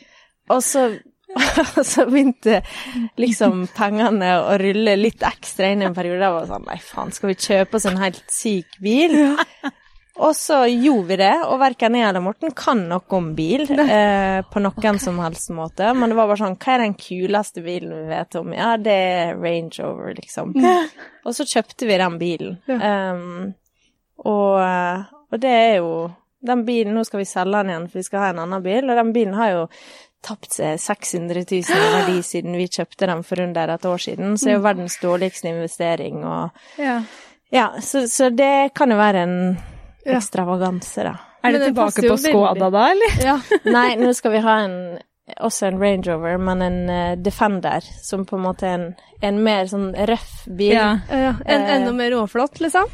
Og 0.50 0.64
så, 0.64 1.00
og 1.78 1.86
så 1.86 2.06
begynte 2.10 2.64
liksom 3.20 3.68
pengene 3.76 4.32
å 4.42 4.58
rulle 4.58 4.96
litt 4.98 5.20
ekstra 5.22 5.70
inn 5.72 5.82
i 5.84 5.86
en 5.86 5.94
periode. 5.94 6.24
Jeg 6.24 6.34
var 6.34 6.48
sånn, 6.48 6.66
nei 6.66 6.78
faen, 6.82 7.12
skal 7.14 7.30
vi 7.30 7.36
kjøpe 7.36 7.76
oss 7.76 7.86
en 7.86 7.98
helt 7.98 8.24
syk 8.32 8.80
bil? 8.82 9.36
Og 10.18 10.34
så 10.36 10.64
gjorde 10.66 11.08
vi 11.12 11.18
det, 11.22 11.34
og 11.46 11.60
verken 11.62 11.96
jeg 11.98 12.08
eller 12.10 12.24
Morten 12.26 12.54
kan 12.58 12.80
noe 12.90 13.18
om 13.18 13.28
bil 13.38 13.68
eh, 13.70 14.40
på 14.50 14.62
noen 14.64 14.98
som 15.02 15.20
helst 15.22 15.52
måte. 15.54 15.92
Men 15.94 16.10
det 16.10 16.18
var 16.18 16.30
bare 16.32 16.42
sånn, 16.42 16.58
hva 16.58 16.74
er 16.74 16.84
den 16.88 16.96
kuleste 16.98 17.62
bilen 17.66 17.94
vi 17.94 18.08
vet 18.10 18.38
om? 18.40 18.56
Ja, 18.58 18.72
det 18.82 18.96
er 18.98 19.36
Range 19.38 19.78
Rover, 19.78 20.16
liksom. 20.18 20.56
Og 21.28 21.38
så 21.38 21.46
kjøpte 21.46 21.86
vi 21.90 22.00
den 22.02 22.18
bilen. 22.22 22.58
Um, 22.66 23.54
og, 24.26 24.58
eh, 24.64 25.06
og 25.30 25.44
det 25.44 25.54
er 25.54 25.76
jo 25.82 25.92
Den 26.48 26.62
bilen, 26.68 26.94
nå 26.94 27.02
skal 27.04 27.20
vi 27.20 27.26
selge 27.28 27.58
den 27.58 27.72
igjen, 27.72 27.88
for 27.90 27.98
vi 27.98 28.06
skal 28.06 28.22
ha 28.22 28.28
en 28.30 28.40
annen 28.44 28.62
bil, 28.64 28.86
og 28.86 28.96
den 29.00 29.10
bilen 29.12 29.34
har 29.36 29.50
jo 29.52 29.64
tapt 30.24 30.54
seg 30.54 30.78
600 30.80 31.42
000 31.50 31.80
i 31.82 31.88
verdi 31.96 32.20
siden 32.24 32.54
vi 32.58 32.68
kjøpte 32.70 33.10
den 33.10 33.24
for 33.26 33.42
under 33.42 33.74
et 33.74 33.88
år 33.90 34.04
siden, 34.06 34.38
så 34.38 34.46
det 34.46 34.54
er 34.54 34.58
jo 34.60 34.66
verdens 34.68 35.00
dårligste 35.02 35.50
investering, 35.50 36.22
og 36.24 36.80
Ja. 36.82 37.00
Ja, 37.52 37.66
så, 37.82 38.06
så 38.12 38.30
det 38.30 38.74
kan 38.76 38.92
jo 38.94 38.98
være 39.00 39.24
en 39.26 39.36
Ja. 39.58 39.77
Ekstravaganse, 40.16 41.04
da. 41.04 41.16
Er 41.44 41.54
det 41.54 41.68
tilbake 41.70 42.02
på 42.10 42.18
Skoda 42.20 42.70
da, 42.74 42.86
eller? 42.92 43.20
Ja. 43.24 43.36
Nei, 43.78 43.96
nå 44.00 44.14
skal 44.18 44.32
vi 44.32 44.42
ha 44.44 44.56
en 44.66 44.78
også 45.44 45.68
en 45.68 45.80
Range 45.82 46.08
Rover, 46.08 46.38
men 46.40 46.62
en 46.64 46.78
uh, 46.90 47.16
Defender, 47.20 47.84
som 48.04 48.24
på 48.26 48.38
en 48.38 48.46
måte 48.46 48.64
er 48.68 48.78
en, 48.78 48.86
en 49.28 49.42
mer 49.44 49.68
sånn 49.68 49.90
røff 50.08 50.46
bil. 50.48 50.72
Ja. 50.78 50.94
ja. 51.12 51.34
En, 51.46 51.62
Eh. 51.66 51.74
enda 51.76 51.92
mer 51.92 52.14
råflott, 52.16 52.62
liksom? 52.64 52.88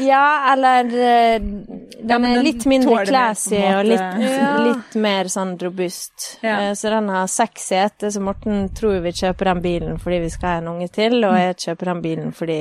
Ja, 0.00 0.52
eller 0.52 0.84
eh, 0.86 1.38
Den 1.38 2.08
Ja, 2.08 2.18
den 2.18 2.24
er 2.26 2.42
litt 2.42 2.64
mindre 2.66 3.04
classy 3.06 3.58
mer, 3.58 3.76
og 3.78 3.84
litt, 3.86 4.00
Ja. 4.26 4.48
litt 4.66 4.94
mer 4.98 5.28
sånn 5.30 5.52
robust. 5.60 6.38
Ja. 6.42 6.56
Eh, 6.70 6.72
Så 6.74 6.90
den 6.90 7.08
har 7.08 7.26
seks 7.30 7.68
seter, 7.70 8.10
så 8.10 8.20
Morten 8.20 8.68
tror 8.74 9.00
vi 9.04 9.12
kjøper 9.12 9.44
den 9.52 9.62
bilen 9.62 9.98
fordi 10.02 10.18
vi 10.24 10.30
skal 10.34 10.48
ha 10.48 10.56
en 10.62 10.68
unge 10.74 10.88
til, 10.92 11.18
og 11.24 11.36
jeg 11.38 11.56
kjøper 11.56 11.92
den 11.92 12.02
bilen 12.02 12.32
fordi 12.34 12.58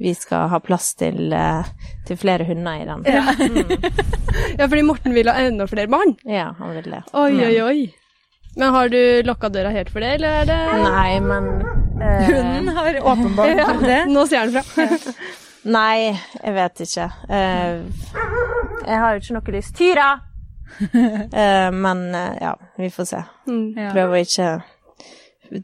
vi 0.00 0.14
skal 0.18 0.48
ha 0.50 0.58
plass 0.58 0.94
til, 0.98 1.32
eh, 1.32 1.62
til 2.06 2.16
flere 2.16 2.44
hunder 2.48 2.80
i 2.82 2.84
den. 2.84 3.04
Ja. 3.06 3.22
ja, 4.58 4.66
fordi 4.66 4.82
Morten 4.82 5.14
vil 5.14 5.28
ha 5.30 5.36
enda 5.38 5.66
flere 5.70 5.86
barn. 5.92 6.16
Ja, 6.26 6.50
han 6.58 6.74
vil 6.74 6.90
det. 6.96 7.02
Oi, 7.14 7.32
oi, 7.46 7.60
oi. 7.62 7.94
Men 8.56 8.70
har 8.74 8.88
du 8.88 8.98
lukka 9.26 9.48
døra 9.50 9.70
helt 9.74 9.88
for 9.90 10.00
det, 10.02 10.12
eller 10.14 10.42
er 10.42 10.44
det 10.46 10.58
Nei, 10.82 11.14
men 11.20 11.48
eh, 12.02 12.26
Hunden 12.28 12.68
har 12.76 12.98
åpenbart 13.02 13.56
Ja, 13.62 13.72
det. 13.80 14.02
nå 14.10 14.26
ser 14.30 14.44
han 14.44 14.52
fra. 14.54 14.88
Nei, 15.64 16.12
jeg 16.42 16.54
vet 16.54 16.84
ikke. 16.84 17.08
Eh, 17.28 17.74
jeg 18.84 19.00
har 19.00 19.14
jo 19.14 19.22
ikke 19.22 19.36
noe 19.38 19.56
lyst. 19.58 19.76
Tyra! 19.78 20.12
Eh, 21.44 21.70
men 21.70 22.14
eh, 22.14 22.38
ja, 22.40 22.54
vi 22.76 22.88
får 22.90 23.06
se. 23.06 23.20
Mm. 23.46 23.92
Prøver 23.92 24.14
å 24.14 24.22
ikke 24.24 24.48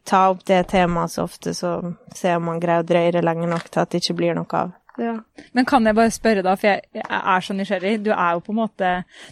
ta 0.06 0.20
opp 0.30 0.44
det 0.46 0.60
temaet 0.70 1.10
så 1.10 1.24
ofte, 1.26 1.54
så 1.54 1.72
ser 2.14 2.36
om 2.36 2.46
man 2.50 2.60
greier 2.62 2.84
å 2.84 2.86
drøye 2.86 3.12
det 3.16 3.22
lenge 3.24 3.48
nok 3.50 3.70
til 3.70 3.82
at 3.82 3.90
det 3.90 4.02
ikke 4.04 4.16
blir 4.20 4.36
noe 4.38 4.60
av. 4.60 4.72
Ja. 4.98 5.12
Men 5.54 5.64
kan 5.64 5.84
jeg 5.86 5.94
bare 5.94 6.10
spørre, 6.12 6.42
da, 6.42 6.56
for 6.58 6.66
jeg, 6.66 6.82
jeg 6.98 7.04
er 7.08 7.44
så 7.46 7.54
nysgjerrig. 7.56 7.92
Du 8.04 8.10
er 8.10 8.32
jo 8.34 8.40
på 8.44 8.50
en 8.52 8.58
måte 8.58 8.88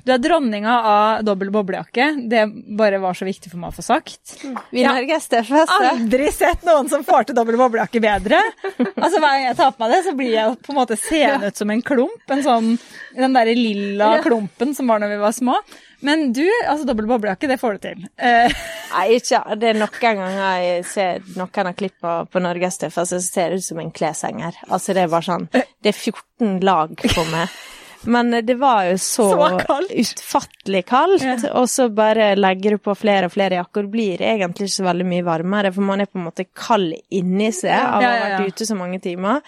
Du 0.06 0.12
er 0.14 0.20
dronninga 0.22 0.74
av 0.90 1.24
dobbel 1.26 1.50
boblejakke. 1.54 2.06
Det 2.30 2.44
bare 2.78 3.00
var 3.02 3.18
så 3.18 3.26
viktig 3.28 3.50
for 3.50 3.58
meg 3.62 3.72
å 3.72 3.76
få 3.78 3.84
sagt. 3.84 4.36
Vi 4.70 4.84
Ja. 4.84 4.92
norgesstørste. 4.94 5.64
Aldri 5.90 6.30
sett 6.32 6.62
noen 6.68 6.88
som 6.88 7.04
får 7.04 7.26
til 7.28 7.34
dobbel 7.40 7.58
boblejakke 7.60 8.00
bedre. 8.00 8.40
Altså 8.78 9.18
Hver 9.18 9.26
gang 9.34 9.44
jeg 9.48 9.56
tar 9.58 9.74
på 9.74 9.82
meg 9.84 9.92
det, 9.96 10.00
så 10.06 10.14
blir 10.16 10.32
jeg 10.36 10.56
på 10.62 10.72
en 10.74 10.80
måte 10.80 10.96
seende 11.08 11.50
ut 11.50 11.56
som 11.56 11.70
en 11.74 11.82
klump. 11.82 12.22
En 12.30 12.42
sånn, 12.46 12.72
Den 13.18 13.34
derre 13.36 13.54
lilla 13.58 14.14
klumpen 14.22 14.74
som 14.78 14.86
var 14.86 15.02
når 15.02 15.16
vi 15.16 15.20
var 15.26 15.32
små. 15.36 15.58
Men 16.06 16.32
du, 16.32 16.44
altså 16.68 16.86
dobbel 16.86 17.08
boblejakke, 17.10 17.48
det 17.50 17.56
får 17.60 17.78
du 17.78 17.78
til. 17.88 18.04
Eh, 18.22 18.52
Nei, 18.94 19.06
ikke 19.18 19.40
Det 19.58 19.72
er 19.72 19.80
noen 19.80 19.96
ganger 20.00 20.36
jeg 20.62 20.84
ser 20.86 21.24
noen 21.36 21.70
av 21.72 21.74
klippene 21.78 22.28
på 22.30 22.42
Norgestøffa, 22.44 23.04
så 23.10 23.18
ser 23.24 23.50
det 23.50 23.58
ut 23.62 23.66
som 23.66 23.80
en 23.82 23.90
kleshenger. 23.94 24.60
Altså, 24.68 24.94
det 24.94 25.02
er 25.06 25.10
bare 25.12 25.26
sånn 25.26 25.48
Det 25.50 25.90
er 25.90 25.98
14 25.98 26.60
lag 26.66 26.94
på 27.02 27.24
meg. 27.32 27.58
Men 28.06 28.30
det 28.46 28.54
var 28.60 28.84
jo 28.86 28.94
så, 29.02 29.24
Så 29.34 29.46
kaldt. 29.66 29.90
utfattelig 29.90 30.84
kaldt, 30.86 31.24
Ja. 31.26 31.34
og 31.58 31.66
så 31.68 31.88
bare 31.92 32.28
legger 32.38 32.76
du 32.76 32.78
på 32.78 32.94
flere 32.96 33.26
og 33.26 33.32
flere 33.34 33.58
jakker. 33.58 33.88
Det 33.88 33.90
blir 33.90 34.22
egentlig 34.22 34.68
ikke 34.68 34.76
så 34.78 34.86
veldig 34.86 35.06
mye 35.10 35.24
varmere, 35.26 35.72
for 35.74 35.82
man 35.82 36.00
er 36.00 36.06
på 36.06 36.20
en 36.20 36.28
måte 36.28 36.46
kald 36.54 36.94
inni 37.10 37.50
seg 37.50 37.74
av 37.74 37.98
å 37.98 38.06
ha 38.06 38.14
vært 38.38 38.52
ute 38.54 38.68
så 38.70 38.76
mange 38.78 39.00
timer. 39.02 39.42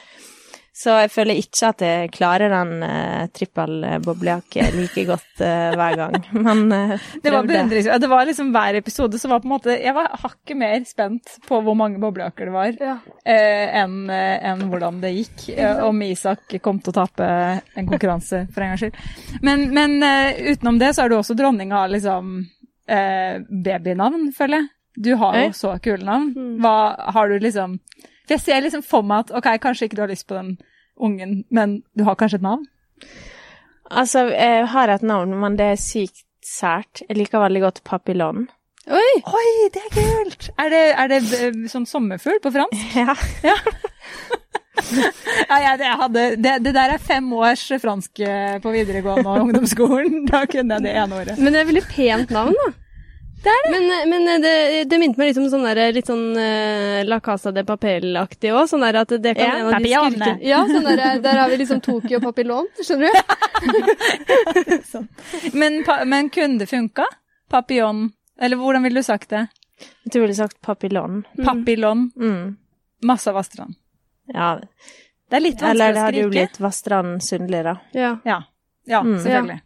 Så 0.80 0.94
jeg 1.02 1.10
føler 1.12 1.36
ikke 1.36 1.68
at 1.74 1.82
jeg 1.84 2.10
klarer 2.14 2.48
den 2.52 2.70
uh, 2.80 3.26
trippel-boblejakke 3.36 4.64
like 4.78 5.02
godt 5.08 5.42
uh, 5.44 5.74
hver 5.76 5.96
gang. 5.98 6.14
Men 6.46 6.62
uh, 6.72 6.94
det 7.22 7.32
var 7.34 7.44
beundringsverdig. 7.48 8.00
Det 8.00 8.10
var 8.12 8.28
liksom 8.30 8.52
hver 8.54 8.78
episode 8.80 9.20
så 9.20 9.28
var 9.28 9.42
på 9.42 9.48
en 9.50 9.54
måte 9.54 9.74
Jeg 9.76 9.92
var 9.96 10.08
hakket 10.22 10.56
mer 10.60 10.78
spent 10.88 11.34
på 11.48 11.60
hvor 11.66 11.76
mange 11.76 12.00
boblejakker 12.00 12.48
det 12.48 12.54
var, 12.54 12.72
Ja. 12.80 12.94
uh, 13.04 13.66
enn 13.82 13.98
eh, 14.10 14.38
enn 14.50 14.64
hvordan 14.72 15.00
det 15.02 15.12
gikk. 15.18 15.48
eh, 15.56 15.82
om 15.84 16.00
Isak 16.06 16.56
kom 16.64 16.80
til 16.80 16.94
å 16.94 16.98
tape 17.02 17.26
en 17.28 17.86
konkurranse, 17.90 18.46
for 18.54 18.64
en 18.64 18.72
gangs 18.72 18.86
skyld. 18.86 18.96
Men, 19.44 19.66
men 19.76 19.98
eh, 20.06 20.40
utenom 20.54 20.78
det 20.80 20.94
så 20.96 21.04
er 21.04 21.12
du 21.12 21.18
også 21.18 21.36
dronning 21.38 21.72
av 21.76 21.90
liksom 21.92 22.32
eh, 22.88 23.40
babynavn, 23.50 24.30
føler 24.36 24.62
jeg. 24.62 24.70
Du 25.00 25.12
har 25.20 25.36
jo 25.44 25.52
så 25.56 25.76
kule 25.82 26.04
navn. 26.04 26.32
Hva 26.60 26.74
har 27.14 27.30
du 27.30 27.36
liksom 27.44 27.76
For 28.30 28.38
jeg 28.38 28.46
ser 28.46 28.60
liksom 28.62 28.82
for 28.86 29.02
meg 29.02 29.24
at 29.24 29.32
ok, 29.34 29.46
kanskje 29.58 29.88
ikke 29.88 29.96
du 29.98 30.04
har 30.04 30.10
lyst 30.12 30.28
på 30.30 30.36
den 30.38 30.52
ungen, 30.94 31.40
men 31.50 31.80
du 31.98 32.04
har 32.06 32.14
kanskje 32.14 32.38
et 32.38 32.44
navn? 32.46 32.62
Altså, 33.90 34.28
jeg 34.30 34.68
har 34.70 34.92
et 34.94 35.02
navn, 35.02 35.34
men 35.42 35.56
det 35.58 35.66
er 35.66 35.80
sykt 35.82 36.22
sært. 36.46 37.02
Jeg 37.08 37.18
liker 37.18 37.42
veldig 37.42 37.62
godt 37.64 37.80
papillon. 37.82 38.44
Oi! 38.86 39.08
Oi, 39.18 39.48
det 39.74 39.82
er 39.82 39.96
kult! 39.96 40.46
Er 40.62 40.70
det, 40.70 40.82
er 40.94 41.10
det 41.10 41.18
eh, 41.40 41.58
sånn 41.72 41.88
sommerfugl 41.90 42.38
på 42.44 42.52
fransk? 42.54 42.84
Ja. 42.94 43.16
Ja, 43.42 43.56
ja, 45.50 45.58
ja 45.64 45.74
det, 45.80 45.90
hadde, 46.04 46.24
det, 46.38 46.54
det 46.68 46.74
der 46.78 46.94
er 46.94 47.02
fem 47.02 47.26
års 47.34 47.66
fransk 47.82 48.22
eh, 48.22 48.60
på 48.62 48.76
videregående 48.78 49.26
og 49.26 49.48
ungdomsskolen. 49.48 50.22
Da 50.30 50.44
kunne 50.46 50.78
jeg 50.78 50.86
det 50.86 50.94
ene 51.02 51.18
året. 51.18 51.42
Men 51.42 51.50
det 51.50 51.64
er 51.64 51.68
veldig 51.72 51.84
pent 51.90 52.34
navn, 52.38 52.54
da. 52.62 52.70
Det 53.40 53.48
er 53.48 53.62
det. 53.64 53.70
Men, 53.72 54.10
men 54.10 54.42
det, 54.42 54.50
det 54.90 54.98
minte 55.00 55.16
meg 55.20 55.30
litt 55.30 55.38
om 55.40 55.46
sånn 55.48 55.62
der, 55.64 55.78
litt 55.96 56.08
sånn 56.10 56.26
uh, 56.36 57.00
La 57.08 57.20
Casa 57.24 57.52
de 57.56 57.62
Papel-aktig 57.64 58.50
òg. 58.52 58.66
Sånn 58.68 58.84
der 58.84 58.98
at 59.00 59.14
det 59.24 59.32
kan 59.38 59.46
Ja, 59.46 59.54
en 59.56 59.70
av 59.70 59.80
de 59.80 59.92
skurkene 59.94 60.34
Ja, 60.44 60.58
sånn 60.68 60.84
der, 60.90 61.20
der 61.24 61.38
har 61.40 61.48
vi 61.48 61.56
liksom 61.62 61.80
Tokyo 61.84 62.20
papillon, 62.20 62.68
skjønner 62.84 63.08
du? 63.16 64.76
Sånn. 64.92 65.08
Men, 65.56 65.80
pa, 65.88 66.02
men 66.04 66.28
kunne 66.32 66.58
det 66.60 66.68
funka? 66.70 67.06
Papillon? 67.50 68.10
Eller 68.40 68.56
hvordan 68.60 68.84
ville 68.86 69.00
du 69.00 69.06
sagt 69.08 69.30
det? 69.32 69.46
Jeg 69.80 70.12
tror 70.12 70.20
jeg 70.20 70.26
ville 70.28 70.36
sagt 70.38 70.60
papillon. 70.64 71.22
Papillon. 71.44 72.10
Mm. 72.20 72.56
Masse 73.08 73.32
vassdrag. 73.32 73.72
Ja. 74.34 74.52
Det 75.30 75.38
er 75.38 75.44
litt 75.44 75.62
Eller 75.62 75.94
vanskelig 75.94 75.94
det 75.96 76.00
å 76.00 76.04
hadde 76.04 76.20
jo 76.20 76.28
skrike. 76.28 76.36
blitt 76.36 76.60
Vassdrand 76.60 77.22
Sundli, 77.24 77.62
da. 77.64 77.76
Ja. 77.96 78.12
Ja, 78.28 78.42
ja 78.90 79.00
Mm. 79.02 79.16
selvfølgelig. 79.24 79.60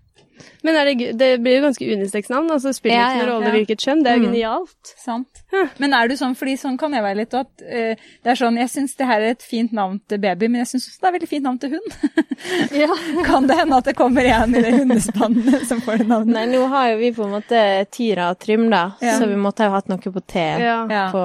Men 0.65 0.77
er 0.81 0.85
det, 0.91 1.09
det 1.19 1.29
blir 1.43 1.59
jo 1.59 1.63
ganske 1.67 1.87
unisex-navn, 1.97 2.51
altså 2.51 2.73
spiller 2.75 2.97
Ja, 2.97 3.07
ikke 3.11 3.19
noen 3.21 3.29
ja, 3.29 3.33
rolle 3.35 3.47
ja. 3.51 3.53
hvilket 3.59 3.85
kjønn. 3.85 4.03
Det 4.05 4.11
er 4.13 4.17
jo 4.19 4.23
Mm. 4.25 4.33
genialt. 4.33 4.93
Sant. 5.05 5.43
Men 5.79 5.95
er 5.95 6.09
du 6.09 6.15
sånn, 6.17 6.35
fordi 6.37 6.55
sånn 6.59 6.79
kan 6.79 6.93
jeg 6.93 7.03
være 7.05 7.17
litt, 7.21 7.35
at 7.35 7.47
uh, 7.63 7.95
det 8.25 8.31
er 8.33 8.35
sånn, 8.41 8.57
jeg 8.59 8.69
syns 8.73 8.97
det 8.97 9.07
her 9.07 9.21
er 9.21 9.35
et 9.37 9.43
fint 9.43 9.73
navn 9.73 10.01
til 10.09 10.19
baby, 10.19 10.49
men 10.49 10.65
jeg 10.65 10.73
syns 10.73 10.89
også 10.91 11.01
det 11.01 11.09
er 11.11 11.17
veldig 11.19 11.29
fint 11.31 11.45
navn 11.45 11.59
til 11.63 11.71
hund. 11.77 11.99
Ja. 12.75 12.91
kan 13.25 13.47
det 13.47 13.57
hende 13.57 13.77
at 13.79 13.85
det 13.89 13.95
kommer 13.97 14.25
en 14.29 14.55
i 14.55 14.61
det 14.61 14.73
hundespannet 14.75 15.63
som 15.69 15.81
får 15.81 15.99
det 16.03 16.09
navnet? 16.11 16.35
Nei, 16.35 16.47
nå 16.51 16.67
har 16.69 16.91
jo 16.91 16.99
vi 16.99 17.13
på 17.17 17.25
en 17.25 17.31
måte 17.39 17.61
Tyra 17.95 18.31
og 18.35 18.39
Trym, 18.43 18.67
da, 18.71 18.83
Ja. 19.01 19.15
så 19.19 19.29
vi 19.31 19.37
måtte 19.41 19.65
ha 19.65 19.71
hatt 19.79 19.89
noe 19.89 19.99
på 19.99 20.21
T 20.27 20.43
Ja. 20.61 20.87
Ja. 20.91 21.07
på, 21.15 21.23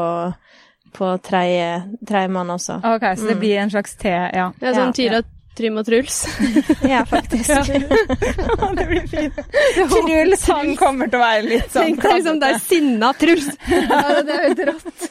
på 0.95 1.09
tredjemann 1.25 2.49
også. 2.55 2.79
Ok, 2.95 3.03
så 3.17 3.27
det 3.27 3.39
blir 3.41 3.57
en 3.59 3.69
slags 3.73 3.95
T, 3.99 4.09
ja. 4.09 4.51
Det 4.59 4.69
er 4.69 4.73
sånn 4.77 4.93
Ja, 4.93 4.97
Tyra, 5.01 5.21
Trym 5.59 5.79
og 5.81 5.85
Truls. 5.87 6.17
Ja, 6.93 7.01
faktisk. 7.07 7.49
det 8.79 8.85
blir 8.87 9.07
fint. 9.11 9.39
Truls, 9.75 10.45
han 10.47 10.75
kommer 10.79 11.09
til 11.11 11.19
å 11.19 11.23
være 11.23 11.45
litt 11.47 11.73
sånn 11.73 11.89
Tenk 11.89 12.03
deg 12.05 12.15
liksom, 12.19 12.39
det 12.41 12.51
er 12.53 12.61
sinna 12.63 13.11
Truls. 13.19 13.49
Ja, 13.89 14.21
det 14.23 14.35
er 14.35 14.43
jo 14.43 14.47
helt 14.47 14.63
rått. 14.69 15.09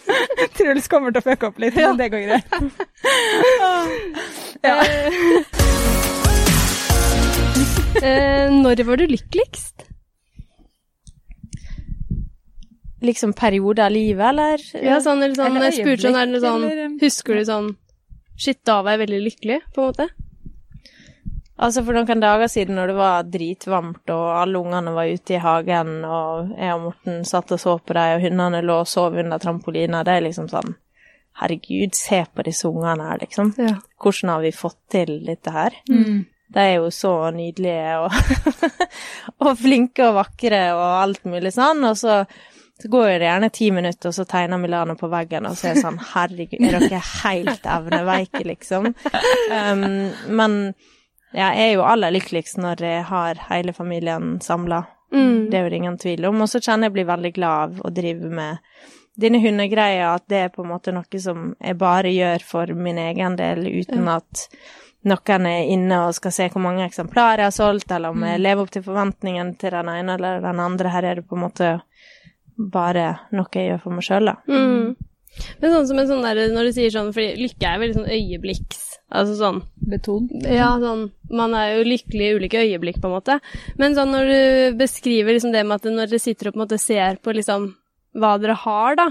Truls 0.57 0.89
kommer 0.91 1.13
til 1.15 1.21
å 1.21 1.27
fucke 1.29 1.51
opp 1.51 1.61
litt, 1.63 1.77
men 1.77 2.01
det 2.01 2.09
går 2.15 2.25
greit. 2.29 2.47
Ja. 4.65 4.77
Eh, 7.99 8.47
når 8.55 8.85
var 8.87 9.01
du 9.01 9.07
lykkeligst? 9.11 9.85
Liksom 13.03 13.33
periode 13.39 13.85
av 13.85 13.93
livet, 13.95 14.25
eller? 14.33 14.63
Ja, 14.83 14.99
sånn, 15.03 15.23
eller 15.23 15.37
sånn, 15.39 15.53
Eller 15.53 15.69
jeg 15.71 15.85
spurte 15.85 16.09
sånn, 16.09 16.17
er 16.19 16.33
det 16.33 16.41
sånn, 16.43 16.65
eller- 16.67 16.97
husker 17.03 17.39
du 17.39 17.45
sånn, 17.47 17.69
shit, 18.37 18.59
da 18.65 18.81
var 18.83 18.97
jeg 18.97 19.07
veldig 19.07 19.21
lykkelig, 19.27 19.61
på 19.75 19.83
en 19.85 19.93
måte? 19.93 20.09
Altså 21.59 21.83
For 21.83 21.97
noen 21.97 22.23
dager 22.23 22.51
siden 22.51 22.79
når 22.79 22.93
det 22.93 22.97
var 22.99 23.31
dritvarmt 23.33 24.13
og 24.15 24.27
alle 24.39 24.61
ungene 24.63 24.95
var 24.95 25.11
ute 25.11 25.35
i 25.35 25.43
hagen, 25.43 25.95
og 26.07 26.53
jeg 26.55 26.75
og 26.77 26.85
Morten 26.85 27.25
satt 27.27 27.55
og 27.57 27.63
så 27.63 27.77
på 27.83 27.97
dem, 27.99 28.15
og 28.15 28.27
hundene 28.27 28.63
lå 28.63 28.81
og 28.85 28.91
sov 28.91 29.19
under 29.19 29.43
trampolina, 29.43 30.05
det 30.07 30.19
er 30.19 30.29
liksom 30.29 30.51
sånn 30.53 30.77
Herregud, 31.39 31.95
se 31.95 32.25
på 32.35 32.43
disse 32.43 32.67
ungene 32.67 33.05
her, 33.13 33.21
liksom. 33.23 33.53
Ja. 33.63 33.77
Hvordan 34.03 34.33
har 34.33 34.41
vi 34.43 34.51
fått 34.51 34.79
til 34.91 35.13
dette 35.23 35.53
her? 35.55 35.77
Mm. 35.87 36.25
De 36.51 36.65
er 36.65 36.73
jo 36.81 36.89
så 36.91 37.13
nydelige 37.31 37.93
og, 38.03 38.17
og 39.45 39.53
flinke 39.61 40.09
og 40.09 40.17
vakre 40.17 40.63
og 40.75 40.87
alt 40.89 41.29
mulig 41.31 41.53
sånn, 41.55 41.85
og 41.87 41.99
så 42.01 42.23
så 42.79 42.89
går 42.89 43.09
det 43.19 43.27
gjerne 43.27 43.49
ti 43.51 43.69
minutter, 43.75 44.11
og 44.11 44.15
så 44.15 44.25
tegner 44.29 44.61
Milano 44.63 44.95
på 44.99 45.09
veggen, 45.11 45.49
og 45.51 45.57
så 45.59 45.71
er 45.71 45.75
det 45.75 45.83
sånn 45.83 45.97
Herregud, 46.13 46.61
er 46.63 46.77
dere 46.85 47.01
helt 47.25 47.67
evneveike, 47.67 48.45
liksom? 48.47 48.93
Um, 49.49 50.13
men 50.39 50.55
jeg 51.37 51.61
er 51.65 51.73
jo 51.75 51.85
aller 51.85 52.15
lykkeligst 52.15 52.61
når 52.61 52.85
jeg 52.85 53.03
har 53.11 53.43
hele 53.51 53.75
familien 53.77 54.39
samla. 54.45 54.85
Mm. 55.13 55.49
Det 55.51 55.59
er 55.59 55.65
jo 55.65 55.73
det 55.73 55.81
ingen 55.81 55.99
tvil 56.01 56.29
om. 56.29 56.43
Og 56.45 56.51
så 56.51 56.61
kjenner 56.61 56.89
jeg 56.89 56.97
blir 56.97 57.09
veldig 57.09 57.33
glad 57.37 57.65
av 57.65 57.83
å 57.85 57.93
drive 57.95 58.31
med 58.33 58.65
denne 59.19 59.41
hundegreia, 59.43 60.13
at 60.15 60.29
det 60.31 60.43
er 60.45 60.53
på 60.55 60.63
en 60.63 60.71
måte 60.71 60.95
noe 60.95 61.21
som 61.21 61.51
jeg 61.59 61.79
bare 61.79 62.13
gjør 62.13 62.45
for 62.47 62.71
min 62.79 63.01
egen 63.03 63.35
del, 63.39 63.65
uten 63.67 64.07
at 64.13 64.45
noen 65.09 65.49
er 65.51 65.73
inne 65.73 65.99
og 66.07 66.15
skal 66.15 66.35
se 66.35 66.47
hvor 66.53 66.63
mange 66.63 66.85
eksemplarer 66.87 67.43
jeg 67.43 67.51
har 67.51 67.57
solgt, 67.57 67.91
eller 67.95 68.15
om 68.15 68.23
jeg 68.27 68.43
lever 68.45 68.63
opp 68.63 68.73
til 68.75 68.85
forventningen 68.87 69.57
til 69.59 69.75
den 69.75 69.91
ene 69.91 70.15
eller 70.19 70.41
den 70.45 70.63
andre. 70.63 70.93
Her 70.95 71.11
er 71.11 71.19
det 71.19 71.27
på 71.27 71.39
en 71.39 71.45
måte 71.49 71.73
bare 72.59 73.09
noe 73.35 73.51
jeg 73.55 73.73
gjør 73.73 73.85
for 73.85 73.99
meg 73.99 74.07
sjøl, 74.07 74.31
da. 74.31 74.37
Mm. 74.47 74.95
Men 75.63 75.75
sånn 75.75 75.91
som 75.91 76.01
en 76.01 76.11
sånn 76.11 76.25
der, 76.27 76.41
når 76.55 76.69
du 76.69 76.77
sier 76.79 76.95
sånn, 76.95 77.13
fordi 77.15 77.43
lykke 77.43 77.71
er 77.71 77.83
veldig 77.83 77.99
sånn 77.99 78.13
øyeblikks, 78.15 78.88
altså 79.09 79.37
sånn, 79.39 79.61
Beton. 79.89 80.29
ja, 80.45 80.73
sånn, 80.81 81.09
man 81.33 81.55
er 81.57 81.79
jo 81.79 81.87
lykkelig 81.89 82.27
i 82.27 82.35
ulike 82.39 82.65
øyeblikk, 82.65 83.01
på 83.03 83.09
en 83.09 83.17
måte. 83.17 83.39
Men 83.81 83.97
sånn 83.97 84.13
når 84.15 84.33
du 84.33 84.81
beskriver 84.81 85.37
liksom 85.37 85.55
det 85.55 85.65
med 85.65 85.81
at 85.81 85.89
når 85.89 86.13
dere 86.13 86.23
sitter 86.23 86.51
og 86.51 86.57
på 86.57 86.61
en 86.61 86.67
måte 86.67 86.83
ser 86.83 87.23
på 87.23 87.37
liksom 87.37 87.73
hva 88.19 88.35
dere 88.41 88.59
har, 88.65 88.99
da, 88.99 89.09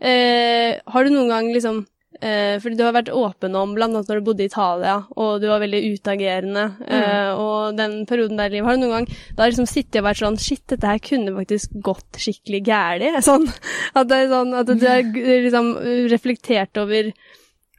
eh, 0.00 0.76
har 0.84 1.04
du 1.04 1.14
noen 1.14 1.32
gang 1.32 1.48
liksom 1.52 1.82
eh, 2.20 2.58
Fordi 2.60 2.76
du 2.76 2.82
har 2.84 2.92
vært 2.92 3.12
åpen 3.14 3.54
om, 3.56 3.72
blant 3.76 3.94
annet 3.94 4.08
når 4.10 4.20
du 4.20 4.26
bodde 4.26 4.44
i 4.44 4.50
Italia, 4.50 4.96
og 5.16 5.40
du 5.40 5.46
var 5.48 5.62
veldig 5.62 5.80
utagerende. 5.94 6.64
Eh, 6.84 7.30
og 7.32 7.78
den 7.78 8.02
perioden 8.08 8.40
der 8.40 8.50
i 8.50 8.58
livet, 8.58 8.66
har 8.68 8.76
du 8.76 8.82
noen 8.84 8.96
gang 8.98 9.20
da 9.38 9.48
liksom 9.48 9.68
sittet 9.70 10.02
og 10.02 10.08
vært 10.10 10.20
sånn 10.20 10.40
Shit, 10.40 10.66
dette 10.68 10.90
her 10.90 11.00
kunne 11.04 11.36
faktisk 11.38 11.78
gått 11.80 12.20
skikkelig 12.20 12.64
gæli? 12.66 13.12
Sånn, 13.28 13.46
at, 13.94 14.10
det 14.10 14.18
er 14.18 14.34
sånn, 14.34 14.56
at 14.58 14.72
du 14.72 14.84
har 14.84 15.06
liksom 15.46 15.76
reflektert 16.12 16.82
over 16.82 17.14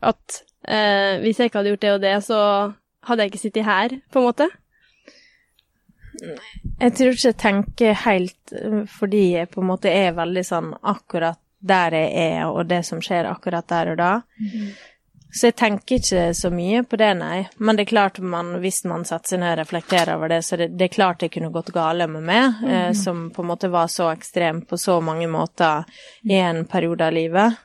at 0.02 0.42
eh, 0.68 1.20
hvis 1.24 1.40
jeg 1.40 1.50
ikke 1.50 1.62
hadde 1.62 1.74
gjort 1.74 1.86
det 1.86 1.94
og 1.96 2.02
det, 2.06 2.16
så 2.26 2.42
hadde 3.08 3.24
jeg 3.24 3.32
ikke 3.32 3.46
sittet 3.46 3.68
her, 3.68 3.96
på 4.12 4.22
en 4.22 4.28
måte. 4.30 4.50
Jeg 6.82 6.94
tror 6.98 7.16
ikke 7.16 7.30
jeg 7.30 7.40
tenker 7.40 7.96
helt 8.04 8.54
fordi 8.92 9.24
jeg 9.40 9.50
på 9.50 9.62
en 9.64 9.70
måte 9.72 9.90
er 9.90 10.12
veldig 10.18 10.44
sånn 10.46 10.74
akkurat 10.82 11.40
der 11.62 11.96
jeg 11.96 12.12
er, 12.18 12.48
og 12.50 12.66
det 12.70 12.82
som 12.86 13.02
skjer 13.02 13.30
akkurat 13.30 13.68
der 13.70 13.94
og 13.94 14.00
da. 14.02 14.14
Så 15.32 15.48
jeg 15.48 15.56
tenker 15.56 16.02
ikke 16.02 16.24
så 16.36 16.50
mye 16.52 16.82
på 16.84 16.98
det, 17.00 17.12
nei. 17.16 17.38
Men 17.64 17.78
det 17.78 17.86
er 17.86 17.92
klart, 17.94 18.20
man, 18.20 18.58
hvis 18.60 18.82
man 18.90 19.06
setter 19.08 19.36
seg 19.36 19.40
ned 19.40 19.54
og 19.54 19.62
reflekterer 19.62 20.18
over 20.18 20.34
det, 20.34 20.42
så 20.44 20.60
det, 20.60 20.72
det 20.76 20.90
er 20.90 20.96
klart 20.98 21.22
det 21.24 21.32
kunne 21.32 21.54
gått 21.54 21.72
gale 21.72 22.08
med 22.12 22.26
meg, 22.28 22.64
eh, 22.68 22.90
som 22.98 23.30
på 23.32 23.46
en 23.46 23.52
måte 23.54 23.70
var 23.72 23.88
så 23.92 24.10
ekstrem 24.12 24.66
på 24.68 24.80
så 24.82 24.98
mange 25.06 25.30
måter 25.32 25.88
i 26.28 26.36
en 26.42 26.66
periode 26.68 27.08
av 27.08 27.16
livet. 27.16 27.62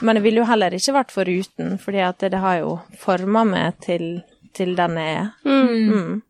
Men 0.00 0.18
jeg 0.18 0.24
ville 0.24 0.40
jo 0.40 0.48
heller 0.48 0.74
ikke 0.74 0.96
vært 0.96 1.12
foruten, 1.12 1.76
fordi 1.80 2.00
at 2.00 2.20
det, 2.22 2.32
det 2.32 2.40
har 2.42 2.60
jo 2.62 2.76
forma 3.02 3.44
meg 3.44 3.80
til, 3.84 4.22
til 4.56 4.72
den 4.78 4.96
jeg 4.98 5.16
er. 5.20 5.32
Mm. 5.44 6.22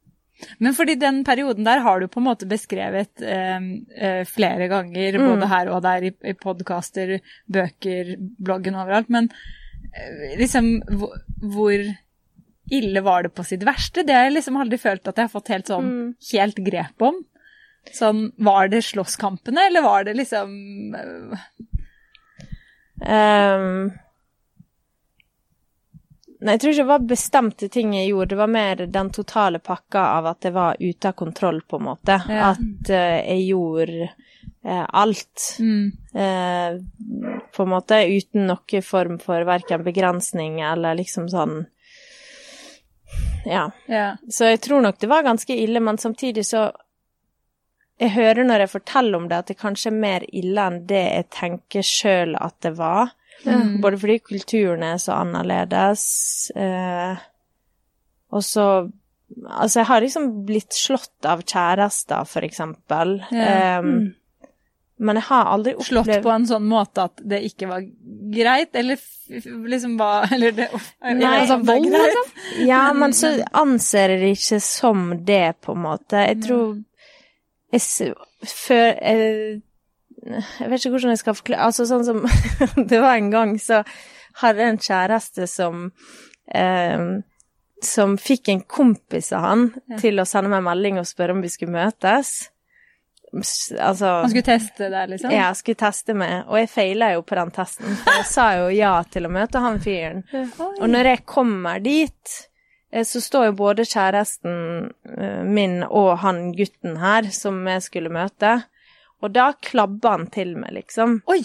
Men 0.58 0.74
fordi 0.74 0.96
den 0.98 1.22
perioden 1.26 1.66
der 1.66 1.82
har 1.84 2.00
du 2.00 2.08
på 2.10 2.20
en 2.20 2.26
måte 2.26 2.48
beskrevet 2.50 3.22
eh, 3.22 3.66
eh, 3.94 4.22
flere 4.26 4.68
ganger, 4.70 5.20
både 5.22 5.50
her 5.50 5.70
og 5.70 5.82
der, 5.86 6.08
i, 6.08 6.14
i 6.26 6.34
podkaster, 6.38 7.18
bøker, 7.46 8.16
bloggen 8.18 8.78
overalt. 8.78 9.12
Men 9.12 9.30
eh, 9.92 10.34
liksom 10.40 10.74
hvor, 10.90 11.14
hvor 11.38 11.84
ille 12.72 13.04
var 13.04 13.26
det 13.26 13.34
på 13.36 13.44
sitt 13.46 13.66
verste? 13.68 14.04
Det 14.06 14.16
har 14.16 14.26
jeg 14.26 14.38
liksom 14.38 14.58
aldri 14.58 14.80
følt 14.82 15.06
at 15.06 15.18
jeg 15.18 15.28
har 15.28 15.36
fått 15.36 15.52
helt 15.54 15.70
sånn 15.70 15.92
helt 16.32 16.58
grep 16.66 17.06
om. 17.10 17.22
Sånn, 17.92 18.28
var 18.38 18.68
det 18.70 18.84
slåsskampene, 18.86 19.64
eller 19.66 19.82
var 19.82 20.04
det 20.06 20.14
liksom 20.18 20.52
eh, 20.94 21.46
Ehm, 23.06 23.90
nei, 26.40 26.54
jeg 26.54 26.60
tror 26.60 26.72
ikke 26.72 26.82
det 26.82 26.90
var 26.90 27.06
bestemte 27.12 27.68
ting 27.72 27.94
jeg 27.96 28.10
gjorde, 28.10 28.32
det 28.34 28.40
var 28.40 28.52
mer 28.52 28.84
den 28.86 29.10
totale 29.14 29.58
pakka 29.62 30.04
av 30.18 30.30
at 30.32 30.40
det 30.46 30.54
var 30.54 30.76
ute 30.80 31.08
av 31.10 31.16
kontroll, 31.18 31.62
på 31.62 31.80
en 31.80 31.88
måte. 31.90 32.18
Ja. 32.28 32.52
At 32.52 32.90
uh, 32.90 33.18
jeg 33.26 33.46
gjorde 33.48 34.08
uh, 34.08 34.86
alt. 34.88 35.48
mm, 35.58 35.92
uh, 36.16 37.42
på 37.52 37.62
en 37.62 37.72
måte 37.74 38.00
uten 38.08 38.46
noen 38.48 38.82
form 38.86 39.18
for 39.22 39.44
verken 39.44 39.84
begrensning 39.84 40.60
eller 40.64 40.96
liksom 40.98 41.28
sånn 41.28 41.64
Ja. 43.44 43.66
Ja. 43.90 44.16
Så 44.30 44.46
jeg 44.52 44.60
tror 44.64 44.80
nok 44.80 45.00
det 45.02 45.10
var 45.10 45.26
ganske 45.26 45.52
ille, 45.52 45.80
men 45.80 45.98
samtidig 45.98 46.46
så 46.46 46.70
Jeg 48.02 48.14
hører 48.16 48.46
når 48.46 48.64
jeg 48.64 48.72
forteller 48.72 49.18
om 49.20 49.28
det, 49.30 49.42
at 49.42 49.50
det 49.52 49.60
kanskje 49.60 49.92
er 49.92 50.00
mer 50.02 50.24
ille 50.34 50.68
enn 50.68 50.80
det 50.90 51.02
jeg 51.02 51.28
tenker 51.36 51.86
sjøl 51.86 52.34
at 52.40 52.56
det 52.64 52.72
var. 52.80 53.12
Mm. 53.44 53.80
Både 53.82 53.98
fordi 53.98 54.18
kulturen 54.26 54.82
er 54.86 54.98
så 55.02 55.20
annerledes, 55.20 56.02
eh, 56.56 57.22
og 58.32 58.44
så 58.44 58.66
Altså, 59.32 59.78
jeg 59.80 59.88
har 59.88 60.02
liksom 60.04 60.24
blitt 60.44 60.74
slått 60.76 61.24
av 61.24 61.40
kjærester, 61.40 62.26
for 62.28 62.44
eksempel. 62.44 63.14
Ja. 63.32 63.78
Em, 63.78 64.12
Men 65.00 65.16
jeg 65.16 65.24
har 65.30 65.48
aldri 65.50 65.72
opplevd 65.72 66.04
Slått 66.04 66.22
på 66.22 66.30
en 66.30 66.44
sånn 66.46 66.66
måte 66.68 67.06
at 67.08 67.22
det 67.26 67.40
ikke 67.48 67.66
var 67.70 67.86
greit, 68.34 68.76
eller 68.76 69.00
liksom 69.72 69.96
hva 69.96 70.10
Eller 70.36 70.52
det 70.54 70.68
Nei, 70.68 71.32
altså, 71.40 71.56
vold, 71.64 71.88
liksom? 71.90 72.28
Ja, 72.68 72.82
men 73.00 73.16
så 73.16 73.32
anser 73.56 74.12
jeg 74.14 74.20
det 74.20 74.30
ikke 74.36 74.60
som 74.68 75.08
det, 75.24 75.46
på 75.64 75.74
en 75.74 75.84
måte. 75.88 76.26
Jeg 76.28 76.42
tror 76.44 76.76
jeg, 77.72 78.12
før 78.46 78.88
jeg, 78.92 79.60
jeg 80.22 80.70
vet 80.70 80.78
ikke 80.78 80.92
hvordan 80.94 81.14
jeg 81.14 81.22
skal 81.22 81.36
forklare 81.38 81.66
Altså 81.70 81.86
sånn 81.88 82.04
som 82.06 82.20
Det 82.90 83.00
var 83.02 83.16
en 83.16 83.30
gang 83.32 83.54
så 83.60 83.82
hadde 84.42 84.62
jeg 84.62 84.74
en 84.74 84.80
kjæreste 84.86 85.48
som 85.50 85.86
eh, 86.54 87.06
Som 87.82 88.16
fikk 88.20 88.52
en 88.52 88.62
kompis 88.68 89.32
av 89.36 89.46
han 89.48 89.66
til 90.00 90.20
å 90.22 90.28
sende 90.28 90.52
meg 90.52 90.64
melding 90.68 91.00
og 91.02 91.08
spørre 91.08 91.34
om 91.34 91.42
vi 91.42 91.50
skulle 91.50 91.74
møtes. 91.74 92.52
Altså 93.32 94.06
Han 94.20 94.30
skulle 94.30 94.44
teste 94.46 94.88
det, 94.92 95.02
liksom? 95.08 95.32
Ja, 95.32 95.48
skulle 95.56 95.80
teste 95.80 96.14
meg, 96.14 96.44
og 96.46 96.58
jeg 96.60 96.68
feila 96.70 97.08
jo 97.14 97.22
på 97.26 97.38
den 97.38 97.50
testen. 97.56 97.94
For 98.04 98.20
jeg 98.20 98.28
sa 98.28 98.46
jo 98.60 98.66
ja 98.76 98.92
til 99.10 99.26
å 99.26 99.32
møte 99.32 99.62
han 99.64 99.80
fyren. 99.82 100.22
Og 100.78 100.84
når 100.92 101.08
jeg 101.14 101.22
kommer 101.32 101.80
dit, 101.82 102.34
eh, 102.36 102.51
så 103.08 103.20
står 103.24 103.46
jo 103.46 103.52
både 103.56 103.86
kjæresten 103.88 104.90
eh, 105.16 105.42
min 105.48 105.78
og 105.88 106.18
han 106.20 106.50
gutten 106.56 106.98
her 107.00 107.30
som 107.32 107.62
jeg 107.70 107.82
skulle 107.86 108.12
møte, 108.12 108.50
og 109.22 109.32
da 109.32 109.52
klabba 109.64 110.16
han 110.18 110.26
til 110.34 110.56
meg, 110.60 110.74
liksom. 110.82 111.20
Oi! 111.30 111.40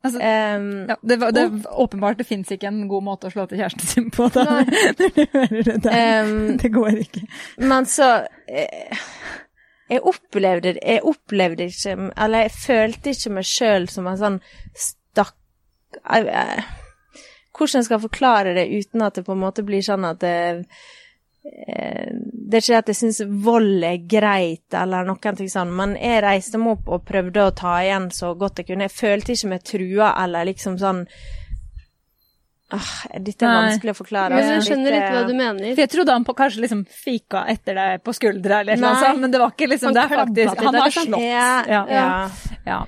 Altså, 0.00 0.16
um, 0.16 0.68
ja, 0.88 0.94
det, 1.04 1.16
var- 1.20 1.32
det, 1.36 1.42
åpenbart 1.68 2.16
det 2.20 2.24
fins 2.28 2.48
ikke 2.54 2.68
en 2.70 2.86
god 2.88 3.02
måte 3.04 3.28
å 3.28 3.32
slå 3.34 3.44
til 3.50 3.58
kjæresten 3.60 3.88
sin 3.90 4.06
på. 4.14 4.30
Da, 4.32 4.44
det 4.96 5.74
der. 5.84 5.90
em, 5.92 6.56
det 6.60 6.70
går 6.72 7.02
ikke. 7.02 7.26
Men 7.60 7.84
så 7.88 8.08
eh, 8.48 8.96
Jeg 9.90 10.00
opplevde 10.06 10.72
Jeg 10.78 11.02
opplevde 11.04 11.66
ikke 11.68 11.96
Eller 12.16 12.46
jeg 12.46 12.52
følte 12.56 13.10
ikke 13.12 13.32
meg 13.36 13.48
sjøl 13.50 13.88
som 13.92 14.08
en 14.08 14.20
sånn 14.20 14.38
stakk... 14.86 15.34
jeg- 16.00 16.30
jeg- 16.32 16.64
Hvordan 17.60 17.82
jeg 17.82 17.88
skal 17.90 18.02
forklare 18.02 18.54
det 18.56 18.66
uten 18.72 19.04
at 19.04 19.18
det 19.18 19.26
på 19.26 19.36
en 19.36 19.42
måte 19.42 19.64
blir 19.66 19.84
sånn 19.84 20.06
at 20.08 20.22
det 20.22 20.36
eh, 21.44 22.08
Det 22.10 22.56
er 22.56 22.64
ikke 22.64 22.80
at 22.80 22.88
jeg 22.90 22.98
syns 22.98 23.20
vold 23.44 23.84
er 23.86 24.00
greit 24.10 24.76
eller 24.76 25.04
noen 25.08 25.36
ting 25.38 25.50
sånn, 25.52 25.74
men 25.76 25.92
jeg 26.00 26.24
reiste 26.24 26.60
meg 26.60 26.78
opp 26.78 26.88
og 26.96 27.04
prøvde 27.08 27.44
å 27.44 27.52
ta 27.56 27.76
igjen 27.84 28.08
så 28.14 28.32
godt 28.38 28.62
jeg 28.62 28.72
kunne. 28.72 28.88
Jeg 28.88 28.96
følte 28.96 29.36
ikke 29.36 29.52
meg 29.52 29.68
trua 29.68 30.14
eller 30.24 30.48
liksom 30.50 30.80
sånn 30.80 31.04
ah, 32.74 32.90
Dette 33.18 33.46
er 33.46 33.50
Nei. 33.50 33.64
vanskelig 33.66 33.94
å 33.94 33.98
forklare. 33.98 34.34
Men 34.34 34.44
altså. 34.44 34.54
jeg 34.56 34.66
skjønner 34.68 34.96
litt 34.96 35.08
hva 35.14 35.24
du 35.26 35.34
mener. 35.34 35.66
For 35.72 35.84
jeg 35.84 35.92
trodde 35.94 36.16
han 36.16 36.26
på, 36.26 36.36
kanskje 36.38 36.64
liksom 36.64 36.84
fika 36.86 37.44
etter 37.52 37.78
deg 37.78 38.06
på 38.06 38.14
skuldra, 38.16 38.62
eller 38.64 38.80
noe 38.80 38.94
sånt, 39.00 39.20
men 39.24 39.34
det 39.34 39.42
var 39.42 39.54
ikke 39.54 39.70
liksom 39.70 39.90
Han 39.90 39.98
det 39.98 40.06
er 40.06 40.16
faktisk, 40.22 40.64
Han 40.64 40.80
har 40.80 40.96
slått. 40.96 41.20
Ja, 41.24 41.52
Ja. 41.68 41.84
ja. 41.90 42.08
Ja. 42.66 42.80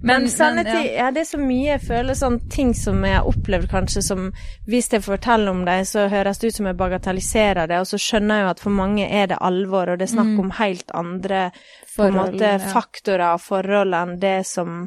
Men, 0.00 0.22
Men, 0.22 0.30
sånne 0.30 0.62
ja. 0.62 0.80
ja, 0.94 1.06
det 1.10 1.24
er 1.24 1.26
så 1.26 1.40
mye 1.42 1.72
jeg 1.72 1.82
føler 1.82 2.14
sånn 2.14 2.36
ting 2.52 2.70
som 2.74 3.02
jeg 3.02 3.16
har 3.16 3.26
opplevd 3.26 3.66
kanskje 3.72 4.02
som 4.06 4.28
Hvis 4.70 4.92
jeg 4.94 5.02
forteller 5.02 5.50
om 5.50 5.64
det, 5.66 5.88
så 5.90 6.06
høres 6.12 6.38
det 6.38 6.52
ut 6.52 6.58
som 6.60 6.68
jeg 6.70 6.78
bagatelliserer 6.78 7.66
det, 7.66 7.80
og 7.82 7.88
så 7.90 7.98
skjønner 7.98 8.38
jeg 8.38 8.44
jo 8.46 8.50
at 8.52 8.62
for 8.62 8.70
mange 8.78 9.08
er 9.10 9.26
det 9.32 9.40
alvor, 9.42 9.90
og 9.90 9.98
det 9.98 10.06
er 10.06 10.14
snakk 10.14 10.38
om 10.38 10.54
helt 10.60 10.90
andre 10.94 11.50
Mm. 11.50 11.90
Forhold, 11.98 12.34
måte 12.36 12.50
ja. 12.52 12.58
faktorer 12.70 13.32
og 13.34 13.40
forhold 13.42 13.94
enn 13.98 14.20
det 14.22 14.46
som, 14.46 14.84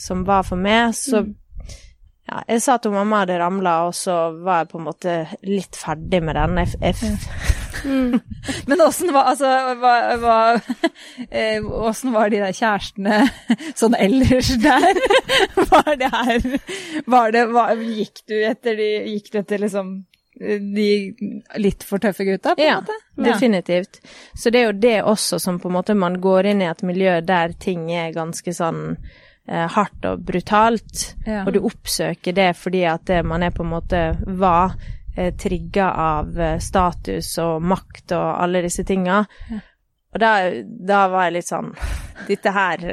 som 0.00 0.22
var 0.24 0.42
for 0.42 0.56
meg. 0.56 0.94
Så 0.96 1.20
Mm. 1.20 1.34
Ja, 2.36 2.42
jeg 2.50 2.62
sa 2.62 2.76
hun 2.84 2.94
mamma 2.96 3.22
hadde 3.22 3.38
ramla, 3.40 3.74
og 3.88 3.94
så 3.96 4.16
var 4.44 4.62
jeg 4.62 4.70
på 4.72 4.80
en 4.80 4.86
måte 4.86 5.14
litt 5.46 5.78
ferdig 5.78 6.20
med 6.24 6.36
den. 6.36 6.58
Jeg, 6.62 6.80
jeg, 6.82 7.16
Men 8.66 8.82
åssen 8.82 9.12
var, 9.14 9.30
altså, 9.32 9.50
hva, 9.80 9.94
hva, 10.20 10.38
eh, 11.30 11.62
var 12.12 12.32
de 12.32 12.40
der 12.42 12.56
kjærestene 12.56 13.20
sånn 13.80 13.96
ellers 13.98 14.52
der? 14.62 15.00
Var 15.70 15.96
det 16.00 16.08
her 16.12 16.44
var 17.06 17.32
det, 17.34 17.42
var, 17.52 17.76
Gikk 17.76 18.22
du 18.28 18.36
etter 18.46 18.76
de 18.78 18.88
Gikk 19.12 19.30
du 19.32 19.38
etter 19.42 19.60
liksom 19.62 19.90
de 20.36 20.88
litt 21.56 21.84
for 21.86 22.02
tøffe 22.02 22.26
gutta, 22.28 22.52
på 22.56 22.60
en 22.60 22.66
Ja, 22.66 22.80
måte? 22.82 22.96
definitivt. 23.24 24.00
Så 24.36 24.50
det 24.52 24.60
er 24.60 24.66
jo 24.66 24.74
det 24.82 24.96
også 25.08 25.38
som 25.40 25.56
på 25.60 25.70
en 25.70 25.76
måte 25.78 25.96
man 25.96 26.18
går 26.20 26.50
inn 26.52 26.60
i 26.60 26.68
et 26.68 26.82
miljø 26.84 27.14
der 27.24 27.54
ting 27.60 27.86
er 27.92 28.12
ganske 28.12 28.52
sånn 28.52 28.82
eh, 28.98 29.14
hardt 29.48 30.04
og 30.10 30.24
brutalt, 30.26 31.14
Ja. 31.26 31.44
og 31.46 31.52
du 31.54 31.60
oppsøker 31.64 32.34
det 32.34 32.48
fordi 32.56 32.84
at 32.84 33.10
man 33.24 33.42
er 33.46 33.50
på 33.54 33.62
en 33.62 33.70
måte 33.70 34.00
var 34.26 34.74
eh, 35.16 35.32
trigga 35.38 35.90
av 35.92 36.38
eh, 36.40 36.58
status 36.58 37.38
og 37.38 37.62
makt 37.62 38.12
og 38.12 38.42
alle 38.42 38.62
disse 38.66 38.84
tinga. 38.84 39.20
Og 40.14 40.20
da, 40.20 40.30
da 40.64 41.06
var 41.12 41.24
jeg 41.28 41.32
litt 41.38 41.48
sånn 41.50 41.72
Dette 42.26 42.50
her 42.54 42.84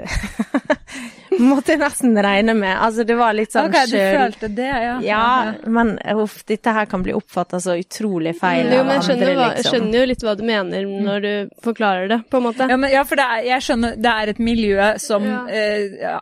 måtte 1.52 1.74
jeg 1.74 1.80
nesten 1.82 2.18
regne 2.24 2.54
med. 2.58 2.74
Altså, 2.78 3.04
det 3.08 3.16
var 3.20 3.34
litt 3.34 3.52
sånn 3.54 3.70
Ok, 3.70 3.78
du 3.90 3.96
sjøl- 3.98 4.18
følte 4.20 4.50
det, 4.56 4.68
ja. 4.70 4.94
ja, 5.06 5.54
men 5.68 5.94
uff, 6.16 6.40
dette 6.50 6.74
her 6.76 6.86
kan 6.92 7.04
bli 7.06 7.14
oppfatta 7.18 7.60
så 7.64 7.76
utrolig 7.80 8.36
feil 8.40 8.70
Jo, 8.72 8.84
men 8.84 8.98
jeg 9.00 9.06
skjønner, 9.10 9.32
andre, 9.32 9.36
hva, 9.40 9.48
liksom. 9.58 9.72
skjønner 9.78 10.00
jo 10.00 10.06
litt 10.12 10.26
hva 10.28 10.36
du 10.40 10.44
mener 10.48 10.88
når 11.10 11.26
du 11.28 11.34
forklarer 11.66 12.08
det, 12.14 12.20
på 12.30 12.38
en 12.42 12.46
måte. 12.50 12.68
Ja, 12.70 12.78
men, 12.78 12.92
ja, 12.94 13.04
for 13.08 13.20
det 13.22 13.28
er, 13.38 13.44
jeg 13.52 13.68
skjønner, 13.68 13.96
det 14.08 14.14
er 14.24 14.34
et 14.36 14.40
miljø 14.44 14.90
som 15.04 15.24
Ja. 15.30 15.42
eh, 15.50 15.98
ja, 16.02 16.18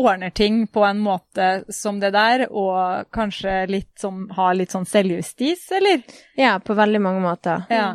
ordner 0.00 0.30
ting 0.30 0.66
på 0.70 0.84
en 0.86 1.00
måte 1.02 1.48
som 1.74 1.98
det 2.00 2.12
der, 2.14 2.46
og 2.50 3.08
kanskje 3.12 3.66
litt 3.68 3.90
som 3.98 4.28
har 4.36 4.54
litt 4.54 4.70
sånn 4.70 4.86
selvjustis, 4.86 5.66
eller? 5.80 6.02
Ja, 6.38 6.58
på 6.62 6.74
veldig 6.78 7.00
mange 7.02 7.20
måter. 7.24 7.64
Ja. 7.70 7.88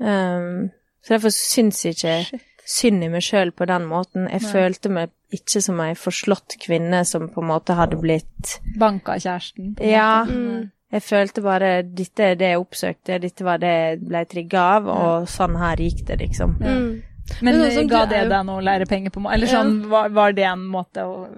Um, 0.00 0.70
så 1.04 1.14
derfor 1.16 1.32
syns 1.32 1.82
jeg 1.84 1.96
ikke 1.96 2.40
synd 2.70 3.04
i 3.04 3.08
meg 3.10 3.24
sjøl 3.26 3.50
på 3.56 3.66
den 3.68 3.86
måten. 3.90 4.28
Jeg 4.30 4.44
Nei. 4.44 4.50
følte 4.52 4.92
meg 4.94 5.14
ikke 5.34 5.62
som 5.62 5.80
ei 5.82 5.94
forslått 5.98 6.56
kvinne 6.62 7.04
som 7.06 7.28
på 7.30 7.42
en 7.42 7.50
måte 7.50 7.76
hadde 7.78 7.98
blitt 8.00 8.58
Banka 8.78 9.18
kjæresten. 9.18 9.74
på 9.78 9.86
Ja. 9.86 10.24
Mm. 10.28 10.70
Jeg 10.90 11.02
følte 11.06 11.42
bare 11.42 11.82
dette 11.86 12.24
er 12.32 12.34
det 12.34 12.48
jeg 12.50 12.58
oppsøkte, 12.58 13.20
dette 13.22 13.44
var 13.46 13.60
det 13.62 13.70
jeg 13.70 14.00
ble 14.08 14.24
trigga 14.26 14.62
av, 14.76 14.88
og 14.90 15.28
sånn 15.30 15.54
her 15.60 15.76
gikk 15.78 16.00
det, 16.08 16.16
liksom. 16.24 16.56
Ja. 16.60 16.72
Mm. 16.74 17.02
Men 17.46 17.60
Men 17.60 17.88
ga 17.88 18.06
det 18.10 18.24
deg 18.28 18.46
noe 18.48 18.62
lærepenger 18.66 19.12
på? 19.14 19.22
Eller 19.30 19.46
sånn, 19.46 19.84
var, 19.88 20.08
var 20.10 20.32
det 20.34 20.48
en 20.50 20.64
måte 20.66 21.04
å 21.06 21.28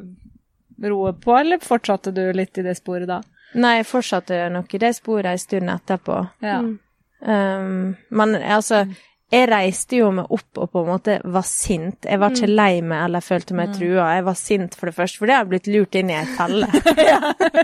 roe 0.89 1.13
på, 1.13 1.37
eller 1.37 1.61
fortsatte 1.61 2.15
du 2.17 2.33
litt 2.33 2.57
i 2.59 2.65
det 2.65 2.79
sporet 2.79 3.11
da? 3.11 3.21
Nei, 3.55 3.77
jeg 3.83 3.91
fortsatte 3.91 4.49
nok 4.55 4.73
i 4.73 4.81
det 4.81 4.95
sporet 4.97 5.35
ei 5.35 5.43
stund 5.43 5.69
etterpå. 5.69 6.17
Ja. 6.41 6.63
Mm. 6.65 6.79
Um, 7.23 7.97
men 8.09 8.35
altså, 8.41 8.87
jeg 9.33 9.49
reiste 9.49 9.97
jo 9.97 10.11
meg 10.13 10.29
opp 10.35 10.59
og 10.61 10.69
på 10.75 10.81
en 10.83 10.89
måte 10.91 11.15
var 11.25 11.45
sint. 11.49 12.05
Jeg 12.05 12.21
var 12.21 12.35
ikke 12.35 12.51
lei 12.51 12.83
meg 12.85 13.07
eller 13.07 13.25
følte 13.25 13.57
meg 13.57 13.73
trua. 13.79 14.11
Jeg 14.19 14.27
var 14.27 14.37
sint 14.37 14.77
for 14.77 14.91
det 14.91 14.97
første, 14.99 15.21
for 15.23 15.31
det 15.31 15.39
hadde 15.39 15.53
blitt 15.55 15.71
lurt 15.73 15.97
inn 15.97 16.13
i 16.13 16.19
ei 16.19 16.27
felle. 16.37 16.69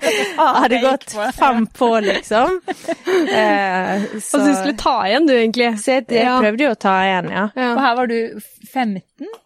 Jeg 0.08 0.36
hadde 0.38 0.80
gått 0.82 1.16
fem 1.36 1.66
på, 1.76 1.90
liksom. 2.08 2.60
Eh, 3.28 4.04
så 4.22 4.38
Og 4.38 4.46
du 4.46 4.52
skulle 4.54 4.76
ta 4.78 4.94
igjen, 5.08 5.26
du, 5.28 5.32
egentlig. 5.34 5.66
så 5.82 5.96
jeg, 5.98 6.04
jeg 6.14 6.38
prøvde 6.40 6.64
jo 6.64 6.70
å 6.72 6.78
ta 6.80 6.94
igjen, 7.04 7.28
ja. 7.32 7.44
Ja. 7.58 7.68
Og 7.74 7.80
her 7.82 7.96
var 7.98 8.10
du 8.10 8.18
15? 8.72 9.02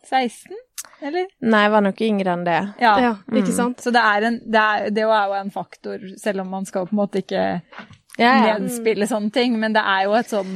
16? 0.09 0.61
Eller? 1.03 1.27
Nei, 1.43 1.63
jeg 1.65 1.73
var 1.75 1.85
nok 1.87 2.03
yngre 2.07 2.35
enn 2.37 2.45
det. 2.47 2.61
Ja. 2.83 2.93
ja, 3.03 3.13
ikke 3.35 3.55
sant? 3.57 3.83
Så 3.83 3.91
det 3.95 4.03
er, 4.07 4.29
en, 4.29 4.39
det, 4.45 4.63
er, 4.63 4.93
det 4.95 5.03
er 5.03 5.33
jo 5.33 5.39
en 5.41 5.51
faktor, 5.55 6.05
selv 6.23 6.45
om 6.45 6.53
man 6.55 6.69
skal 6.69 6.87
på 6.87 6.95
en 6.95 7.01
måte 7.03 7.23
ikke 7.25 7.47
Ja, 8.21 8.33
ja. 8.45 8.57
nedspille 8.61 9.07
sånne 9.09 9.33
ting, 9.33 9.55
men 9.61 9.73
det 9.73 9.81
er 9.89 10.03
jo 10.05 10.13
et 10.19 10.29
sånn 10.29 10.51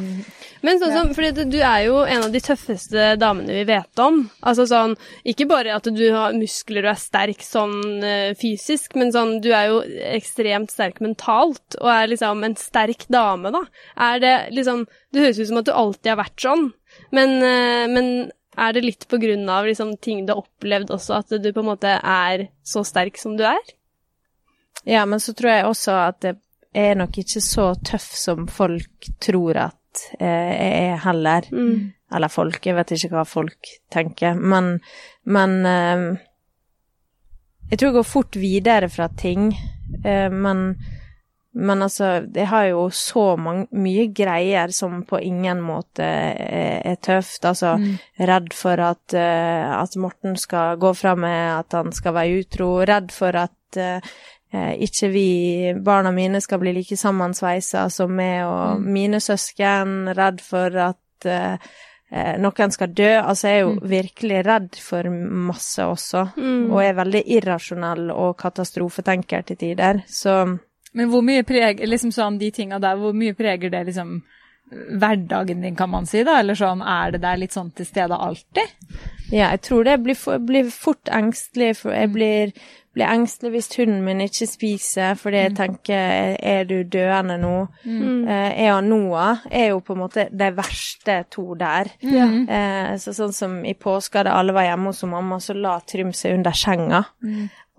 Men 0.61 0.81
sånn 0.81 0.93
som, 0.93 1.13
fordi 1.17 1.47
du 1.49 1.57
er 1.65 1.87
jo 1.87 2.03
en 2.05 2.27
av 2.27 2.33
de 2.35 2.41
tøffeste 2.45 3.15
damene 3.21 3.55
vi 3.55 3.63
vet 3.69 4.03
om. 4.03 4.19
Altså 4.45 4.67
sånn, 4.69 4.97
ikke 5.25 5.47
bare 5.49 5.77
at 5.77 5.89
du 5.89 6.03
har 6.13 6.37
muskler 6.37 6.85
og 6.85 6.93
er 6.93 7.01
sterk 7.01 7.45
sånn 7.47 8.05
eh, 8.05 8.35
fysisk, 8.37 8.97
men 8.99 9.13
sånn, 9.15 9.37
du 9.45 9.53
er 9.57 9.71
jo 9.71 9.81
ekstremt 10.11 10.75
sterk 10.75 11.01
mentalt, 11.05 11.79
og 11.81 11.91
er 11.93 12.11
liksom 12.13 12.45
en 12.45 12.57
sterk 12.61 13.07
dame, 13.13 13.53
da. 13.55 13.63
Er 14.09 14.21
det 14.25 14.35
liksom 14.57 14.85
Det 15.15 15.23
høres 15.23 15.41
ut 15.41 15.49
som 15.53 15.63
at 15.63 15.69
du 15.69 15.73
alltid 15.73 16.13
har 16.13 16.21
vært 16.21 16.49
sånn, 16.49 16.67
men, 17.15 17.39
eh, 17.47 17.87
men 17.93 18.11
er 18.57 18.73
det 18.73 18.85
litt 18.85 19.09
på 19.09 19.21
grunn 19.21 19.49
av 19.53 19.69
liksom 19.69 19.95
ting 20.03 20.25
du 20.27 20.35
har 20.35 20.43
opplevd 20.45 20.93
også, 20.93 21.21
at 21.23 21.37
du 21.41 21.53
på 21.53 21.63
en 21.63 21.71
måte 21.71 21.99
er 22.01 22.49
så 22.65 22.85
sterk 22.85 23.21
som 23.21 23.37
du 23.39 23.47
er? 23.49 23.77
Ja, 24.85 25.05
men 25.09 25.21
så 25.23 25.33
tror 25.37 25.53
jeg 25.53 25.71
også 25.71 25.95
at 26.09 26.27
jeg 26.27 26.41
er 26.77 26.97
nok 26.99 27.19
ikke 27.23 27.43
så 27.45 27.71
tøff 27.85 28.09
som 28.17 28.47
folk 28.53 29.09
tror 29.23 29.61
at 29.69 30.03
eh, 30.21 30.53
jeg 30.53 30.91
er 30.93 31.01
heller. 31.07 31.49
Mm. 31.53 31.93
Eller 32.15 32.31
folk, 32.31 32.61
jeg 32.63 32.77
vet 32.77 32.95
ikke 32.95 33.15
hva 33.17 33.25
folk 33.29 33.73
tenker. 33.93 34.37
Men, 34.39 34.77
men 35.25 35.57
eh, 35.67 36.05
Jeg 37.71 37.81
tror 37.81 37.89
jeg 37.89 37.97
går 37.97 38.07
fort 38.07 38.37
videre 38.39 38.89
fra 38.93 39.09
ting. 39.09 39.49
Eh, 40.05 40.31
men, 40.31 40.77
men 41.57 41.83
altså, 41.83 42.29
jeg 42.35 42.47
har 42.47 42.69
jo 42.69 42.85
så 42.95 43.25
mange, 43.41 43.67
mye 43.75 44.07
greier 44.15 44.71
som 44.71 45.01
på 45.09 45.19
ingen 45.19 45.65
måte 45.67 46.07
er, 46.07 46.79
er 46.87 47.01
tøft. 47.03 47.43
Altså, 47.49 47.75
redd 48.31 48.55
for 48.55 48.85
at, 48.93 49.17
eh, 49.19 49.67
at 49.67 49.99
Morten 49.99 50.39
skal 50.39 50.79
gå 50.79 50.95
fra 50.95 51.17
meg, 51.19 51.65
at 51.65 51.75
han 51.81 51.91
skal 51.97 52.15
være 52.21 52.45
utro. 52.45 52.71
Redd 52.87 53.11
for 53.17 53.43
at 53.43 53.81
eh, 53.83 53.99
eh, 53.99 54.17
ikke 54.55 55.09
vi, 55.11 55.29
barna 55.85 56.13
mine, 56.15 56.41
skal 56.41 56.61
bli 56.63 56.73
like 56.77 56.97
sammensveisa 56.97 57.89
som 57.93 58.15
meg 58.15 58.45
og 58.47 58.85
mine 58.85 59.21
søsken. 59.21 60.13
Redd 60.17 60.41
for 60.45 60.77
at 60.87 61.27
eh, 61.29 61.59
eh, 62.11 62.37
noen 62.43 62.75
skal 62.75 62.95
dø. 62.95 63.11
Altså, 63.19 63.51
jeg 63.51 63.59
er 63.59 63.67
jo 63.67 63.91
virkelig 63.97 64.45
redd 64.47 64.79
for 64.81 65.11
masse 65.51 65.83
også. 65.83 66.29
Mm. 66.37 66.71
Og 66.71 66.81
er 66.85 66.97
veldig 67.01 67.25
irrasjonell 67.39 68.09
og 68.15 68.37
katastrofetenker 68.41 69.47
til 69.51 69.61
tider. 69.65 70.05
Så 70.07 70.39
Men 70.97 71.11
hvor 71.13 71.27
mye 71.27 71.45
preger 71.45 71.87
liksom 71.87 72.15
sånn 72.15 72.39
de 72.41 72.51
tinga 72.55 72.79
der, 72.81 72.97
hvor 72.97 73.13
mye 73.13 73.37
preger 73.37 73.71
det 73.75 73.85
liksom 73.91 74.21
hverdagen 74.71 75.61
din, 75.63 75.77
kan 75.77 75.91
man 75.91 76.07
si, 76.07 76.25
da? 76.27 76.41
Eller 76.41 76.59
sånn, 76.59 76.83
er 76.83 77.15
det 77.15 77.21
der 77.23 77.39
litt 77.39 77.55
sånn 77.55 77.71
til 77.77 77.87
stede 77.87 78.17
alltid? 78.17 78.73
ja, 79.31 79.51
jeg 79.51 79.61
tror 79.67 79.87
det 79.87 79.97
blir, 80.03 80.19
for, 80.19 80.43
blir 80.43 80.71
fort 80.71 81.11
engstelig. 81.13 81.77
For 81.81 81.95
jeg 81.95 82.13
blir, 82.15 82.53
blir 82.97 83.11
engstelig 83.13 83.53
hvis 83.53 83.69
hunden 83.77 84.01
min 84.07 84.23
ikke 84.25 84.47
spiser, 84.49 85.19
fordi 85.21 85.43
jeg 85.43 85.55
tenker 85.59 86.37
er 86.41 86.65
du 86.69 86.79
døende 86.89 87.37
nå? 87.43 87.53
Eh, 87.85 88.63
jeg 88.65 88.73
og 88.73 88.85
Noah 88.89 89.45
er 89.51 89.69
jo 89.75 89.83
på 89.85 89.93
en 89.93 90.01
måte 90.01 90.25
de 90.33 90.49
verste 90.57 91.19
to 91.31 91.55
der. 91.61 91.93
Eh, 92.49 92.97
så 93.03 93.13
sånn 93.17 93.37
som 93.37 93.59
i 93.69 93.75
påska 93.77 94.25
da 94.25 94.39
alle 94.41 94.57
var 94.57 94.69
hjemme 94.71 94.95
hos 94.95 95.05
mamma, 95.05 95.39
så 95.45 95.55
la 95.55 95.77
Trym 95.85 96.15
seg 96.17 96.39
under 96.39 96.57
senga. 96.57 97.05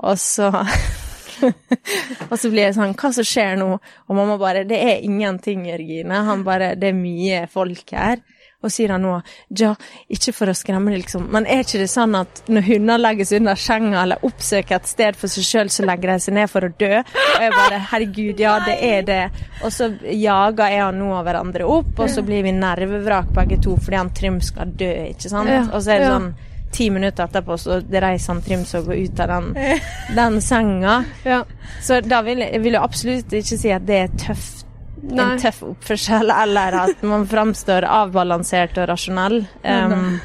Og 0.05 0.18
så 0.22 0.51
Og 2.32 2.38
så 2.41 2.49
blir 2.49 2.63
jeg 2.63 2.74
sånn 2.74 2.95
Hva 2.97 3.11
som 3.13 3.26
skjer 3.28 3.59
nå? 3.59 3.68
Og 4.09 4.15
mamma 4.18 4.39
bare 4.41 4.63
Det 4.65 4.78
er 4.82 5.03
ingenting, 5.05 5.68
Jørgine. 5.70 6.24
Han 6.26 6.41
bare 6.45 6.72
Det 6.76 6.89
er 6.89 6.97
mye 6.97 7.43
folk 7.51 7.93
her. 7.93 8.24
Og 8.66 8.72
sier 8.74 8.89
han 8.89 9.03
nå 9.05 9.14
Ja, 9.60 9.76
ikke 10.10 10.34
for 10.34 10.49
å 10.49 10.55
skremme 10.58 10.89
deg, 10.91 11.03
liksom, 11.03 11.28
men 11.34 11.45
er 11.45 11.62
ikke 11.62 11.84
det 11.84 11.89
sånn 11.91 12.16
at 12.18 12.41
når 12.49 12.66
hunder 12.72 13.01
legger 13.01 13.30
seg 13.30 13.43
under 13.43 13.62
senga 13.62 14.01
eller 14.01 14.26
oppsøker 14.26 14.80
et 14.80 14.89
sted 14.89 15.20
for 15.20 15.32
seg 15.32 15.45
sjøl, 15.45 15.72
så 15.74 15.86
legger 15.86 16.14
de 16.14 16.26
seg 16.26 16.38
ned 16.39 16.51
for 16.51 16.66
å 16.66 16.72
dø? 16.74 16.91
Og 17.03 17.45
jeg 17.45 17.53
bare 17.53 17.84
Herregud, 17.91 18.41
ja, 18.41 18.58
det 18.66 18.78
er 18.84 19.08
det. 19.08 19.22
Og 19.62 19.72
så 19.74 19.91
jager 20.10 20.74
jeg 20.74 20.84
og 20.88 20.97
Noah 20.97 21.24
hverandre 21.28 21.70
opp, 21.70 21.93
og 22.01 22.10
så 22.12 22.26
blir 22.26 22.43
vi 22.47 22.55
nervevrak 22.58 23.30
begge 23.38 23.62
to 23.64 23.78
fordi 23.78 24.01
han 24.01 24.14
Trym 24.18 24.41
skal 24.43 24.74
dø, 24.78 24.91
ikke 25.14 25.30
sant? 25.32 25.53
Og 25.72 25.82
så 25.84 25.93
er 25.93 26.03
det 26.03 26.14
sånn 26.16 26.32
ti 26.72 26.89
minutter 26.91 27.24
etterpå 27.24 27.55
så 27.58 27.80
reiser 27.80 28.34
han 28.34 28.41
Trym 28.43 28.64
seg 28.68 28.84
og 28.84 28.91
går 28.91 29.03
ut 29.05 29.22
av 29.24 29.32
den, 29.32 29.80
den 30.18 30.41
senga. 30.43 30.97
Ja. 31.26 31.41
Så 31.84 32.01
da 32.05 32.22
vil 32.26 32.43
jeg 32.43 32.62
vil 32.64 32.78
jeg 32.78 32.84
absolutt 32.84 33.34
ikke 33.39 33.60
si 33.60 33.72
at 33.74 33.86
det 33.88 34.01
er 34.03 34.16
tøft, 34.28 34.66
Nei. 35.04 35.34
en 35.34 35.39
tøff 35.39 35.62
oppførsel, 35.64 36.32
eller 36.43 36.74
at 36.84 37.04
man 37.06 37.28
framstår 37.30 37.86
avbalansert 37.86 38.78
og 38.82 38.88
rasjonell. 38.89 39.43
Um, 39.64 40.20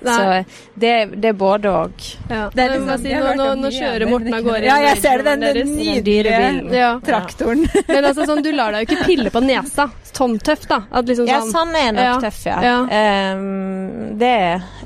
Nei. 0.00 0.14
så 0.14 0.44
det, 0.80 0.92
det 1.20 1.28
er 1.32 1.36
både 1.36 1.68
og. 1.74 1.92
Ja. 2.30 2.44
Det 2.54 2.62
er 2.62 2.76
liksom- 2.76 3.02
sier- 3.02 3.24
nå, 3.24 3.32
nå, 3.36 3.48
nå 3.64 3.70
kjører 3.74 4.08
Morten 4.08 4.34
av 4.34 4.42
gårde. 4.46 4.64
Ja, 4.64 4.76
jeg 4.86 4.98
ser 5.02 5.18
det, 5.18 5.24
Den, 5.40 5.54
den 5.54 5.74
nydelige 5.76 6.72
Ja. 6.72 6.92
traktoren. 7.00 7.66
Men 7.88 8.04
altså 8.04 8.24
sånn, 8.30 8.42
du 8.46 8.52
lar 8.52 8.72
deg 8.72 8.86
jo 8.88 8.94
ikke 8.94 9.04
pille 9.10 9.30
på 9.34 9.42
nesa. 9.42 9.90
Sånn 10.12 10.38
tøff, 10.38 10.66
da. 10.68 10.82
At 10.92 11.04
liksom 11.10 11.26
Ja, 11.26 11.40
sånn 11.40 11.52
sånn 11.52 11.74
er 11.74 11.92
nok 11.92 12.06
Ja, 12.06 12.16
tøff, 12.20 12.40
ja. 12.46 12.60
ja. 12.62 13.34
Um, 13.34 14.16
det 14.18 14.32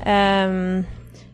er 0.05 0.47
um, 0.49 0.85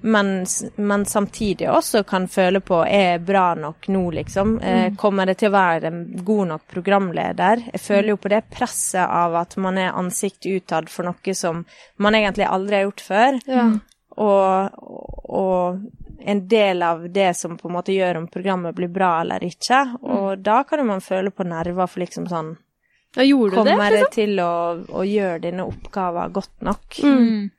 men, 0.02 0.46
men 0.76 1.06
samtidig 1.06 1.70
også 1.70 2.04
kan 2.04 2.28
føle 2.28 2.60
på 2.66 2.80
er 2.86 3.04
jeg 3.06 3.22
bra 3.26 3.54
nok 3.56 3.88
nå, 3.94 4.02
liksom. 4.18 4.56
Eh, 4.60 4.88
kommer 4.98 5.30
det 5.30 5.38
til 5.42 5.52
å 5.52 5.56
være 5.56 5.92
en 5.92 6.02
god 6.26 6.52
nok 6.56 6.66
programleder? 6.74 7.64
Jeg 7.74 7.84
føler 7.84 8.14
jo 8.14 8.20
på 8.22 8.32
det 8.34 8.42
presset 8.50 9.06
av 9.06 9.38
at 9.44 9.56
man 9.62 9.78
er 9.78 9.94
ansikt 9.98 10.50
utad 10.50 10.90
for 10.90 11.10
noe 11.10 11.36
som 11.38 11.64
man 12.02 12.18
egentlig 12.18 12.50
aldri 12.50 12.80
har 12.80 12.88
gjort 12.90 13.06
før. 13.06 13.40
Ja. 13.46 13.68
Og, 14.22 14.82
og 15.32 16.26
en 16.26 16.48
del 16.48 16.84
av 16.84 17.06
det 17.10 17.32
som 17.38 17.56
på 17.58 17.70
en 17.70 17.78
måte 17.78 17.94
gjør 17.94 18.24
om 18.24 18.28
programmet 18.28 18.76
blir 18.76 18.92
bra 18.92 19.14
eller 19.22 19.44
ikke. 19.46 19.86
Og 20.02 20.42
da 20.42 20.62
kan 20.68 20.82
jo 20.82 20.90
man 20.90 21.06
føle 21.06 21.34
på 21.34 21.48
nerver 21.48 21.88
for 21.88 22.04
liksom 22.04 22.28
sånn 22.32 22.56
ja, 23.16 23.26
Kommer 23.28 23.66
det? 23.66 23.74
liksom? 23.76 23.98
jeg 24.00 24.12
til 24.16 24.38
å, 24.40 24.52
å 24.88 25.02
gjøre 25.04 25.42
denne 25.44 25.66
oppgaven 25.68 26.32
godt 26.32 26.62
nok? 26.64 27.02
Mm. 27.04 27.50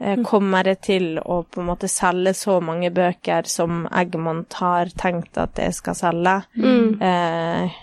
Eh, 0.00 0.18
Kommer 0.26 0.66
jeg 0.66 0.80
til 0.82 1.08
å 1.22 1.42
på 1.46 1.62
en 1.62 1.68
måte 1.70 1.88
selge 1.90 2.32
så 2.34 2.58
mange 2.64 2.90
bøker 2.94 3.46
som 3.46 3.84
Egmont 3.94 4.56
har 4.58 4.90
tenkt 4.98 5.38
at 5.38 5.60
jeg 5.62 5.74
skal 5.76 5.94
selge? 5.98 6.34
Mm. 6.58 7.00
Eh, 7.00 7.76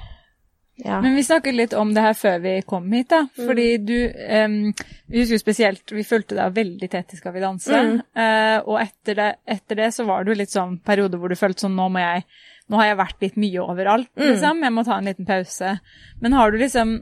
ja. 0.82 0.98
Men 1.02 1.16
vi 1.16 1.24
snakket 1.24 1.56
litt 1.56 1.74
om 1.78 1.94
det 1.94 2.02
her 2.04 2.16
før 2.18 2.40
vi 2.42 2.56
kom 2.68 2.88
hit, 2.92 3.12
da. 3.14 3.26
Fordi 3.38 3.68
du 3.86 3.96
em, 4.10 4.56
Vi 5.12 5.20
husker 5.22 5.36
jo 5.38 5.42
spesielt 5.44 5.92
Vi 5.94 6.02
fulgte 6.08 6.34
deg 6.40 6.56
veldig 6.56 6.90
tett 6.90 7.14
i 7.14 7.20
Skal 7.20 7.36
vi 7.36 7.44
danse. 7.44 7.82
Eh, 8.18 8.58
og 8.66 8.80
etter 8.82 9.20
det, 9.20 9.28
etter 9.46 9.78
det 9.78 9.92
så 9.94 10.08
var 10.10 10.24
det 10.26 10.34
jo 10.34 10.40
litt 10.40 10.56
sånn 10.56 10.80
periode 10.82 11.20
hvor 11.22 11.30
du 11.30 11.38
følte 11.38 11.68
sånn 11.68 11.78
Nå 11.78 11.86
må 11.94 12.02
jeg 12.02 12.26
Nå 12.72 12.80
har 12.80 12.88
jeg 12.88 13.00
vært 13.02 13.24
litt 13.26 13.38
mye 13.42 13.64
overalt, 13.68 14.08
liksom. 14.16 14.62
Jeg 14.64 14.72
må 14.72 14.84
ta 14.88 14.96
en 14.96 15.08
liten 15.10 15.26
pause. 15.28 15.74
Men 16.24 16.36
har 16.38 16.54
du 16.54 16.58
liksom 16.62 16.94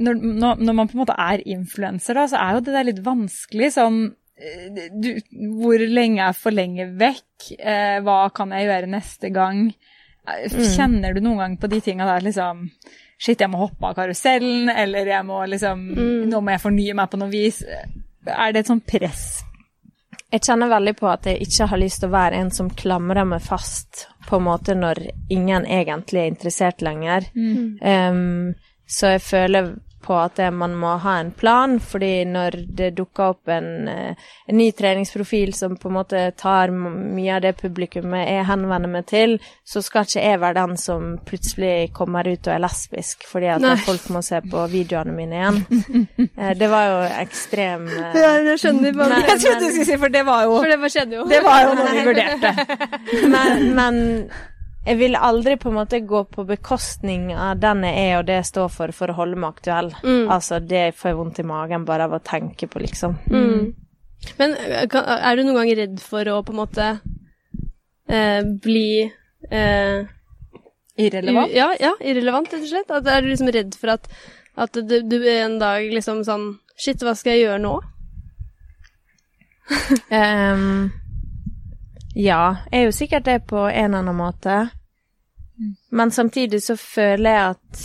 når, 0.00 0.20
når, 0.58 0.72
man 0.72 0.88
på 0.88 0.96
en 0.96 1.02
måte 1.04 1.16
er 1.20 1.42
influenser, 1.54 2.18
da, 2.18 2.26
så 2.30 2.40
er 2.40 2.56
jo 2.56 2.64
det 2.66 2.74
der 2.76 2.88
litt 2.88 3.00
vanskelig 3.04 3.70
sånn 3.76 3.98
eh, 4.38 4.88
du, 4.90 5.10
Hvor 5.60 5.84
lenge 5.86 6.26
er 6.28 6.36
for 6.38 6.54
lenge 6.54 6.88
vekk? 6.98 7.52
Eh, 7.58 7.98
hva 8.04 8.18
kan 8.34 8.54
jeg 8.54 8.68
gjøre 8.68 8.90
neste 8.96 9.30
gang? 9.34 9.68
Eh, 10.26 10.58
Kjenner 10.74 11.14
du 11.14 11.22
noen 11.24 11.42
gang 11.42 11.56
på 11.60 11.70
de 11.72 11.80
tinga 11.84 12.08
der 12.14 12.26
liksom 12.26 12.68
Shit, 13.14 13.40
jeg 13.40 13.48
må 13.48 13.60
hoppe 13.60 13.86
av 13.86 13.94
karusellen, 13.96 14.68
eller 14.68 15.06
jeg 15.06 15.24
må 15.24 15.44
liksom 15.46 15.84
Nå 16.28 16.40
må 16.42 16.56
jeg 16.56 16.64
fornye 16.64 16.96
meg 16.98 17.12
på 17.12 17.20
noe 17.20 17.30
vis. 17.30 17.62
Er 18.26 18.52
det 18.52 18.64
et 18.64 18.70
sånn 18.72 18.82
press? 18.84 19.44
Jeg 20.34 20.42
kjenner 20.42 20.72
veldig 20.72 20.96
på 20.98 21.06
at 21.06 21.28
jeg 21.30 21.46
ikke 21.46 21.68
har 21.70 21.78
lyst 21.78 22.00
til 22.02 22.10
å 22.10 22.16
være 22.16 22.40
en 22.42 22.50
som 22.52 22.72
klamrer 22.74 23.26
meg 23.28 23.44
fast, 23.44 24.08
på 24.26 24.40
en 24.40 24.46
måte 24.48 24.74
når 24.74 24.98
ingen 25.30 25.62
egentlig 25.62 26.24
er 26.24 26.32
interessert 26.32 26.82
lenger. 26.82 27.28
Um, 27.36 28.56
så 28.86 29.14
jeg 29.16 29.20
føler 29.24 29.74
på 30.04 30.12
at 30.20 30.34
det, 30.36 30.50
man 30.52 30.74
må 30.76 30.90
ha 31.00 31.14
en 31.20 31.30
plan, 31.32 31.78
fordi 31.80 32.26
når 32.28 32.58
det 32.76 32.90
dukker 32.98 33.30
opp 33.32 33.48
en, 33.48 33.88
eh, 33.88 34.26
en 34.50 34.58
ny 34.58 34.66
treningsprofil 34.76 35.54
som 35.56 35.78
på 35.80 35.88
en 35.88 35.94
måte 35.96 36.20
tar 36.36 36.68
mye 36.76 37.38
av 37.38 37.40
det 37.46 37.54
publikummet 37.56 38.28
jeg 38.28 38.44
henvender 38.50 38.92
meg 38.98 39.06
til, 39.08 39.38
så 39.64 39.80
skal 39.80 40.04
ikke 40.04 40.26
jeg 40.26 40.42
være 40.44 40.58
den 40.60 40.76
som 40.76 41.06
plutselig 41.24 41.88
kommer 41.96 42.28
ut 42.28 42.44
og 42.50 42.52
er 42.52 42.60
lesbisk 42.66 43.24
fordi 43.30 43.48
at 43.54 43.64
Nei. 43.64 43.74
folk 43.86 44.04
må 44.12 44.20
se 44.28 44.42
på 44.44 44.66
videoene 44.76 45.16
mine 45.16 45.40
igjen. 45.40 45.62
Eh, 46.34 46.52
Det 46.58 46.66
var 46.68 46.86
jo 46.90 46.96
ekstrem 47.22 47.84
eh, 47.88 48.16
Ja, 48.18 48.30
jeg 48.42 48.58
skjønner. 48.60 48.92
hva 48.92 49.06
du 49.08 49.12
Nei. 49.14 49.20
Jeg 49.28 49.40
trodde 49.40 49.60
du 49.60 49.68
skulle 49.70 49.86
si, 49.88 49.98
for 50.04 50.12
det 50.12 50.24
var 50.26 50.42
jo 50.44 50.56
For 50.58 50.68
det 50.72 50.90
skjedde 50.92 51.16
jo. 51.16 51.24
Det 51.30 51.40
var 51.44 51.62
jo 51.64 51.76
noe 51.78 51.92
vi 51.94 52.02
vurderte. 52.08 52.50
men, 53.34 53.64
men 53.78 53.98
jeg 54.86 54.98
vil 55.00 55.14
aldri 55.16 55.56
på 55.56 55.70
en 55.70 55.78
måte 55.78 56.00
gå 56.04 56.24
på 56.28 56.44
bekostning 56.48 57.30
av 57.34 57.58
den 57.62 57.82
jeg 57.86 58.02
er 58.10 58.18
og 58.18 58.26
det 58.28 58.34
jeg 58.40 58.48
står 58.50 58.68
for, 58.74 58.92
for 58.92 59.08
å 59.12 59.16
holde 59.16 59.36
meg 59.40 59.54
aktuell. 59.56 59.88
Mm. 60.04 60.26
Altså, 60.34 60.58
det 60.60 60.90
får 60.98 61.10
jeg 61.10 61.16
vondt 61.20 61.40
i 61.40 61.46
magen 61.48 61.86
bare 61.88 62.04
av 62.08 62.16
å 62.18 62.22
tenke 62.24 62.68
på, 62.68 62.82
liksom. 62.84 63.16
Mm. 63.32 63.72
Men 64.38 64.54
eh, 64.56 64.84
er 64.88 65.36
du 65.36 65.42
noen 65.44 65.56
gang 65.62 65.72
redd 65.78 65.98
for 66.04 66.28
å 66.32 66.42
på 66.44 66.52
en 66.54 66.60
måte 66.62 66.90
eh, 68.08 68.42
bli 68.64 68.86
eh, 69.50 70.04
Irrelevant. 70.96 71.50
u- 71.50 71.56
Ja, 71.56 71.70
ja, 71.80 71.90
irrelevant, 72.00 72.52
rett 72.54 72.62
og 72.62 72.70
slett. 72.70 72.90
At 72.94 73.08
er 73.10 73.24
du 73.24 73.32
liksom 73.32 73.48
redd 73.56 73.74
for 73.80 73.96
at, 73.96 74.04
at 74.56 74.76
du, 74.78 75.00
du 75.02 75.16
en 75.32 75.58
dag 75.58 75.88
liksom 75.90 76.22
sånn 76.28 76.52
Shit, 76.76 77.02
hva 77.06 77.12
skal 77.18 77.36
jeg 77.36 77.44
gjøre 77.48 77.60
nå? 77.62 77.74
Ehm, 80.10 80.90
ja, 82.14 82.56
jeg 82.70 82.80
er 82.80 82.88
jo 82.88 82.94
sikkert 82.94 83.26
det 83.26 83.40
på 83.50 83.66
en 83.66 83.90
eller 83.90 84.02
annen 84.04 84.18
måte. 84.18 84.58
Men 85.90 86.10
samtidig 86.10 86.62
så 86.62 86.76
føler 86.76 87.30
jeg 87.30 87.54
at 87.54 87.84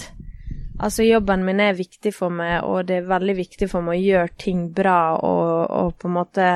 altså 0.80 1.06
jobben 1.06 1.46
min 1.46 1.60
er 1.62 1.78
viktig 1.78 2.14
for 2.16 2.34
meg, 2.34 2.64
og 2.64 2.88
det 2.90 3.02
er 3.02 3.10
veldig 3.10 3.36
viktig 3.38 3.70
for 3.70 3.86
meg 3.86 4.00
å 4.00 4.06
gjøre 4.08 4.36
ting 4.42 4.68
bra 4.74 5.00
og, 5.18 5.70
og 5.70 5.98
på 6.00 6.10
en 6.10 6.18
måte 6.18 6.52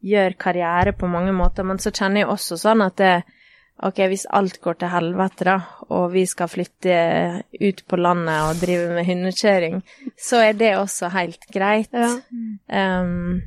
gjøre 0.00 0.38
karriere 0.40 0.96
på 0.96 1.08
mange 1.10 1.32
måter. 1.36 1.66
Men 1.66 1.80
så 1.80 1.92
kjenner 1.92 2.24
jeg 2.24 2.32
også 2.32 2.58
sånn 2.60 2.84
at 2.84 2.96
det, 3.00 3.14
ok, 3.84 4.02
hvis 4.12 4.26
alt 4.36 4.60
går 4.64 4.80
til 4.80 4.92
helvete, 4.92 5.48
da, 5.48 5.56
og 5.88 6.10
vi 6.14 6.24
skal 6.28 6.50
flytte 6.52 6.98
ut 7.60 7.84
på 7.86 8.00
landet 8.00 8.48
og 8.48 8.60
drive 8.64 8.96
med 8.96 9.08
hundekjøring, 9.08 9.80
så 10.18 10.44
er 10.48 10.56
det 10.60 10.74
også 10.80 11.12
helt 11.16 11.48
greit. 11.52 11.92
Ja. 11.92 12.12
Ehm, 12.80 13.40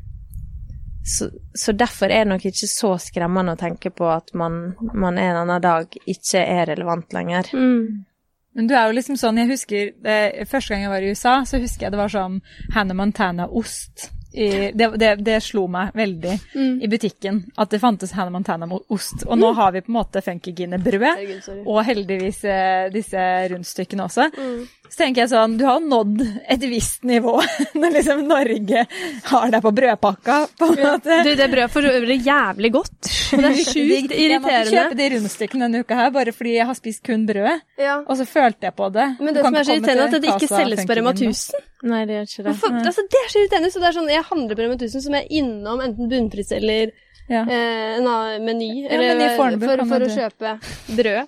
så, 1.04 1.30
så 1.54 1.76
derfor 1.76 2.12
er 2.12 2.24
det 2.24 2.32
nok 2.32 2.45
ikke 2.47 2.70
så 2.70 2.93
skremmende 3.01 3.56
å 3.56 3.60
tenke 3.60 3.91
på 3.91 4.08
at 4.08 4.32
man, 4.39 4.74
man 4.93 5.20
en 5.20 5.41
annen 5.41 5.64
dag 5.64 5.95
ikke 6.08 6.39
er 6.39 6.68
relevant 6.72 7.14
lenger. 7.16 7.49
Mm. 7.51 8.06
Men 8.54 8.70
du 8.70 8.76
er 8.78 8.88
jo 8.88 8.95
liksom 8.95 9.18
sånn, 9.20 9.39
jeg 9.41 9.49
husker 9.49 9.93
det, 10.06 10.18
Første 10.49 10.74
gang 10.74 10.86
jeg 10.86 10.93
var 10.93 11.04
i 11.04 11.14
USA, 11.14 11.36
så 11.49 11.60
husker 11.62 11.88
jeg 11.88 11.95
det 11.95 11.99
var 11.99 12.14
sånn 12.14 12.39
Hannah 12.76 12.97
Montana-ost. 12.97 14.08
I, 14.34 14.72
det, 14.74 14.88
det, 14.98 15.10
det 15.22 15.40
slo 15.46 15.68
meg 15.70 15.92
veldig 15.94 16.40
Mm. 16.54 16.82
i 16.82 16.88
butikken 16.90 17.40
at 17.58 17.70
det 17.70 17.80
fantes 17.82 18.12
Hannah 18.18 18.34
Montana-ost. 18.34 19.26
Og 19.28 19.38
nå 19.38 19.52
har 19.54 19.72
vi 19.76 19.82
på 19.86 19.92
en 19.92 19.98
måte 20.00 20.22
Funkygine-brød, 20.26 21.66
og 21.66 21.84
heldigvis 21.86 22.44
eh, 22.46 22.88
disse 22.94 23.22
rundstykkene 23.52 24.06
også. 24.08 24.28
Mm. 24.34 24.64
Så 24.94 25.00
tenker 25.00 25.24
jeg 25.24 25.32
sånn, 25.32 25.56
du 25.58 25.64
har 25.66 25.80
nådd 25.82 26.22
et 26.54 26.66
visst 26.70 27.06
nivå 27.08 27.40
når 27.82 27.96
liksom 27.98 28.24
Norge 28.30 28.84
har 29.32 29.54
deg 29.54 29.64
på 29.66 29.72
brødpakka, 29.74 30.36
på 30.60 30.70
en 30.70 30.82
måte. 30.86 31.20
Du, 31.26 31.32
det 31.40 31.50
brødet 31.54 31.74
for 31.74 31.90
øvrig 31.90 32.20
er 32.20 32.28
jævlig 32.30 32.72
godt. 32.76 33.12
Og 33.34 33.42
det 33.42 33.50
er 33.52 33.60
sjukt 33.74 34.14
irriterende. 34.14 34.30
Jeg 34.30 34.42
måtte 34.46 34.76
kjøpe 34.76 35.00
de 35.02 35.10
rundstykkene 35.16 35.66
denne 35.70 35.82
uka 35.86 35.98
her, 35.98 36.14
bare 36.14 36.36
fordi 36.36 36.56
jeg 36.60 36.70
har 36.70 36.78
spist 36.78 37.04
kun 37.06 37.26
brødet. 37.30 37.60
Ja. 37.82 38.00
Og 38.06 38.18
så 38.22 38.26
følte 38.30 38.70
jeg 38.70 38.78
på 38.78 38.90
det. 38.94 39.08
Men 39.20 39.34
det 39.38 39.46
som 39.46 39.56
er 39.62 39.70
så 39.70 39.78
irriterende, 39.78 40.10
er 40.10 40.18
at 40.18 40.26
det 40.28 40.34
ikke 40.36 40.52
selges 40.54 40.86
på 40.86 40.98
Rema 41.00 41.14
Funkygine 41.14 41.34
nå. 41.34 41.38
1000. 41.38 41.70
Nei, 41.84 42.04
det 42.08 42.16
gjør 42.16 42.28
ikke 42.30 42.44
det. 42.48 42.52
For, 42.62 42.76
altså, 42.80 43.04
det 43.12 43.20
er 43.20 43.32
så 43.34 43.40
irriterende. 43.42 43.70
Så 43.74 43.82
det 43.84 43.88
er 43.90 43.96
sånn, 43.98 44.12
jeg 44.14 44.24
handler 44.30 44.56
på 44.56 44.64
Rema 44.64 44.76
1000, 44.80 45.02
som 45.04 45.18
er 45.20 45.26
innom 45.36 45.82
enten 45.84 46.08
bunnpris 46.12 46.54
eller 46.56 46.94
Ja. 47.32 47.42
eh, 47.48 47.98
en 47.98 48.08
annen 48.08 48.44
meny. 48.48 48.70
Ja, 48.84 48.90
eller, 48.98 49.20
i 49.24 49.28
Fornebu 49.38 49.66
for, 49.68 49.84
for 49.90 50.04
å 50.04 50.08
du. 50.08 50.14
kjøpe 50.16 50.54
brød. 50.98 51.28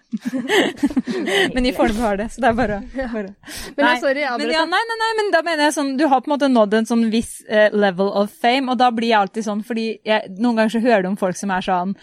Men 1.56 1.66
i 1.66 1.74
Fornebu 1.76 2.00
har 2.04 2.18
det, 2.20 2.30
så 2.34 2.42
det 2.44 2.50
er 2.50 2.58
bare, 2.58 2.80
bare. 3.14 3.34
Men 3.76 3.88
jeg, 3.90 4.02
sorry, 4.04 4.24
jeg 4.24 4.32
men, 4.32 4.34
avbrøt 4.34 4.56
ja, 4.56 4.64
nei, 4.72 4.82
nei, 4.92 4.98
nei, 5.04 5.12
men 5.22 5.32
da 5.36 5.42
mener 5.48 5.68
jeg 5.68 5.76
sånn, 5.78 5.92
du 6.00 6.06
har 6.12 6.24
på 6.24 6.30
en 6.32 6.36
måte 6.36 6.50
nådd 6.52 6.78
en 6.82 6.90
sånn 6.90 7.06
viss 7.14 7.34
uh, 7.50 7.68
level 7.76 8.12
of 8.24 8.32
fame, 8.44 8.72
og 8.72 8.80
da 8.82 8.90
blir 8.96 9.12
jeg 9.14 9.20
alltid 9.22 9.48
sånn, 9.48 9.64
fordi 9.68 9.88
jeg, 10.08 10.34
noen 10.40 10.60
ganger 10.62 10.76
så 10.76 10.84
hører 10.84 11.06
du 11.06 11.12
om 11.14 11.20
folk 11.20 11.40
som 11.40 11.52
er 11.56 11.64
sånn, 11.68 11.96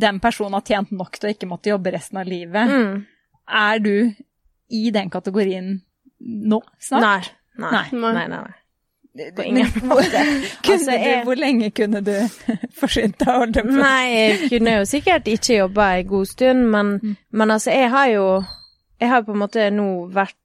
den 0.00 0.18
personen 0.22 0.54
har 0.58 0.66
tjent 0.66 0.90
nok 0.94 1.18
til 1.18 1.30
å 1.30 1.34
ikke 1.34 1.48
måtte 1.50 1.70
jobbe 1.72 1.94
resten 1.94 2.18
av 2.22 2.30
livet. 2.30 2.70
Mm. 2.70 3.00
Er 3.62 3.82
du 3.82 3.94
i 4.70 4.82
den 4.94 5.10
kategorien 5.10 5.76
nå, 6.20 6.60
snart? 6.82 7.06
Nei. 7.06 7.36
Nei. 7.58 7.70
Nei. 7.92 8.12
Nei, 8.14 8.26
nei, 8.28 8.28
nei. 8.38 8.56
På 9.34 9.42
Men 9.42 9.46
ingen 9.46 9.88
måte. 9.90 10.20
Kunne 10.64 10.76
Altså, 10.76 10.92
jeg- 10.92 11.18
du, 11.18 11.24
hvor 11.26 11.34
lenge 11.40 11.70
kunne 11.74 12.00
du 12.06 12.12
forsynt 12.80 13.18
deg? 13.18 13.28
holdt 13.28 13.56
jeg 13.56 13.64
på? 13.66 13.74
Nei, 13.74 14.06
jeg 14.14 14.38
kunne 14.52 14.76
jo 14.78 14.84
sikkert 14.86 15.26
ikke 15.28 15.56
jobba 15.58 15.88
ei 15.96 16.04
god 16.06 16.26
stund, 16.30 16.62
men, 16.70 17.16
men 17.32 17.50
altså, 17.50 17.70
jeg 17.74 17.90
har 17.90 18.06
jo 18.14 18.26
Jeg 19.00 19.08
har 19.08 19.22
på 19.26 19.32
en 19.32 19.38
måte 19.40 19.70
nå 19.72 19.88
vært 20.12 20.36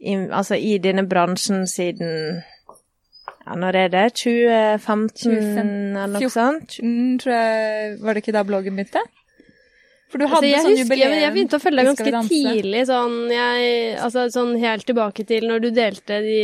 i, 0.00 0.14
altså, 0.30 0.54
i 0.58 0.76
denne 0.82 1.04
bransjen 1.08 1.66
siden 1.70 2.42
ja, 3.46 3.54
når 3.56 3.76
er 3.78 3.88
det? 3.94 4.04
2015 4.18 5.96
eller 5.96 6.18
noe 6.18 6.30
sånt? 6.30 6.76
2014, 6.78 7.18
tror 7.22 7.34
jeg, 7.34 7.96
var 8.02 8.12
det 8.14 8.22
ikke 8.24 8.34
da 8.36 8.42
bloggen 8.46 8.76
begynte? 8.78 9.02
For 10.12 10.20
du 10.20 10.26
Altså, 10.26 10.36
hadde 10.36 10.48
jeg 10.50 10.62
sånn 10.66 10.76
husker, 10.76 11.00
ja, 11.00 11.10
jeg 11.22 11.32
begynte 11.32 11.56
å 11.56 11.62
følge 11.62 11.82
deg 11.82 11.90
ganske 11.90 12.22
tidlig, 12.28 12.82
sånn, 12.90 13.14
jeg, 13.32 13.72
altså, 13.96 14.26
sånn 14.34 14.54
helt 14.60 14.84
tilbake 14.88 15.24
til 15.28 15.46
når 15.48 15.62
du 15.64 15.68
delte 15.72 16.18
de 16.20 16.38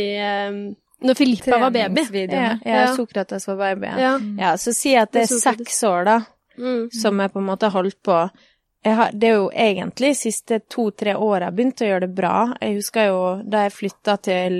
um, 0.49 0.59
Når 1.05 1.15
Filippa 1.19 1.59
var 1.61 1.71
baby. 1.71 2.25
Ja, 2.33 2.57
ja. 2.65 2.87
Sokrates 2.97 3.45
var 3.47 3.59
baby. 3.61 3.91
Ja. 3.93 3.99
Ja. 4.01 4.13
ja, 4.41 4.53
så 4.57 4.73
si 4.75 4.95
at 4.97 5.13
det 5.13 5.27
er 5.27 5.33
seks 5.45 5.83
år, 5.87 6.03
da, 6.09 6.19
Mm. 6.59 6.89
som 6.91 7.19
jeg 7.23 7.31
på 7.31 7.39
en 7.39 7.45
måte 7.47 7.69
har 7.69 7.77
holdt 7.77 8.01
på. 8.03 8.15
Jeg 8.83 8.95
har, 8.97 9.13
det 9.15 9.27
er 9.29 9.37
jo 9.37 9.45
egentlig 9.51 10.09
siste 10.19 10.57
to-tre 10.67 11.13
åra 11.15 11.47
jeg 11.47 11.55
begynt 11.55 11.83
å 11.83 11.87
gjøre 11.87 12.03
det 12.07 12.15
bra. 12.17 12.33
Jeg 12.59 12.75
husker 12.81 13.07
jo 13.07 13.21
da 13.47 13.61
jeg 13.63 13.75
flytta 13.77 14.15
til 14.27 14.57